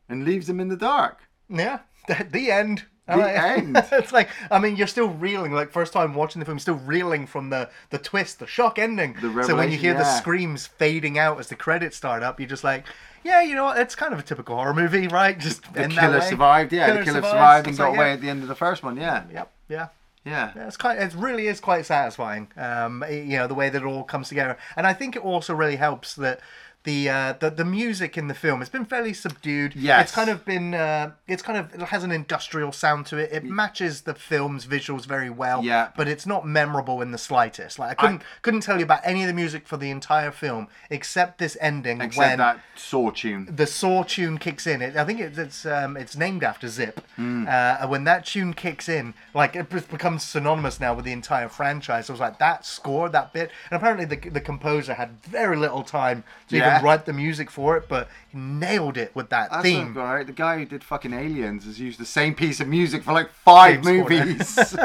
and 0.09 0.25
leaves 0.25 0.49
him 0.49 0.59
in 0.59 0.69
the 0.69 0.77
dark. 0.77 1.29
Yeah, 1.49 1.81
the, 2.09 2.27
the 2.31 2.51
end. 2.51 2.85
The 3.11 3.17
Like- 3.17 3.37
end. 3.59 3.77
it's 3.93 4.13
like 4.13 4.29
I 4.51 4.59
mean, 4.59 4.77
you're 4.77 4.87
still 4.87 5.09
reeling. 5.09 5.53
Like 5.53 5.71
first 5.73 5.93
time 5.93 6.15
watching 6.15 6.41
the 6.41 6.47
film, 6.47 6.57
you're 6.57 6.61
still 6.61 6.75
reeling 6.77 7.27
from 7.27 7.51
the 7.51 7.69
the 7.91 7.99
twist, 7.99 8.39
the 8.39 8.47
shock 8.47 8.79
ending. 8.79 9.17
The 9.21 9.43
so 9.45 9.57
when 9.57 9.71
you 9.71 9.79
hear 9.79 9.95
the 9.95 10.05
screams 10.05 10.67
fading 10.67 11.19
out 11.19 11.39
as 11.41 11.49
the 11.49 11.57
credits 11.57 11.97
start 11.97 12.23
up, 12.23 12.39
you're 12.41 12.49
just 12.49 12.65
like, 12.65 12.85
yeah, 13.25 13.43
you 13.43 13.55
know 13.55 13.65
what? 13.65 13.79
It's 13.79 13.95
kind 13.95 14.13
of 14.13 14.19
a 14.19 14.23
typical 14.23 14.57
horror 14.57 14.75
movie, 14.75 15.09
right? 15.09 15.39
Just 15.39 15.63
The 15.75 15.89
killer 15.89 16.21
survived, 16.21 16.73
yeah. 16.73 16.87
the 16.93 17.05
killer 17.05 17.23
survives. 17.23 17.31
survived 17.31 17.67
and 17.67 17.73
It's 17.73 17.79
got 17.79 17.89
like, 17.91 17.97
away 17.99 18.07
yeah. 18.09 18.13
at 18.15 18.21
the 18.21 18.29
end 18.31 18.43
of 18.43 18.49
the 18.49 18.55
first 18.55 18.83
one, 18.83 18.97
yeah. 18.97 19.25
Yep. 19.33 19.51
Yeah. 19.69 19.89
Yeah. 20.25 20.53
Yeah, 20.55 20.67
it's 20.67 20.77
quite. 20.77 20.99
It 20.99 21.15
really 21.15 21.47
is 21.47 21.61
quite 21.61 21.87
satisfying. 21.87 22.49
Um, 22.57 23.03
you 23.11 23.39
know 23.39 23.47
the 23.47 23.55
way 23.55 23.71
that 23.71 23.81
it 23.83 23.87
all 23.87 24.05
comes 24.05 24.29
together, 24.29 24.59
and 24.77 24.87
I 24.87 24.93
think 24.93 25.17
it 25.17 25.23
also 25.25 25.55
really 25.55 25.77
helps 25.77 26.15
that 26.17 26.41
the 26.85 27.09
uh, 27.11 27.33
the 27.35 27.51
the 27.51 27.65
music 27.65 28.17
in 28.17 28.29
the 28.29 28.35
film 28.35 28.63
It's 28.63 28.71
been 28.71 28.87
fairly 28.87 29.13
subdued. 29.13 29.77
Yes. 29.77 30.05
it's 30.05 30.13
kind 30.15 30.31
of 30.31 30.45
been. 30.47 30.73
Uh, 30.75 31.13
it's 31.29 31.43
kind 31.43 31.59
of 31.59 31.75
it 31.75 31.81
has 31.89 32.05
an 32.05 32.11
industrial 32.11 32.73
sound 32.73 33.05
to 33.07 33.19
it. 33.19 33.31
It 33.33 33.45
matches 33.45 34.03
the 34.03 34.15
film's 34.15 34.65
visuals 34.67 35.05
very 35.05 35.29
well. 35.29 35.63
Yeah. 35.63 35.91
but 35.97 36.09
it's 36.09 36.27
not 36.27 36.47
memorable 36.47 37.03
in 37.03 37.11
the 37.11 37.19
slightest. 37.19 37.79
Like 37.79 37.91
I 37.91 37.95
couldn't 37.95 38.23
couldn't 38.41 38.61
tell 38.63 38.79
you 38.79 38.85
about 38.85 39.01
any 39.05 39.23
of 39.23 39.27
the 39.29 39.35
music 39.35 39.69
for 39.69 39.77
the 39.77 39.91
entire 39.91 40.31
film 40.31 40.69
except 40.89 41.39
this 41.39 41.57
ending 41.61 42.01
Except 42.01 42.17
when 42.19 42.39
that 42.39 42.61
saw 42.77 43.11
tune. 43.11 43.49
the 43.55 43.67
Saw 43.67 44.03
tune 44.03 44.39
kicks 44.39 44.67
in. 44.67 44.81
It, 44.81 44.97
I 44.97 45.05
think 45.05 45.21
it's 45.21 45.37
it's 45.37 45.67
um, 45.67 45.97
it's 45.99 46.17
named 46.17 46.43
after 46.43 46.67
Zep. 46.69 47.01
Hmm. 47.17 47.47
Uh, 47.47 47.51
and 47.81 47.91
when 47.91 48.05
that 48.05 48.25
tune 48.25 48.55
kicks 48.55 48.89
in, 48.89 49.13
like 49.35 49.55
it 49.55 49.69
becomes 49.69 50.25
synonymous 50.25 50.81
now 50.81 50.95
with 50.95 51.05
the 51.05 51.13
entire 51.13 51.49
franchise. 51.51 52.09
I 52.09 52.13
was 52.15 52.21
like 52.21 52.39
that 52.39 52.65
score, 52.65 53.11
that 53.11 53.35
bit, 53.35 53.51
and 53.71 53.77
apparently 53.77 54.07
the 54.07 54.31
the 54.31 54.41
composer 54.41 54.95
had 54.95 55.23
very 55.25 55.57
little 55.59 55.83
time 55.83 56.25
to 56.49 56.57
Yeah. 56.57 56.70
Even 56.73 56.85
write 56.85 57.07
the 57.07 57.13
music 57.13 57.51
for 57.51 57.77
it, 57.77 57.89
but 57.89 58.09
he 58.29 58.39
nailed 58.39 58.97
it 58.97 59.15
with 59.15 59.31
that 59.31 59.51
That's 59.51 59.63
theme. 59.63 59.97
all 59.97 60.05
right. 60.05 60.27
The 60.27 60.33
guy 60.33 60.59
who 60.59 60.65
did 60.65 60.83
fucking 60.85 61.13
Aliens 61.13 61.65
has 61.65 61.79
used 61.81 61.99
the 61.99 62.07
same 62.07 62.35
piece 62.35 62.61
of 62.61 62.69
music 62.69 63.03
for 63.03 63.13
like 63.13 63.31
five 63.31 63.85
movies. 63.85 64.77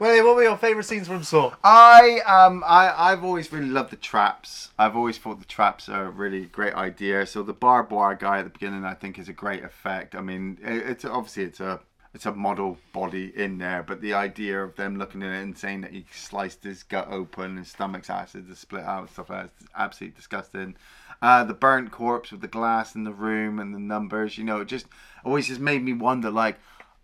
Well, 0.00 0.24
what 0.24 0.36
were 0.36 0.42
your 0.42 0.56
favorite 0.56 0.84
scenes 0.84 1.08
from 1.08 1.22
Saw? 1.24 1.54
I 1.64 2.20
um 2.26 2.62
I 2.66 2.92
I've 3.10 3.24
always 3.24 3.52
really 3.52 3.68
loved 3.68 3.90
the 3.90 3.96
traps. 3.96 4.70
I've 4.78 4.96
always 4.96 5.18
thought 5.18 5.38
the 5.40 5.46
traps 5.46 5.88
are 5.88 6.06
a 6.06 6.10
really 6.10 6.46
great 6.46 6.74
idea. 6.74 7.26
So 7.26 7.42
the 7.42 7.52
barbed 7.52 7.90
wire 7.90 8.14
guy 8.14 8.38
at 8.38 8.44
the 8.44 8.50
beginning, 8.50 8.84
I 8.84 8.94
think, 8.94 9.18
is 9.18 9.28
a 9.28 9.32
great 9.32 9.64
effect. 9.64 10.14
I 10.14 10.20
mean, 10.20 10.58
it, 10.62 10.76
it's 10.90 11.04
obviously 11.04 11.44
it's 11.44 11.60
a 11.60 11.80
it's 12.14 12.26
a 12.26 12.32
model 12.32 12.78
body 12.92 13.32
in 13.36 13.58
there, 13.58 13.82
but 13.82 14.00
the 14.00 14.14
idea 14.14 14.62
of 14.62 14.76
them 14.76 14.96
looking 14.96 15.22
at 15.22 15.30
it 15.30 15.42
and 15.42 15.56
saying 15.56 15.82
that 15.82 15.92
he 15.92 16.06
sliced 16.12 16.64
his 16.64 16.82
gut 16.82 17.08
open 17.10 17.56
and 17.56 17.66
stomach's 17.66 18.08
acid 18.08 18.48
to 18.48 18.56
split 18.56 18.84
out 18.84 19.02
and 19.02 19.10
stuff 19.10 19.30
like 19.30 19.42
that 19.42 19.52
is 19.60 19.68
absolutely 19.76 20.16
disgusting. 20.16 20.74
Uh, 21.20 21.44
the 21.44 21.54
burnt 21.54 21.90
corpse 21.90 22.32
with 22.32 22.40
the 22.40 22.48
glass 22.48 22.94
in 22.94 23.04
the 23.04 23.12
room 23.12 23.58
and 23.58 23.74
the 23.74 23.78
numbers, 23.78 24.38
you 24.38 24.44
know, 24.44 24.60
it 24.60 24.68
just 24.68 24.86
always 25.24 25.48
just 25.48 25.60
made 25.60 25.82
me 25.82 25.92
wonder, 25.92 26.30
like, 26.30 26.58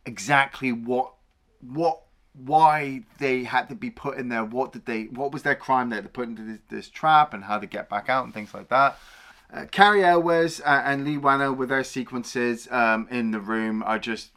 exactly 0.07 0.73
what 0.73 1.13
what 1.73 2.01
why 2.35 3.03
they 3.19 3.45
had 3.45 3.69
to 3.69 3.75
be 3.75 3.91
put 3.91 4.19
in 4.19 4.29
there 4.29 4.45
what 4.45 4.73
did 4.73 4.85
they 4.87 5.05
what 5.05 5.33
was 5.33 5.43
their 5.43 5.55
crime 5.55 5.89
that 5.91 6.03
they 6.03 6.09
put 6.09 6.29
into 6.29 6.43
this, 6.43 6.59
this 6.69 6.89
trap 6.89 7.33
and 7.33 7.45
how 7.45 7.59
to 7.59 7.67
get 7.67 7.89
back 7.89 8.09
out 8.09 8.25
and 8.25 8.35
things 8.35 8.53
like 8.53 8.69
that 8.69 8.99
uh, 9.53 9.65
Cary 9.71 10.05
Elwes 10.05 10.61
uh, 10.61 10.83
and 10.85 11.05
Leigh 11.05 11.17
Whannell 11.17 11.57
with 11.57 11.69
their 11.69 11.85
sequences 11.85 12.67
um, 12.73 13.07
in 13.11 13.31
the 13.31 13.41
room 13.41 13.83
are 13.85 13.99
just 13.99 14.31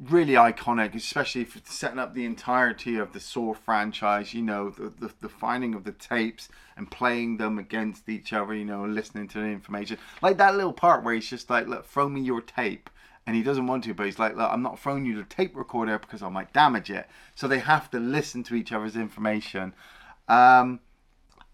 really 0.00 0.34
iconic, 0.34 0.94
especially 0.94 1.44
for 1.44 1.60
setting 1.64 1.98
up 1.98 2.14
the 2.14 2.24
entirety 2.24 2.96
of 2.96 3.12
the 3.12 3.20
Saw 3.20 3.54
franchise. 3.54 4.34
You 4.34 4.42
know, 4.42 4.70
the, 4.70 4.90
the, 4.90 5.12
the 5.20 5.28
finding 5.28 5.74
of 5.74 5.84
the 5.84 5.92
tapes 5.92 6.48
and 6.76 6.90
playing 6.90 7.36
them 7.36 7.58
against 7.58 8.08
each 8.08 8.32
other, 8.32 8.54
you 8.54 8.64
know, 8.64 8.84
listening 8.84 9.28
to 9.28 9.38
the 9.38 9.46
information. 9.46 9.98
Like 10.22 10.36
that 10.38 10.56
little 10.56 10.72
part 10.72 11.04
where 11.04 11.14
he's 11.14 11.28
just 11.28 11.50
like, 11.50 11.66
look, 11.66 11.86
throw 11.86 12.08
me 12.08 12.20
your 12.20 12.40
tape. 12.40 12.90
And 13.26 13.34
he 13.34 13.42
doesn't 13.42 13.66
want 13.66 13.84
to, 13.84 13.94
but 13.94 14.04
he's 14.04 14.18
like, 14.18 14.36
look, 14.36 14.50
I'm 14.50 14.60
not 14.60 14.78
throwing 14.78 15.06
you 15.06 15.16
the 15.16 15.24
tape 15.24 15.56
recorder 15.56 15.98
because 15.98 16.22
I 16.22 16.28
might 16.28 16.52
damage 16.52 16.90
it. 16.90 17.08
So 17.34 17.48
they 17.48 17.60
have 17.60 17.90
to 17.92 17.98
listen 17.98 18.42
to 18.44 18.54
each 18.54 18.70
other's 18.70 18.96
information. 18.96 19.72
Um, 20.28 20.80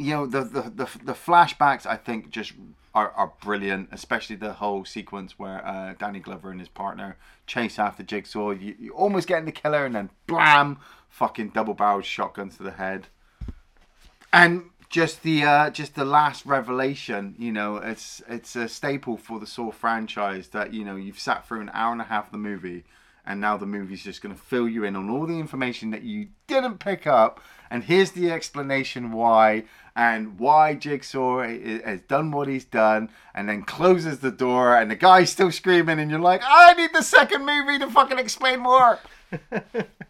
you 0.01 0.15
know 0.15 0.27
the, 0.27 0.43
the 0.43 0.63
the 0.63 0.89
the 1.05 1.13
flashbacks 1.13 1.85
I 1.85 1.97
think 1.97 2.31
just 2.31 2.55
are, 2.95 3.11
are 3.13 3.33
brilliant, 3.41 3.89
especially 3.93 4.37
the 4.37 4.55
whole 4.55 4.85
sequence 4.85 5.39
where 5.39 5.65
uh, 5.67 5.95
Danny 5.99 6.19
Glover 6.19 6.51
and 6.51 6.59
his 6.59 6.69
partner 6.69 7.17
chase 7.47 7.79
after 7.79 8.03
Jigsaw. 8.03 8.51
You, 8.51 8.75
you 8.79 8.93
almost 8.93 9.29
getting 9.29 9.45
the 9.45 9.53
killer, 9.53 9.85
and 9.85 9.95
then 9.95 10.11
blam, 10.27 10.79
fucking 11.09 11.51
double 11.51 11.75
barreled 11.75 12.05
shotguns 12.05 12.57
to 12.57 12.63
the 12.63 12.73
head. 12.73 13.07
And 14.33 14.65
just 14.89 15.23
the 15.23 15.45
uh, 15.45 15.71
just 15.71 15.95
the 15.95 16.05
last 16.05 16.45
revelation, 16.45 17.37
you 17.39 17.53
know, 17.53 17.77
it's 17.77 18.23
it's 18.29 18.57
a 18.57 18.69
staple 18.69 19.17
for 19.17 19.39
the 19.39 19.47
Saw 19.47 19.71
franchise 19.71 20.49
that 20.49 20.75
you 20.75 20.85
know 20.85 20.97
you've 20.97 21.19
sat 21.19 21.47
through 21.47 21.61
an 21.61 21.71
hour 21.73 21.93
and 21.93 22.01
a 22.01 22.05
half 22.05 22.27
of 22.27 22.33
the 22.33 22.39
movie, 22.39 22.85
and 23.27 23.41
now 23.41 23.57
the 23.57 23.67
movie's 23.67 24.05
just 24.05 24.23
going 24.23 24.35
to 24.35 24.41
fill 24.41 24.69
you 24.69 24.85
in 24.85 24.97
on 24.97 25.11
all 25.11 25.27
the 25.27 25.39
information 25.39 25.91
that 25.91 26.03
you 26.03 26.29
didn't 26.47 26.79
pick 26.79 27.07
up, 27.07 27.41
and 27.71 27.85
here's 27.85 28.13
the 28.13 28.31
explanation 28.31 29.13
why, 29.13 29.65
and 29.95 30.39
why 30.39 30.75
Jigsaw 30.75 31.43
has 31.43 32.01
done 32.03 32.31
what 32.31 32.49
he's 32.49 32.65
done, 32.65 33.11
and 33.35 33.49
then 33.49 33.63
closes 33.63 34.21
the 34.21 34.31
door, 34.31 34.77
and 34.77 34.91
the 34.91 34.97
guy's 34.97 35.31
still 35.31 35.53
screaming, 35.53 35.99
and 35.99 36.11
you're 36.11 36.21
like, 36.21 36.43
I 36.45 36.73
need 36.75 36.91
the 36.93 37.03
second 37.03 37.45
movie 37.45 37.79
to 37.79 37.91
fucking 37.91 38.19
explain 38.19 38.61
more. 38.61 38.99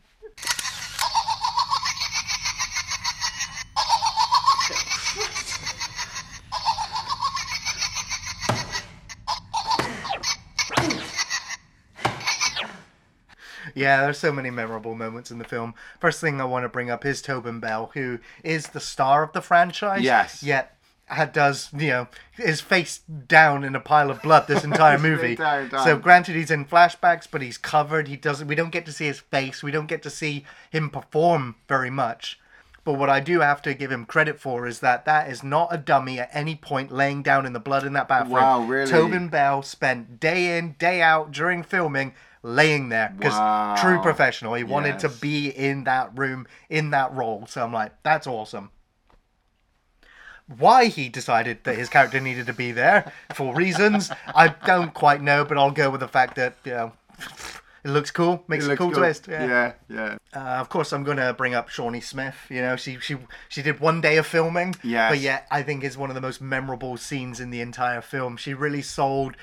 Yeah, 13.81 14.03
there's 14.03 14.19
so 14.19 14.31
many 14.33 14.51
memorable 14.51 14.95
moments 14.95 15.31
in 15.31 15.39
the 15.39 15.45
film. 15.45 15.75
First 16.01 16.21
thing 16.21 16.41
I 16.41 16.45
want 16.45 16.65
to 16.65 16.69
bring 16.69 16.91
up 16.91 17.07
is 17.07 17.23
Tobin 17.23 17.61
Bell, 17.61 17.91
who 17.95 18.19
is 18.45 18.69
the 18.69 18.81
star 18.81 19.23
of 19.23 19.33
the 19.33 19.41
franchise. 19.41 20.03
Yes. 20.03 20.43
Yet 20.43 20.77
does 21.33 21.71
you 21.73 21.89
know 21.89 22.09
is 22.39 22.61
face 22.61 22.99
down 23.27 23.65
in 23.65 23.75
a 23.75 23.81
pile 23.81 24.11
of 24.11 24.23
blood 24.23 24.47
this 24.47 24.65
entire 24.65 24.99
movie. 25.09 25.33
entire. 25.33 25.69
So 25.71 25.99
granted 25.99 26.37
he's 26.37 26.51
in 26.51 26.65
flashbacks, 26.67 27.27
but 27.31 27.43
he's 27.43 27.59
covered. 27.59 28.07
He 28.07 28.17
doesn't. 28.17 28.47
We 28.47 28.55
don't 28.55 28.71
get 28.71 28.87
to 28.87 28.93
see 28.93 29.07
his 29.07 29.21
face. 29.21 29.63
We 29.63 29.71
don't 29.71 29.89
get 29.89 30.03
to 30.05 30.11
see 30.11 30.45
him 30.71 30.91
perform 30.91 31.57
very 31.69 31.91
much. 31.91 32.39
But 32.83 32.95
what 32.95 33.11
I 33.11 33.21
do 33.21 33.41
have 33.41 33.61
to 33.63 33.75
give 33.75 33.93
him 33.93 34.07
credit 34.07 34.41
for 34.41 34.67
is 34.67 34.81
that 34.81 35.05
that 35.05 35.29
is 35.29 35.43
not 35.43 35.69
a 35.71 35.77
dummy 35.77 36.19
at 36.19 36.31
any 36.33 36.57
point 36.57 36.91
laying 36.91 37.23
down 37.23 37.45
in 37.45 37.53
the 37.53 37.61
blood 37.61 37.85
in 37.85 37.93
that 37.93 38.09
bathroom. 38.09 38.33
Wow, 38.33 38.63
really? 38.63 38.91
Tobin 38.91 39.29
Bell 39.29 39.63
spent 39.63 40.19
day 40.19 40.57
in, 40.57 40.77
day 40.79 41.03
out 41.03 41.31
during 41.31 41.63
filming 41.63 42.15
laying 42.43 42.89
there 42.89 43.13
because 43.19 43.35
Wow. 43.35 43.77
true 43.79 44.01
professional. 44.01 44.55
He 44.55 44.65
wanted 44.65 44.99
to 45.01 45.09
be 45.09 45.49
in 45.49 45.85
that 45.85 46.17
room, 46.19 46.47
in 46.69 46.91
that 46.91 47.13
role. 47.13 47.47
So 47.47 47.63
I'm 47.63 47.73
like, 47.73 47.93
that's 48.03 48.27
awesome. 48.27 48.71
Why 50.59 50.87
he 50.87 51.09
decided 51.09 51.63
that 51.65 51.77
his 51.77 51.89
character 51.89 52.19
needed 52.29 52.47
to 52.47 52.53
be 52.53 52.73
there 52.73 53.13
for 53.35 53.55
reasons 53.55 54.11
I 54.35 54.49
don't 54.49 54.93
quite 54.95 55.23
know, 55.23 55.45
but 55.45 55.57
I'll 55.59 55.71
go 55.71 55.91
with 55.91 56.01
the 56.01 56.09
fact 56.09 56.37
that 56.37 56.57
you 56.65 56.73
know 56.73 56.93
it 57.83 57.89
looks 57.89 58.11
cool, 58.11 58.45
makes 58.47 58.67
a 58.67 58.77
cool 58.77 58.89
good. 58.91 58.99
twist. 58.99 59.27
yeah. 59.27 59.73
yeah. 59.89 60.19
Uh, 60.35 60.39
of 60.39 60.69
course, 60.69 60.93
I'm 60.93 61.03
gonna 61.05 61.33
bring 61.33 61.55
up 61.55 61.69
Shawnee 61.71 62.01
Smith. 62.01 62.35
You 62.51 62.61
know, 62.63 62.77
she 62.77 62.99
she 62.99 63.17
she 63.49 63.63
did 63.63 63.81
one 63.81 64.01
day 64.01 64.17
of 64.19 64.27
filming, 64.27 64.75
Yes. 64.83 65.11
but 65.13 65.19
yet 65.21 65.47
I 65.51 65.63
think 65.63 65.85
is 65.85 65.97
one 65.97 66.11
of 66.11 66.15
the 66.15 66.21
most 66.21 66.41
memorable 66.43 66.97
scenes 66.97 67.39
in 67.41 67.51
the 67.51 67.61
entire 67.61 68.01
film. 68.03 68.37
She 68.37 68.53
really 68.55 68.83
sold 68.83 69.37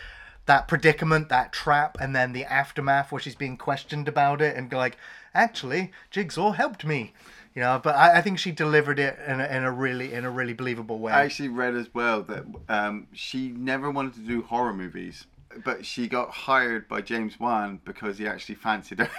that 0.47 0.67
predicament, 0.67 1.29
that 1.29 1.53
trap, 1.53 1.97
and 2.01 2.15
then 2.15 2.34
the 2.34 2.43
aftermath 2.45 3.11
where 3.11 3.22
she's 3.22 3.36
being 3.36 3.57
questioned 3.57 4.07
about 4.07 4.41
it 4.41 4.57
and 4.57 4.72
like, 4.74 4.97
actually, 5.34 5.91
Jigsaw 6.09 6.51
helped 6.51 6.84
me. 6.84 7.13
You 7.53 7.61
know, 7.63 7.82
but 7.84 7.95
I, 7.95 8.17
I 8.17 8.22
think 8.22 8.38
she 8.38 8.51
delivered 8.51 8.99
it 8.99 9.17
in 9.26 9.41
a, 9.41 9.45
in 9.45 9.63
a 9.63 9.72
really 9.72 10.13
in 10.13 10.26
a 10.26 10.30
really 10.30 10.53
believable 10.53 10.99
way. 10.99 11.11
I 11.11 11.24
actually 11.26 11.49
read 11.49 11.74
as 11.76 11.91
well 11.91 12.22
that 12.24 12.45
um, 12.69 13.07
she 13.13 13.47
never 13.49 13.89
wanted 13.89 14.13
to 14.13 14.19
do 14.19 14.43
horror 14.43 14.74
movies, 14.74 15.26
but 15.65 15.84
she 15.84 16.07
got 16.07 16.30
hired 16.30 16.88
by 16.88 17.01
James 17.01 17.39
Wan 17.39 17.82
because 17.84 18.19
he 18.19 18.28
actually 18.28 18.55
fancied 18.55 18.99
her. 18.99 19.09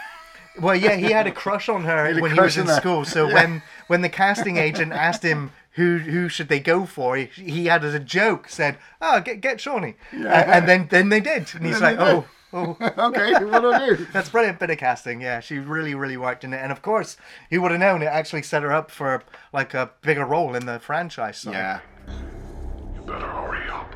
Well, 0.60 0.74
yeah, 0.76 0.96
he 0.96 1.10
had 1.12 1.26
a 1.26 1.32
crush 1.32 1.68
on 1.68 1.84
her 1.84 2.06
a 2.18 2.20
when 2.20 2.32
he 2.32 2.40
was 2.40 2.56
in 2.56 2.66
her. 2.66 2.74
school. 2.76 3.04
So 3.04 3.26
when 3.32 3.62
when 3.88 4.02
the 4.02 4.08
casting 4.08 4.56
agent 4.56 4.92
asked 4.92 5.22
him 5.22 5.50
who 5.78 5.98
who 5.98 6.28
should 6.28 6.48
they 6.48 6.58
go 6.58 6.84
for, 6.84 7.16
he, 7.16 7.26
he 7.26 7.66
had 7.66 7.84
as 7.84 7.94
a 7.94 8.00
joke 8.00 8.48
said, 8.48 8.76
"Oh, 9.00 9.20
get 9.20 9.40
get 9.40 9.60
Shawnee," 9.60 9.94
Yeah. 10.12 10.26
Uh, 10.26 10.44
and 10.44 10.68
then 10.68 10.88
then 10.90 11.08
they 11.08 11.20
did, 11.20 11.48
and 11.54 11.64
he's 11.64 11.80
like, 11.80 11.98
"Oh." 11.98 12.26
Oh, 12.50 12.78
okay, 12.98 13.44
what 13.44 13.60
do 13.60 13.72
I 13.72 13.90
do? 13.90 14.06
that's 14.12 14.30
brilliant 14.30 14.58
bit 14.58 14.70
of 14.70 14.78
casting. 14.78 15.20
Yeah, 15.20 15.40
she 15.40 15.58
really, 15.58 15.94
really 15.94 16.16
worked 16.16 16.44
in 16.44 16.54
it, 16.54 16.56
and 16.56 16.72
of 16.72 16.80
course, 16.80 17.18
who 17.50 17.60
would 17.60 17.72
have 17.72 17.80
known 17.80 18.00
it 18.00 18.06
actually 18.06 18.42
set 18.42 18.62
her 18.62 18.72
up 18.72 18.90
for 18.90 19.22
like 19.52 19.74
a 19.74 19.90
bigger 20.00 20.24
role 20.24 20.54
in 20.54 20.64
the 20.64 20.80
franchise. 20.80 21.36
So. 21.36 21.50
Yeah. 21.50 21.80
You 22.08 23.02
better 23.02 23.28
hurry 23.28 23.68
up. 23.68 23.94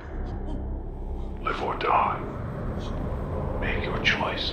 Live 1.42 1.62
or 1.62 1.78
die. 1.78 2.20
Make 3.58 3.84
your 3.84 3.98
choice. 4.00 4.52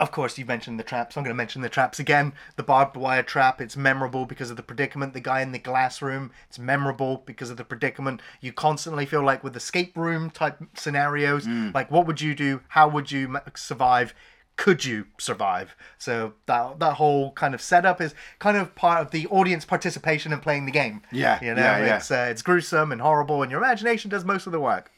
Of 0.00 0.10
course, 0.12 0.38
you 0.38 0.46
mentioned 0.46 0.80
the 0.80 0.82
traps. 0.82 1.16
I'm 1.16 1.24
going 1.24 1.34
to 1.34 1.36
mention 1.36 1.60
the 1.60 1.68
traps 1.68 1.98
again. 1.98 2.32
The 2.56 2.62
barbed 2.62 2.96
wire 2.96 3.22
trap, 3.22 3.60
it's 3.60 3.76
memorable 3.76 4.24
because 4.24 4.50
of 4.50 4.56
the 4.56 4.62
predicament. 4.62 5.12
The 5.12 5.20
guy 5.20 5.42
in 5.42 5.52
the 5.52 5.58
glass 5.58 6.00
room, 6.00 6.32
it's 6.48 6.58
memorable 6.58 7.22
because 7.26 7.50
of 7.50 7.58
the 7.58 7.64
predicament. 7.64 8.22
You 8.40 8.54
constantly 8.54 9.04
feel 9.04 9.22
like 9.22 9.44
with 9.44 9.54
escape 9.54 9.94
room 9.98 10.30
type 10.30 10.58
scenarios, 10.74 11.46
like 11.74 11.90
what 11.90 12.06
would 12.06 12.22
you 12.22 12.34
do? 12.34 12.62
How 12.68 12.88
would 12.88 13.12
you 13.12 13.38
survive? 13.54 14.14
Could 14.56 14.86
you 14.86 15.06
survive? 15.18 15.76
So 15.98 16.32
that 16.46 16.78
that 16.80 16.94
whole 16.94 17.32
kind 17.32 17.54
of 17.54 17.60
setup 17.60 18.00
is 18.00 18.14
kind 18.38 18.56
of 18.56 18.74
part 18.74 19.02
of 19.02 19.10
the 19.10 19.26
audience 19.26 19.66
participation 19.66 20.32
in 20.32 20.40
playing 20.40 20.64
the 20.64 20.72
game. 20.72 21.02
Yeah, 21.12 21.38
you 21.42 21.54
know, 21.54 21.60
yeah, 21.60 21.78
yeah. 21.78 21.96
it's 21.96 22.10
uh, 22.10 22.28
it's 22.30 22.40
gruesome 22.40 22.90
and 22.90 23.02
horrible, 23.02 23.42
and 23.42 23.50
your 23.50 23.60
imagination 23.60 24.10
does 24.10 24.24
most 24.24 24.46
of 24.46 24.52
the 24.52 24.60
work 24.60 24.90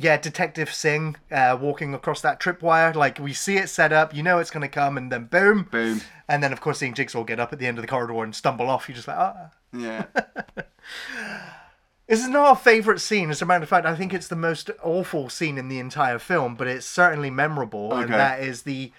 yeah, 0.00 0.16
Detective 0.16 0.72
Sing 0.72 1.16
uh, 1.30 1.58
walking 1.60 1.92
across 1.92 2.20
that 2.20 2.40
tripwire. 2.40 2.94
Like 2.94 3.18
we 3.18 3.32
see 3.32 3.56
it 3.56 3.68
set 3.68 3.92
up, 3.92 4.14
you 4.14 4.22
know 4.22 4.38
it's 4.38 4.50
going 4.50 4.62
to 4.62 4.68
come, 4.68 4.96
and 4.96 5.10
then 5.10 5.24
boom, 5.24 5.64
Boom. 5.70 6.00
and 6.28 6.42
then 6.42 6.52
of 6.52 6.60
course 6.60 6.78
seeing 6.78 6.94
Jigsaw 6.94 7.24
get 7.24 7.40
up 7.40 7.52
at 7.52 7.58
the 7.58 7.66
end 7.66 7.78
of 7.78 7.82
the 7.82 7.88
corridor 7.88 8.22
and 8.22 8.34
stumble 8.34 8.70
off. 8.70 8.88
You're 8.88 8.96
just 8.96 9.08
like, 9.08 9.18
ah. 9.18 9.50
Yeah. 9.72 10.04
This 12.06 12.22
is 12.22 12.28
not 12.28 12.46
our 12.46 12.56
favorite 12.56 13.00
scene. 13.00 13.28
As 13.28 13.42
a 13.42 13.44
matter 13.44 13.62
of 13.64 13.68
fact, 13.68 13.84
I 13.84 13.94
think 13.94 14.14
it's 14.14 14.28
the 14.28 14.34
most 14.34 14.70
awful 14.82 15.28
scene 15.28 15.58
in 15.58 15.68
the 15.68 15.78
entire 15.78 16.18
film, 16.18 16.54
but 16.54 16.66
it's 16.66 16.86
certainly 16.86 17.28
memorable, 17.28 17.92
and 17.92 18.10
that 18.14 18.40
is 18.40 18.62
the 18.62 18.92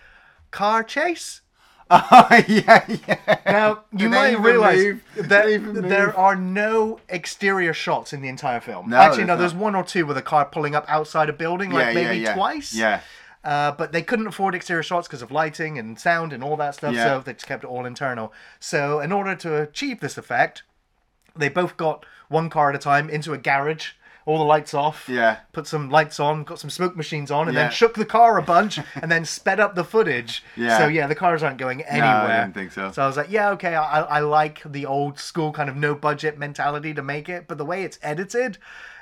car 0.51 0.83
chase. 0.83 1.41
Oh, 1.89 2.27
yeah, 2.47 2.85
yeah. 2.87 3.37
Now 3.45 3.83
you 3.91 4.09
they 4.09 4.35
might 4.35 4.39
realize 4.39 4.77
move? 4.83 5.01
That 5.15 5.61
there 5.87 6.15
are 6.17 6.35
no 6.35 6.99
exterior 7.09 7.73
shots 7.73 8.13
in 8.13 8.21
the 8.21 8.29
entire 8.29 8.59
film. 8.59 8.89
No, 8.89 8.97
Actually, 8.97 9.25
no, 9.25 9.35
there's 9.35 9.51
there's 9.51 9.53
not. 9.53 9.61
one 9.63 9.75
or 9.75 9.83
two 9.83 10.05
with 10.05 10.17
a 10.17 10.21
car 10.21 10.45
pulling 10.45 10.75
up 10.75 10.85
outside 10.87 11.29
a 11.29 11.33
building, 11.33 11.71
like 11.71 11.87
yeah, 11.87 11.93
maybe 11.93 12.17
yeah, 12.19 12.29
yeah. 12.29 12.35
twice. 12.35 12.73
Yeah. 12.73 13.01
Uh, 13.43 13.71
but 13.71 13.93
they 13.93 14.01
couldn't 14.01 14.27
afford 14.27 14.53
exterior 14.53 14.83
shots 14.83 15.07
because 15.07 15.21
of 15.21 15.31
lighting 15.31 15.79
and 15.79 15.97
sound 15.97 16.33
and 16.33 16.43
all 16.43 16.57
that 16.57 16.75
stuff, 16.75 16.93
Yeah. 16.93 17.05
so 17.05 17.21
they 17.21 17.33
just 17.33 17.47
kept 17.47 17.63
it 17.63 17.67
all 17.67 17.85
internal. 17.85 18.33
So, 18.59 18.99
in 18.99 19.13
order 19.13 19.33
to 19.35 19.61
achieve 19.61 20.01
this 20.01 20.17
effect, 20.17 20.63
they 21.37 21.47
both 21.47 21.77
got 21.77 22.05
one 22.27 22.49
car 22.49 22.69
at 22.69 22.75
a 22.75 22.79
time 22.79 23.09
into 23.09 23.31
a 23.31 23.37
garage, 23.37 23.91
all 24.29 24.37
the 24.37 24.43
lights 24.45 24.73
off, 24.75 25.09
Yeah. 25.09 25.37
put 25.53 25.65
some 25.65 25.89
lights 25.89 26.19
on, 26.19 26.43
got 26.43 26.59
some 26.59 26.69
smoke 26.69 26.95
machines 26.95 27.31
on, 27.31 27.47
and 27.47 27.55
Yeah. 27.57 27.63
then 27.63 27.71
shook 27.71 27.95
the 27.95 28.05
car 28.05 28.37
a 28.37 28.41
bunch, 28.43 28.79
and 29.01 29.11
then 29.11 29.25
sped 29.25 29.59
up 29.59 29.73
the 29.73 29.83
footage. 29.83 30.43
Yeah. 30.55 30.77
So 30.77 30.87
yeah, 30.87 31.07
the 31.07 31.15
cars 31.15 31.41
aren't 31.41 31.57
going 31.57 31.81
anywhere. 31.83 32.27
No, 32.27 32.33
I 32.35 32.39
didn't 32.41 32.53
think 32.53 32.71
so. 32.71 32.91
So 32.91 33.01
I 33.03 33.07
was 33.07 33.17
like, 33.17 33.31
yeah, 33.31 33.49
okay, 33.51 33.75
I, 33.75 34.01
I 34.01 34.19
like 34.19 34.61
the 34.65 34.85
old 34.85 35.17
school 35.19 35.51
kind 35.51 35.67
of 35.69 35.75
no 35.75 35.95
budget 35.95 36.37
mentality 36.37 36.93
to 36.93 37.01
make 37.01 37.27
it, 37.27 37.47
but 37.47 37.57
the 37.57 37.65
way 37.65 37.83
it's 37.83 37.97
edited, 38.03 38.59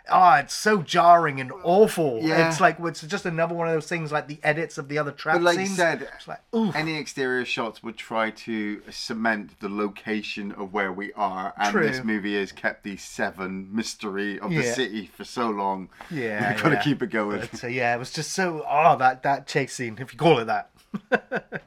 oh, 0.10 0.34
it's 0.36 0.54
so 0.54 0.82
jarring 0.82 1.40
and 1.40 1.52
awful. 1.64 2.20
Yeah. 2.22 2.48
It's 2.48 2.60
like 2.60 2.78
it's 2.80 3.02
just 3.02 3.26
another 3.26 3.54
one 3.56 3.68
of 3.68 3.74
those 3.74 3.88
things 3.88 4.12
like 4.12 4.28
the 4.28 4.40
edits 4.44 4.78
of 4.78 4.88
the 4.88 4.98
other 4.98 5.12
trap 5.12 5.36
But 5.36 5.44
like 5.44 5.60
you 5.60 5.66
scenes. 5.66 5.78
said, 5.78 6.10
like, 6.28 6.40
any 6.76 6.96
exterior 6.98 7.46
shots 7.46 7.82
would 7.84 7.98
try 7.98 8.32
to 8.32 8.82
cement 8.90 9.60
the 9.60 9.70
location 9.70 10.52
of 10.54 10.74
where 10.74 10.92
we 10.92 11.14
are, 11.14 11.54
and 11.58 11.72
True. 11.72 11.88
this 11.88 12.04
movie 12.04 12.38
has 12.40 12.52
kept 12.52 12.84
the 12.84 12.98
seven 12.98 13.74
mystery 13.74 14.40
of 14.40 14.50
the 14.52 14.64
city 14.64 15.08
for 15.14 15.24
so 15.24 15.50
long. 15.50 15.90
Yeah, 16.10 16.54
we've 16.54 16.64
got 16.64 16.70
to 16.70 16.82
keep 16.82 17.02
it 17.02 17.10
going. 17.10 17.40
But 17.40 17.64
uh, 17.64 17.68
yeah, 17.68 17.96
it 17.96 18.00
was 18.00 18.12
just 18.12 18.32
so 18.34 18.66
oh 18.70 18.98
that 18.98 19.24
that 19.24 19.48
chase 19.48 19.74
scene, 19.74 19.98
if 20.00 20.14
you 20.14 20.20
call 20.20 20.40
it 20.40 20.46
that. 20.46 20.72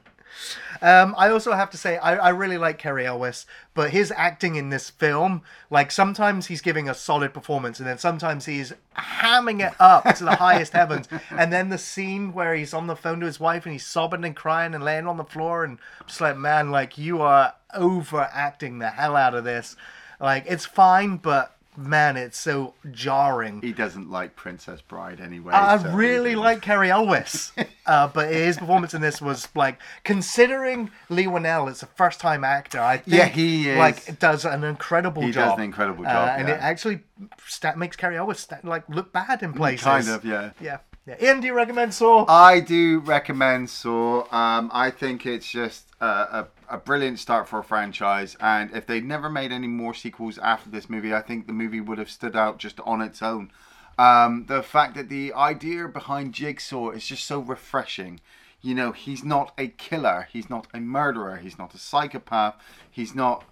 um, 0.81 1.13
I 1.17 1.29
also 1.29 1.53
have 1.53 1.69
to 1.71 1.77
say 1.77 1.97
I, 1.97 2.15
I 2.15 2.29
really 2.29 2.57
like 2.57 2.77
Cary 2.77 3.05
Elwes, 3.05 3.45
but 3.73 3.91
his 3.91 4.11
acting 4.15 4.55
in 4.55 4.69
this 4.69 4.89
film, 4.89 5.43
like 5.69 5.91
sometimes 5.91 6.47
he's 6.47 6.61
giving 6.61 6.89
a 6.89 6.93
solid 6.93 7.33
performance, 7.33 7.79
and 7.79 7.87
then 7.87 7.97
sometimes 7.97 8.45
he's 8.45 8.73
hamming 8.97 9.65
it 9.65 9.73
up 9.79 10.03
to 10.15 10.23
the 10.23 10.35
highest 10.35 10.73
heavens. 10.73 11.07
And 11.31 11.51
then 11.51 11.69
the 11.69 11.77
scene 11.77 12.33
where 12.33 12.53
he's 12.55 12.73
on 12.73 12.87
the 12.87 12.95
phone 12.95 13.19
to 13.21 13.25
his 13.25 13.39
wife 13.39 13.65
and 13.65 13.73
he's 13.73 13.85
sobbing 13.85 14.25
and 14.25 14.35
crying 14.35 14.75
and 14.75 14.83
laying 14.83 15.07
on 15.07 15.17
the 15.17 15.23
floor, 15.23 15.63
and 15.63 15.79
just 16.07 16.21
like 16.21 16.37
man, 16.37 16.71
like 16.71 16.97
you 16.97 17.21
are 17.21 17.53
overacting 17.73 18.79
the 18.79 18.89
hell 18.89 19.15
out 19.15 19.33
of 19.33 19.43
this. 19.43 19.75
Like 20.19 20.45
it's 20.47 20.65
fine, 20.65 21.17
but 21.17 21.55
man, 21.77 22.17
it's 22.17 22.37
so 22.37 22.73
jarring. 22.91 23.61
he 23.61 23.71
doesn't 23.71 24.09
like 24.11 24.35
Princess 24.35 24.81
Bride 24.81 25.19
anyway. 25.21 25.53
I 25.53 25.77
so- 25.77 25.91
really 25.91 26.35
like 26.35 26.61
Cary 26.61 26.89
Elwes, 26.91 27.51
uh, 27.85 28.07
but 28.07 28.31
his 28.31 28.57
performance 28.57 28.93
in 28.93 29.01
this 29.01 29.21
was 29.21 29.47
like 29.55 29.79
considering 30.03 30.91
Leigh 31.09 31.25
Whannell 31.27 31.69
is 31.69 31.81
a 31.81 31.85
first-time 31.87 32.43
actor. 32.43 32.79
I 32.79 32.97
think 32.97 33.15
Yeah, 33.17 33.27
he 33.27 33.69
is. 33.69 33.77
like 33.77 34.19
does 34.19 34.45
an 34.45 34.63
incredible 34.63 35.21
He 35.21 35.31
job. 35.31 35.43
He 35.43 35.49
does 35.49 35.57
an 35.59 35.63
incredible 35.63 36.05
Uh, 36.05 36.09
job, 36.11 36.29
and 36.39 36.47
yeah. 36.47 36.55
it 36.55 36.61
actually 36.61 36.99
sta 37.47 37.75
makes 37.75 37.95
Cary 37.95 38.17
Elwes 38.17 38.39
sta 38.39 38.57
like 38.63 38.87
look 38.89 39.11
bad 39.13 39.41
in 39.43 39.53
places. 39.53 39.83
Kind 39.83 40.07
of, 40.09 40.23
yeah. 40.25 40.51
yeah. 40.59 40.77
Yeah. 41.07 41.15
Iain, 41.19 41.41
do 41.41 41.47
you 41.47 41.53
recommend 41.55 41.95
Saw? 41.95 42.25
I 42.29 42.59
do 42.59 42.99
recommend 42.99 43.71
Saw. 43.71 44.19
Um, 44.31 44.69
I 44.71 44.91
think 44.91 45.25
it's 45.25 45.49
just 45.49 45.87
a, 45.99 46.05
a, 46.05 46.47
a 46.71 46.77
brilliant 46.77 47.19
start 47.19 47.47
for 47.47 47.59
a 47.59 47.63
franchise, 47.63 48.35
and 48.39 48.75
if 48.75 48.87
they'd 48.87 49.03
never 49.03 49.29
made 49.29 49.51
any 49.51 49.67
more 49.67 49.93
sequels 49.93 50.37
after 50.37 50.69
this 50.69 50.89
movie, 50.89 51.13
I 51.13 51.21
think 51.21 51.45
the 51.45 51.53
movie 51.53 51.81
would 51.81 51.97
have 51.97 52.09
stood 52.09 52.35
out 52.35 52.57
just 52.57 52.79
on 52.79 53.01
its 53.01 53.21
own. 53.21 53.51
Um, 53.99 54.45
the 54.47 54.63
fact 54.63 54.95
that 54.95 55.09
the 55.09 55.33
idea 55.33 55.87
behind 55.87 56.33
Jigsaw 56.33 56.89
is 56.91 57.05
just 57.05 57.25
so 57.25 57.39
refreshing. 57.39 58.21
You 58.61 58.73
know, 58.73 58.91
he's 58.93 59.23
not 59.23 59.53
a 59.57 59.67
killer, 59.67 60.27
he's 60.31 60.49
not 60.49 60.67
a 60.73 60.79
murderer, 60.79 61.37
he's 61.37 61.57
not 61.57 61.73
a 61.73 61.77
psychopath, 61.77 62.55
he's 62.89 63.13
not 63.13 63.43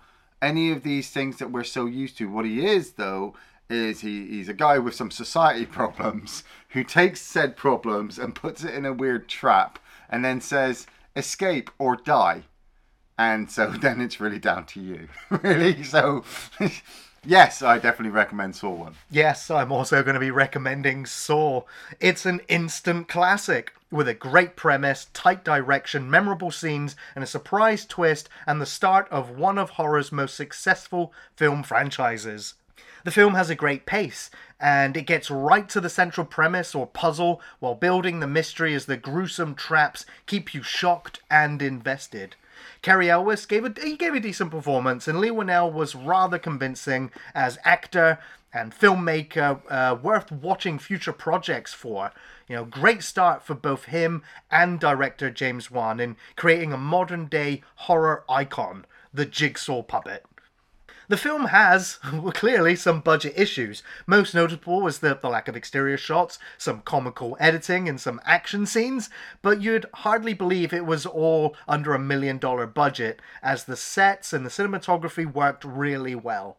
any 0.41 0.72
of 0.72 0.84
these 0.84 1.09
things 1.09 1.38
that 1.38 1.51
we're 1.51 1.63
so 1.63 1.86
used 1.86 2.17
to. 2.17 2.30
What 2.30 2.45
he 2.45 2.65
is, 2.65 2.93
though, 2.93 3.36
is 3.70 4.01
he, 4.01 4.28
he's 4.28 4.49
a 4.49 4.53
guy 4.53 4.80
with 4.80 4.95
some 4.95 5.11
society 5.11 5.65
problems 5.80 6.43
who 6.70 6.84
takes 6.84 7.22
said 7.22 7.57
problems 7.57 8.17
and 8.17 8.34
puts 8.34 8.63
it 8.63 8.74
in 8.74 8.86
a 8.86 8.93
weird 8.93 9.28
trap 9.28 9.78
and 10.09 10.24
then 10.24 10.41
says, 10.41 10.88
escape 11.15 11.70
or 11.78 11.95
die. 11.95 12.43
And 13.20 13.51
so 13.51 13.67
then 13.82 13.99
it's 13.99 14.22
really 14.22 14.39
down 14.39 14.65
to 14.67 14.80
you. 14.80 15.09
really? 15.30 15.84
So, 15.84 16.24
yes, 17.26 17.61
I 17.61 17.78
definitely 17.78 18.11
recommend 18.11 18.55
Saw 18.55 18.72
1. 18.72 18.95
Yes, 19.11 19.51
I'm 19.51 19.74
also 19.74 20.01
going 20.01 20.13
to 20.13 20.22
be 20.22 20.32
recommending 20.32 21.05
Saw. 21.05 21.63
It's 21.99 22.26
an 22.26 22.41
instant 22.47 23.09
classic 23.09 23.74
with 23.91 24.07
a 24.07 24.13
great 24.13 24.55
premise, 24.55 25.07
tight 25.13 25.43
direction, 25.43 26.09
memorable 26.09 26.49
scenes, 26.49 26.95
and 27.13 27.22
a 27.24 27.28
surprise 27.28 27.86
twist, 27.86 28.30
and 28.47 28.61
the 28.61 28.65
start 28.65 29.07
of 29.11 29.32
one 29.32 29.57
of 29.57 29.72
horror's 29.72 30.13
most 30.13 30.36
successful 30.36 31.11
film 31.36 31.61
franchises. 31.61 32.53
The 33.03 33.11
film 33.11 33.34
has 33.34 33.49
a 33.49 33.55
great 33.55 33.86
pace, 33.86 34.30
and 34.61 34.95
it 34.95 35.07
gets 35.07 35.32
right 35.32 35.67
to 35.70 35.82
the 35.82 35.89
central 35.89 36.26
premise 36.26 36.74
or 36.74 36.88
puzzle 36.88 37.41
while 37.59 37.76
building 37.76 38.20
the 38.20 38.28
mystery 38.28 38.74
as 38.76 38.86
the 38.86 38.97
gruesome 38.97 39.55
traps 39.55 40.05
keep 40.26 40.53
you 40.53 40.63
shocked 40.63 41.20
and 41.30 41.61
invested. 41.61 42.36
Cary 42.82 43.10
Elwes 43.10 43.45
gave 43.45 43.66
a 43.66 43.74
he 43.82 43.95
gave 43.95 44.14
a 44.14 44.20
decent 44.20 44.51
performance, 44.51 45.07
and 45.07 45.20
Leigh 45.20 45.32
Whannell 45.32 45.72
was 45.72 45.95
rather 45.95 46.39
convincing 46.39 47.12
as 47.34 47.57
actor 47.64 48.20
and 48.53 48.74
filmmaker, 48.74 49.62
uh, 49.70 49.95
worth 49.95 50.32
watching 50.32 50.80
future 50.80 51.14
projects 51.14 51.74
for. 51.74 52.12
You 52.47 52.55
know, 52.55 52.66
great 52.66 53.03
start 53.03 53.43
for 53.43 53.53
both 53.53 53.86
him 53.86 54.24
and 54.49 54.80
director 54.80 55.30
James 55.30 55.70
Wan 55.70 55.99
in 55.99 56.18
creating 56.36 56.74
a 56.74 56.78
modern 56.78 57.28
day 57.28 57.62
horror 57.76 58.24
icon, 58.28 58.86
the 59.14 59.26
Jigsaw 59.26 59.84
puppet. 59.84 60.26
The 61.10 61.18
film 61.18 61.45
has, 61.45 61.97
well, 62.14 62.32
clearly, 62.32 62.76
some 62.76 63.01
budget 63.01 63.34
issues. 63.36 63.82
Most 64.05 64.36
notable 64.36 64.80
was 64.80 64.99
the, 64.99 65.18
the 65.20 65.28
lack 65.28 65.47
of 65.47 65.55
exterior 65.55 65.97
shots, 65.97 66.38
some 66.55 66.82
comical 66.82 67.36
editing, 67.39 67.89
and 67.89 67.99
some 67.99 68.22
action 68.26 68.68
scenes, 68.68 69.10
but 69.41 69.60
you'd 69.60 69.88
hardly 69.95 70.36
believe 70.36 70.72
it 70.72 70.86
was 70.86 71.07
all 71.07 71.55
under 71.68 71.95
a 71.95 71.99
million 71.99 72.38
dollar 72.38 72.68
budget, 72.68 73.24
as 73.41 73.64
the 73.64 73.76
sets 73.76 74.34
and 74.34 74.45
the 74.45 74.51
cinematography 74.51 75.26
worked 75.26 75.64
really 75.66 76.14
well. 76.14 76.57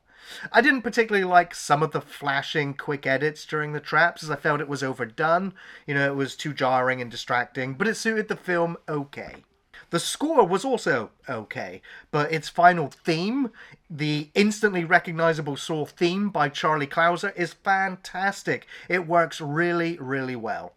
I 0.53 0.61
didn't 0.61 0.83
particularly 0.83 1.25
like 1.25 1.55
some 1.55 1.81
of 1.81 1.93
the 1.93 2.01
flashing 2.01 2.75
quick 2.75 3.07
edits 3.07 3.47
during 3.47 3.73
the 3.73 3.79
traps, 3.79 4.25
as 4.25 4.33
I 4.33 4.37
felt 4.37 4.61
it 4.61 4.69
was 4.69 4.83
overdone. 4.83 5.55
You 5.87 5.95
know, 5.95 6.11
it 6.11 6.17
was 6.17 6.35
too 6.35 6.53
jarring 6.53 7.01
and 7.01 7.11
distracting, 7.11 7.75
but 7.75 7.87
it 7.87 7.95
suited 7.95 8.27
the 8.27 8.37
film 8.37 8.77
okay. 8.89 9.45
The 9.91 9.99
score 9.99 10.47
was 10.47 10.65
also 10.65 11.11
okay, 11.29 11.83
but 12.11 12.33
its 12.33 12.49
final 12.49 12.89
theme, 12.89 13.51
the 13.91 14.31
instantly 14.35 14.85
recognizable 14.85 15.57
Saw 15.57 15.85
theme 15.85 16.31
by 16.31 16.49
Charlie 16.49 16.87
Clouser, 16.87 17.35
is 17.37 17.53
fantastic. 17.53 18.67
It 18.89 19.07
works 19.07 19.41
really, 19.41 19.99
really 19.99 20.37
well. 20.37 20.75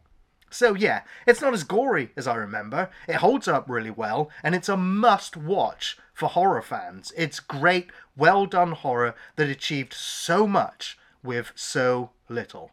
So 0.50 0.76
yeah, 0.76 1.02
it's 1.26 1.42
not 1.42 1.54
as 1.54 1.64
gory 1.64 2.12
as 2.16 2.28
I 2.28 2.36
remember. 2.36 2.90
It 3.08 3.16
holds 3.16 3.48
up 3.48 3.70
really 3.70 3.92
well, 3.92 4.30
and 4.44 4.54
it's 4.54 4.70
a 4.70 4.78
must 4.78 5.36
watch 5.38 5.98
for 6.14 6.30
horror 6.30 6.62
fans. 6.62 7.12
It's 7.18 7.40
great, 7.40 7.92
well 8.16 8.46
done 8.46 8.72
horror 8.72 9.16
that 9.36 9.50
achieved 9.50 9.94
so 9.94 10.46
much 10.46 10.98
with 11.24 11.52
so 11.56 12.12
little. 12.30 12.72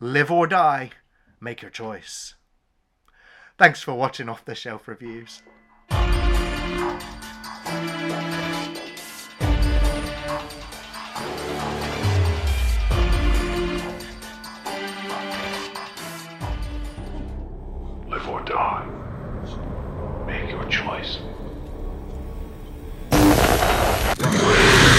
Live 0.00 0.30
or 0.30 0.46
die, 0.46 0.90
make 1.40 1.62
your 1.62 1.72
choice. 1.72 2.34
Thanks 3.58 3.82
for 3.82 3.94
watching 3.94 4.28
Off 4.28 4.44
the 4.44 4.54
Shelf 4.54 4.86
Reviews. 4.86 5.42